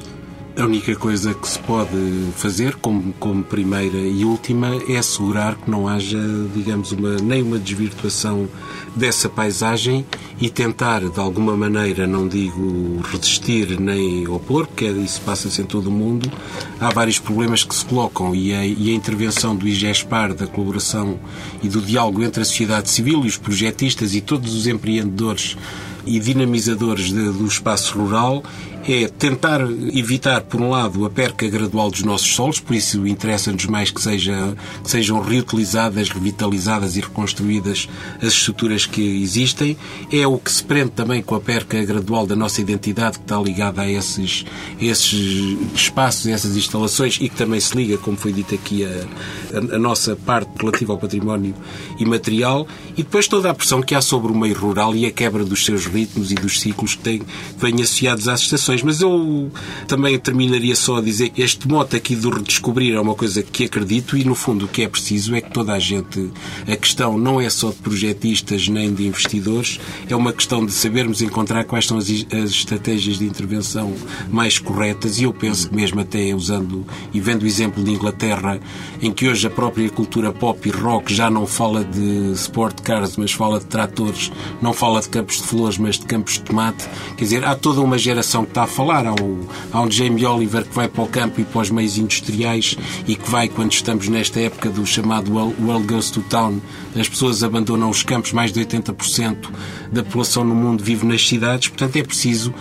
A 0.54 0.66
única 0.66 0.94
coisa 0.94 1.32
que 1.32 1.48
se 1.48 1.58
pode 1.60 1.96
fazer, 2.36 2.74
como, 2.76 3.14
como 3.14 3.42
primeira 3.42 3.96
e 3.96 4.22
última, 4.22 4.68
é 4.86 4.98
assegurar 4.98 5.56
que 5.56 5.70
não 5.70 5.88
haja, 5.88 6.18
digamos, 6.54 6.92
uma, 6.92 7.16
nem 7.16 7.42
uma 7.42 7.58
desvirtuação 7.58 8.46
dessa 8.94 9.30
paisagem 9.30 10.04
e 10.38 10.50
tentar, 10.50 11.08
de 11.08 11.18
alguma 11.18 11.56
maneira, 11.56 12.06
não 12.06 12.28
digo 12.28 13.00
resistir 13.10 13.80
nem 13.80 14.28
opor, 14.28 14.66
porque 14.66 14.84
isso 14.84 15.22
passa-se 15.22 15.62
em 15.62 15.64
todo 15.64 15.86
o 15.86 15.90
mundo. 15.90 16.30
Há 16.78 16.90
vários 16.90 17.18
problemas 17.18 17.64
que 17.64 17.74
se 17.74 17.86
colocam 17.86 18.34
e 18.34 18.52
a, 18.52 18.66
e 18.66 18.90
a 18.90 18.94
intervenção 18.94 19.56
do 19.56 19.66
IGESPAR, 19.66 20.34
da 20.34 20.46
colaboração 20.46 21.18
e 21.62 21.68
do 21.68 21.80
diálogo 21.80 22.22
entre 22.22 22.42
a 22.42 22.44
sociedade 22.44 22.90
civil 22.90 23.24
e 23.24 23.28
os 23.28 23.38
projetistas 23.38 24.14
e 24.14 24.20
todos 24.20 24.54
os 24.54 24.66
empreendedores 24.66 25.56
e 26.04 26.18
dinamizadores 26.18 27.12
de, 27.12 27.30
do 27.30 27.46
espaço 27.46 27.98
rural 27.98 28.42
é 28.86 29.08
tentar 29.08 29.60
evitar, 29.92 30.42
por 30.42 30.60
um 30.60 30.70
lado, 30.70 31.04
a 31.04 31.10
perca 31.10 31.48
gradual 31.48 31.90
dos 31.90 32.02
nossos 32.02 32.34
solos, 32.34 32.58
por 32.58 32.74
isso 32.74 33.06
interessa-nos 33.06 33.66
mais 33.66 33.90
que, 33.90 34.00
seja, 34.00 34.56
que 34.82 34.90
sejam 34.90 35.20
reutilizadas, 35.20 36.08
revitalizadas 36.08 36.96
e 36.96 37.00
reconstruídas 37.00 37.88
as 38.20 38.32
estruturas 38.32 38.86
que 38.86 39.22
existem. 39.22 39.76
É 40.10 40.26
o 40.26 40.38
que 40.38 40.50
se 40.50 40.64
prende 40.64 40.90
também 40.90 41.22
com 41.22 41.34
a 41.34 41.40
perca 41.40 41.82
gradual 41.84 42.26
da 42.26 42.34
nossa 42.34 42.60
identidade, 42.60 43.18
que 43.18 43.24
está 43.24 43.40
ligada 43.40 43.82
a 43.82 43.90
esses, 43.90 44.44
esses 44.80 45.56
espaços, 45.74 46.26
a 46.26 46.30
essas 46.30 46.56
instalações 46.56 47.18
e 47.20 47.28
que 47.28 47.36
também 47.36 47.60
se 47.60 47.76
liga, 47.76 47.98
como 47.98 48.16
foi 48.16 48.32
dito 48.32 48.54
aqui, 48.54 48.84
a, 48.84 48.88
a, 48.88 49.76
a 49.76 49.78
nossa 49.78 50.16
parte 50.16 50.50
relativa 50.58 50.92
ao 50.92 50.98
património 50.98 51.54
imaterial. 51.98 52.66
E 52.96 53.02
depois 53.02 53.28
toda 53.28 53.50
a 53.50 53.54
pressão 53.54 53.80
que 53.80 53.94
há 53.94 54.00
sobre 54.00 54.32
o 54.32 54.34
meio 54.34 54.58
rural 54.58 54.94
e 54.94 55.06
a 55.06 55.10
quebra 55.10 55.44
dos 55.44 55.64
seus 55.64 55.86
ritmos 55.86 56.32
e 56.32 56.34
dos 56.34 56.60
ciclos 56.60 56.94
que, 56.94 57.02
têm, 57.02 57.18
que 57.20 57.26
vêm 57.58 57.74
associados 57.74 58.28
às 58.28 58.40
estações 58.40 58.71
mas 58.80 59.00
eu 59.00 59.50
também 59.88 60.16
terminaria 60.18 60.76
só 60.76 60.98
a 60.98 61.02
dizer 61.02 61.30
que 61.30 61.42
este 61.42 61.66
mote 61.68 61.96
aqui 61.96 62.14
do 62.14 62.30
redescobrir 62.30 62.94
é 62.94 63.00
uma 63.00 63.14
coisa 63.14 63.42
que 63.42 63.64
acredito 63.64 64.16
e, 64.16 64.24
no 64.24 64.36
fundo, 64.36 64.66
o 64.66 64.68
que 64.68 64.82
é 64.82 64.88
preciso 64.88 65.34
é 65.34 65.40
que 65.40 65.50
toda 65.50 65.72
a 65.72 65.78
gente. 65.80 66.30
A 66.66 66.76
questão 66.76 67.18
não 67.18 67.40
é 67.40 67.50
só 67.50 67.70
de 67.70 67.76
projetistas 67.76 68.68
nem 68.68 68.94
de 68.94 69.06
investidores, 69.06 69.80
é 70.08 70.14
uma 70.14 70.32
questão 70.32 70.64
de 70.64 70.72
sabermos 70.72 71.20
encontrar 71.20 71.64
quais 71.64 71.86
são 71.86 71.98
as, 71.98 72.06
as 72.08 72.50
estratégias 72.50 73.18
de 73.18 73.24
intervenção 73.24 73.92
mais 74.30 74.58
corretas 74.58 75.18
e 75.18 75.24
eu 75.24 75.32
penso 75.32 75.68
que, 75.68 75.74
mesmo 75.74 76.00
até 76.00 76.34
usando 76.34 76.86
e 77.12 77.20
vendo 77.20 77.42
o 77.42 77.46
exemplo 77.46 77.82
de 77.82 77.90
Inglaterra, 77.90 78.60
em 79.00 79.10
que 79.10 79.28
hoje 79.28 79.46
a 79.46 79.50
própria 79.50 79.90
cultura 79.90 80.32
pop 80.32 80.68
e 80.68 80.70
rock 80.70 81.12
já 81.12 81.28
não 81.28 81.46
fala 81.46 81.84
de 81.84 82.32
sport 82.32 82.80
cars, 82.82 83.16
mas 83.16 83.32
fala 83.32 83.58
de 83.58 83.66
tratores, 83.66 84.30
não 84.60 84.72
fala 84.72 85.00
de 85.00 85.08
campos 85.08 85.36
de 85.36 85.42
flores, 85.42 85.78
mas 85.78 85.98
de 85.98 86.06
campos 86.06 86.34
de 86.34 86.42
tomate, 86.42 86.88
quer 87.16 87.24
dizer, 87.24 87.44
há 87.44 87.54
toda 87.54 87.80
uma 87.80 87.98
geração 87.98 88.44
que 88.44 88.50
está 88.50 88.61
a 88.64 88.66
falar. 88.66 89.04
Há 89.06 89.80
um 89.80 89.90
Jamie 89.90 90.24
Oliver 90.24 90.64
que 90.64 90.74
vai 90.74 90.88
para 90.88 91.02
o 91.02 91.06
campo 91.06 91.40
e 91.40 91.44
para 91.44 91.60
os 91.60 91.70
meios 91.70 91.98
industriais 91.98 92.76
e 93.06 93.16
que 93.16 93.30
vai, 93.30 93.48
quando 93.48 93.72
estamos 93.72 94.08
nesta 94.08 94.40
época 94.40 94.70
do 94.70 94.86
chamado 94.86 95.32
World 95.32 95.86
Goes 95.86 96.10
to 96.10 96.22
Town, 96.22 96.60
as 96.98 97.08
pessoas 97.08 97.42
abandonam 97.42 97.88
os 97.90 98.02
campos, 98.02 98.32
mais 98.32 98.52
de 98.52 98.60
80% 98.60 99.48
da 99.90 100.02
população 100.02 100.44
no 100.44 100.54
mundo 100.54 100.82
vive 100.82 101.06
nas 101.06 101.26
cidades, 101.26 101.68
portanto 101.68 101.96
é 101.96 102.02
preciso 102.02 102.52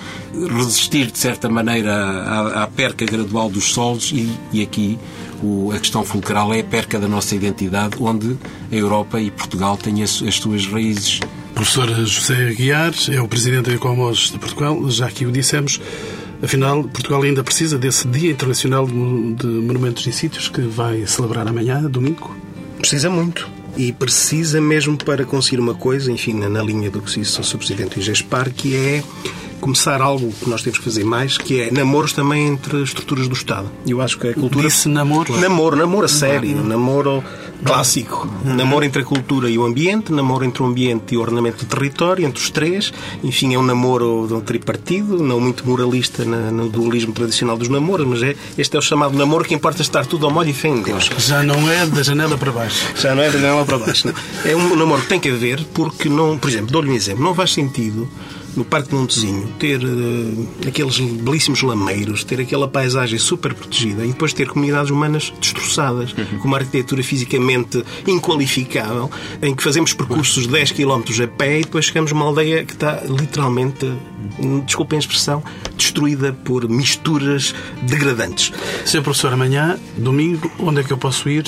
resistir, 0.58 1.12
de 1.12 1.18
certa 1.18 1.50
maneira, 1.50 1.94
à, 1.94 2.64
à 2.64 2.68
perca 2.68 3.06
gradual 3.06 3.50
dos 3.50 3.66
solos 3.74 4.12
e, 4.12 4.30
e 4.52 4.62
aqui 4.62 4.98
o, 5.42 5.72
a 5.72 5.80
questão 5.80 6.04
fulcral 6.04 6.54
é 6.54 6.60
a 6.60 6.64
perca 6.64 7.00
da 7.00 7.08
nossa 7.08 7.36
identidade, 7.36 7.98
onde 8.00 8.38
a 8.72 8.76
Europa 8.76 9.20
e 9.20 9.32
Portugal 9.32 9.78
têm 9.78 10.04
as, 10.04 10.22
as 10.22 10.36
suas 10.36 10.66
raízes. 10.66 11.20
Professor 11.62 11.88
José 12.08 12.48
Aguiar 12.48 12.92
é 13.12 13.22
o 13.22 13.28
presidente 13.28 13.70
da 13.70 13.76
Ecomos 13.76 14.32
de 14.32 14.40
Portugal, 14.40 14.90
já 14.90 15.12
que 15.12 15.28
o 15.28 15.32
dissemos. 15.32 15.80
Afinal, 16.42 16.84
Portugal 16.86 17.22
ainda 17.22 17.44
precisa 17.44 17.78
desse 17.78 18.08
Dia 18.08 18.32
Internacional 18.32 18.88
de 18.88 19.46
Monumentos 19.46 20.08
e 20.08 20.12
Sítios 20.12 20.50
que 20.50 20.62
vai 20.62 21.06
celebrar 21.06 21.48
amanhã, 21.48 21.84
domingo? 21.84 22.36
Precisa 22.80 23.12
muito. 23.12 23.48
E 23.78 23.92
precisa 23.94 24.60
mesmo 24.60 24.98
para 24.98 25.24
conseguir 25.24 25.60
uma 25.60 25.76
coisa, 25.76 26.12
enfim, 26.12 26.34
na 26.34 26.64
linha 26.64 26.90
do 26.90 27.00
que 27.00 27.20
disse 27.20 27.40
o 27.40 27.44
Sr. 27.44 27.58
Presidente 27.58 28.00
Igespar, 28.00 28.52
que 28.52 28.76
é 28.76 29.04
começar 29.60 30.02
algo 30.02 30.34
que 30.34 30.50
nós 30.50 30.64
temos 30.64 30.80
que 30.80 30.86
fazer 30.86 31.04
mais, 31.04 31.38
que 31.38 31.62
é 31.62 31.72
namoros 31.72 32.12
também 32.12 32.48
entre 32.48 32.82
estruturas 32.82 33.28
do 33.28 33.36
Estado. 33.36 33.72
Eu 33.86 34.02
acho 34.02 34.18
que 34.18 34.30
a 34.30 34.34
cultura... 34.34 34.68
Disse 34.68 34.90
namoro? 34.90 35.40
Namoro, 35.40 35.76
namoro 35.76 36.06
a 36.06 36.10
sério, 36.10 36.56
namoro 36.64 37.24
clássico. 37.64 38.28
Namoro 38.44 38.86
entre 38.86 39.02
a 39.02 39.06
cultura 39.06 39.50
e 39.50 39.58
o 39.58 39.66
ambiente, 39.66 40.12
namoro 40.12 40.46
entre 40.46 40.64
o 40.64 40.66
ambiente 40.66 41.14
e 41.14 41.18
o 41.18 41.22
ordenamento 41.22 41.66
do 41.66 41.68
território, 41.68 42.26
entre 42.26 42.42
os 42.42 42.50
três. 42.50 42.94
Enfim, 43.24 43.54
é 43.54 43.60
um 43.60 43.64
namoro 43.64 44.26
de 44.28 44.34
um 44.34 44.42
tripartido, 44.42 45.22
não 45.24 45.40
muito 45.40 45.68
moralista 45.68 46.24
no 46.26 46.70
dualismo 46.70 47.14
tradicional 47.14 47.58
dos 47.58 47.70
namoros, 47.70 48.08
mas 48.08 48.24
é, 48.24 48.36
este 48.58 48.76
é 48.76 48.80
o 48.80 48.82
chamado 48.82 49.18
namoro 49.18 49.46
que 49.46 49.54
importa 49.54 49.82
estar 49.82 50.06
tudo 50.06 50.26
ao 50.26 50.32
molho 50.32 50.50
e 50.50 50.54
fé 50.54 50.70
em 50.70 50.82
Deus. 50.82 51.10
Já 51.18 51.44
não 51.44 51.70
é 51.70 51.86
da 51.86 52.04
janela 52.04 52.38
para 52.38 52.52
baixo. 52.52 52.86
Já 52.96 53.16
não 53.16 53.24
é 53.24 53.30
da 53.30 53.38
janela 53.38 53.66
para 53.66 53.78
baixo. 53.78 54.08
Não. 54.08 54.14
É 54.46 54.56
um 54.56 54.76
namoro 54.76 55.02
que 55.02 55.08
tem 55.08 55.20
que 55.20 55.30
haver 55.30 55.64
porque, 55.74 56.10
não, 56.10 56.38
por 56.38 56.50
exemplo, 56.50 56.72
dou-lhe 56.72 56.90
um 56.90 56.96
exemplo, 56.96 57.24
não 57.24 57.36
faz 57.36 57.54
sentido 57.54 58.08
no 58.56 58.66
Parque 58.66 58.94
Montezinho, 58.94 59.48
ter 59.60 59.84
uh, 59.84 60.48
aqueles 60.68 61.00
belíssimos 61.00 61.62
lameiros, 61.62 62.24
ter 62.24 62.40
aquela 62.40 62.68
paisagem 62.68 63.18
super 63.18 63.54
protegida 63.54 64.06
e 64.06 64.10
depois 64.10 64.34
ter 64.34 64.48
comunidades 64.48 64.92
humanas 64.92 65.34
destroçadas, 65.40 66.14
uhum. 66.14 66.40
com 66.40 66.48
uma 66.48 66.58
arquitetura 66.58 67.04
fisicamente 67.04 67.84
inqualificável, 68.08 69.10
em 69.42 69.56
que 69.56 69.64
fazemos 69.64 69.94
percursos 69.94 70.44
de 70.44 70.50
10 70.50 70.72
km 70.72 71.02
a 71.24 71.28
pé 71.28 71.60
e 71.60 71.64
depois 71.64 71.86
chegamos 71.86 72.12
a 72.12 72.16
uma 72.16 72.26
aldeia 72.26 72.66
que 72.66 72.74
está 72.74 73.02
literalmente, 73.08 73.92
desculpem 74.66 74.98
a 74.98 75.00
expressão, 75.00 75.44
destruída 75.82 76.34
por 76.44 76.68
misturas 76.70 77.54
degradantes. 77.84 78.52
Sr. 78.86 79.02
Professor, 79.02 79.34
amanhã, 79.34 79.78
domingo, 79.98 80.52
onde 80.60 80.82
é 80.82 80.84
que 80.84 80.92
eu 80.92 80.98
posso 80.98 81.30
ir? 81.30 81.46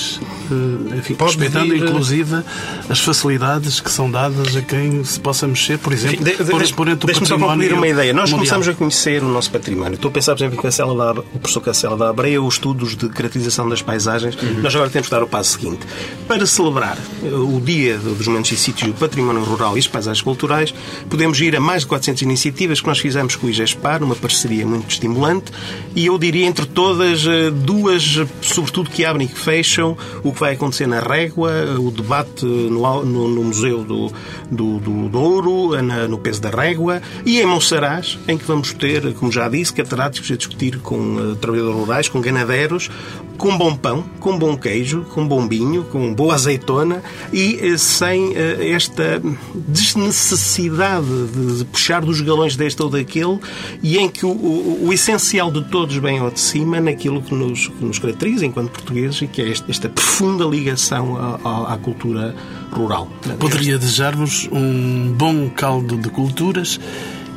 Uh, 0.50 0.96
enfim, 0.98 1.16
respeitando, 1.18 1.74
ir... 1.74 1.82
inclusive, 1.82 2.42
as 2.88 3.00
facilidades 3.00 3.80
que 3.80 3.90
são 3.90 4.10
dadas 4.10 4.56
a 4.56 4.62
quem 4.62 5.04
se 5.04 5.20
possa 5.20 5.46
mexer, 5.46 5.78
por 5.78 5.92
exemplo, 5.92 6.24
de, 6.24 6.36
de, 6.36 6.44
por, 6.44 6.96
por 6.96 7.06
Deixa-me 7.06 7.26
só 7.26 7.38
concluir 7.38 7.72
uma 7.72 7.86
ideia. 7.86 8.12
Nós 8.12 8.30
mundial. 8.30 8.38
começamos 8.38 8.68
a 8.68 8.74
conhecer 8.74 9.22
o 9.22 9.28
nosso 9.28 9.50
património. 9.50 9.94
Estou 9.94 10.08
a 10.08 10.12
pensar, 10.12 10.34
por 10.34 10.42
exemplo, 10.42 10.58
em 10.58 10.62
Cancela 10.62 11.14
da, 11.14 11.20
o 11.20 11.38
professor 11.38 11.60
Cancela 11.60 11.96
da 11.96 12.10
Abreia, 12.10 12.42
os 12.42 12.54
estudos 12.54 12.96
de 12.96 13.08
caracterização 13.08 13.68
das 13.68 13.82
paisagens. 13.82 14.34
Uhum. 14.36 14.60
Nós 14.62 14.74
agora 14.74 14.90
temos 14.90 15.06
de 15.06 15.10
dar 15.10 15.22
o 15.22 15.28
passo 15.28 15.52
seguinte. 15.52 15.86
Para 16.26 16.46
celebrar 16.46 16.98
eh, 17.22 17.28
o 17.28 17.60
Dia 17.60 17.98
dos 17.98 18.26
Monumentos 18.26 18.52
e 18.52 18.56
Sítios 18.56 18.90
do 18.90 18.98
Património 18.98 19.42
Rural 19.42 19.76
e 19.76 19.80
as 19.80 19.86
Paisagens 19.86 20.22
Culturais, 20.22 20.74
podemos 21.08 21.40
ir 21.40 21.54
a 21.56 21.60
mais 21.60 21.82
de 21.82 21.88
400 21.88 22.22
iniciativas 22.22 22.80
que 22.80 22.86
nós 22.86 22.98
fizemos 22.98 23.36
com 23.36 23.46
o 23.46 23.50
IGESPAR, 23.50 24.02
uma 24.02 24.16
parceria 24.24 24.66
muito 24.66 24.88
estimulante, 24.90 25.52
e 25.94 26.06
eu 26.06 26.18
diria 26.18 26.46
entre 26.46 26.64
todas 26.64 27.26
eh, 27.26 27.50
duas, 27.50 28.20
sobretudo, 28.40 28.88
que 28.88 29.04
abrem 29.04 29.26
e 29.26 29.30
que 29.30 29.38
fecham, 29.38 29.96
o 30.22 30.32
que 30.32 30.40
vai 30.40 30.54
acontecer 30.54 30.86
na 30.86 31.00
Régua, 31.00 31.52
o 31.78 31.90
debate 31.90 32.46
no, 32.46 33.04
no, 33.04 33.28
no 33.28 33.44
Museu 33.44 33.84
do, 33.84 34.10
do, 34.50 34.78
do 34.78 35.08
Douro, 35.10 35.82
na, 35.82 36.08
no 36.08 36.18
peso 36.18 36.40
da 36.40 36.48
Régua, 36.48 37.02
e 37.26 37.38
em 37.38 37.46
Monsaraz, 37.46 38.18
em 38.26 38.38
que 38.38 38.44
vamos 38.44 38.72
ter, 38.72 39.12
como 39.14 39.30
já 39.30 39.46
disse, 39.48 39.74
catedráticos 39.74 40.30
a 40.30 40.36
discutir 40.36 40.78
com 40.78 41.16
uh, 41.16 41.36
trabalhadores 41.36 41.78
rurais, 41.78 42.08
com 42.08 42.20
ganadeiros, 42.20 42.90
com 43.36 43.56
bom 43.58 43.74
pão, 43.76 44.04
com 44.20 44.38
bom 44.38 44.56
queijo, 44.56 45.02
com 45.12 45.26
bom 45.26 45.46
vinho, 45.46 45.84
com 45.84 46.14
boa 46.14 46.34
azeitona 46.34 47.02
e 47.32 47.72
uh, 47.72 47.78
sem 47.78 48.30
uh, 48.30 48.34
esta 48.74 49.20
desnecessidade 49.54 51.06
de, 51.06 51.58
de, 51.58 51.64
puxar 51.64 52.02
dos 52.02 52.20
galões 52.20 52.56
deste 52.56 52.82
ou 52.82 52.88
daquele 52.88 53.38
e 53.82 53.98
em 53.98 54.08
que 54.14 54.24
o, 54.24 54.30
o, 54.30 54.86
o, 54.86 54.92
essencial 54.92 55.50
de 55.50 55.62
todos 55.64 55.96
vem 55.96 56.18
ao 56.18 56.30
de 56.30 56.38
cima 56.38 56.80
naquilo 56.80 57.20
que 57.20 57.34
nos, 57.34 57.66
que 57.66 57.84
nos 57.84 57.98
caracteriza 57.98 58.46
enquanto 58.46 58.70
portugueses 58.70 59.20
e 59.22 59.26
que 59.26 59.42
é 59.42 59.50
esta, 59.50 59.70
esta 59.70 59.88
profunda 59.88 60.44
ligação 60.44 61.16
à, 61.16 61.74
à 61.74 61.78
cultura 61.78 62.34
rural. 62.72 63.08
Poderia 63.38 63.76
desejar-vos 63.76 64.48
um 64.52 65.12
bom 65.12 65.50
caldo 65.50 65.98
de 65.98 66.08
culturas 66.08 66.80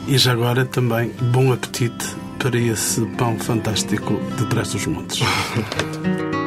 e 0.07 0.17
já 0.17 0.31
agora 0.31 0.65
também 0.65 1.11
bom 1.33 1.51
apetite 1.51 2.15
para 2.39 2.57
esse 2.57 3.01
pão 3.17 3.37
fantástico 3.39 4.19
de 4.37 4.45
trás 4.45 4.71
dos 4.71 4.85
montes. 4.85 5.19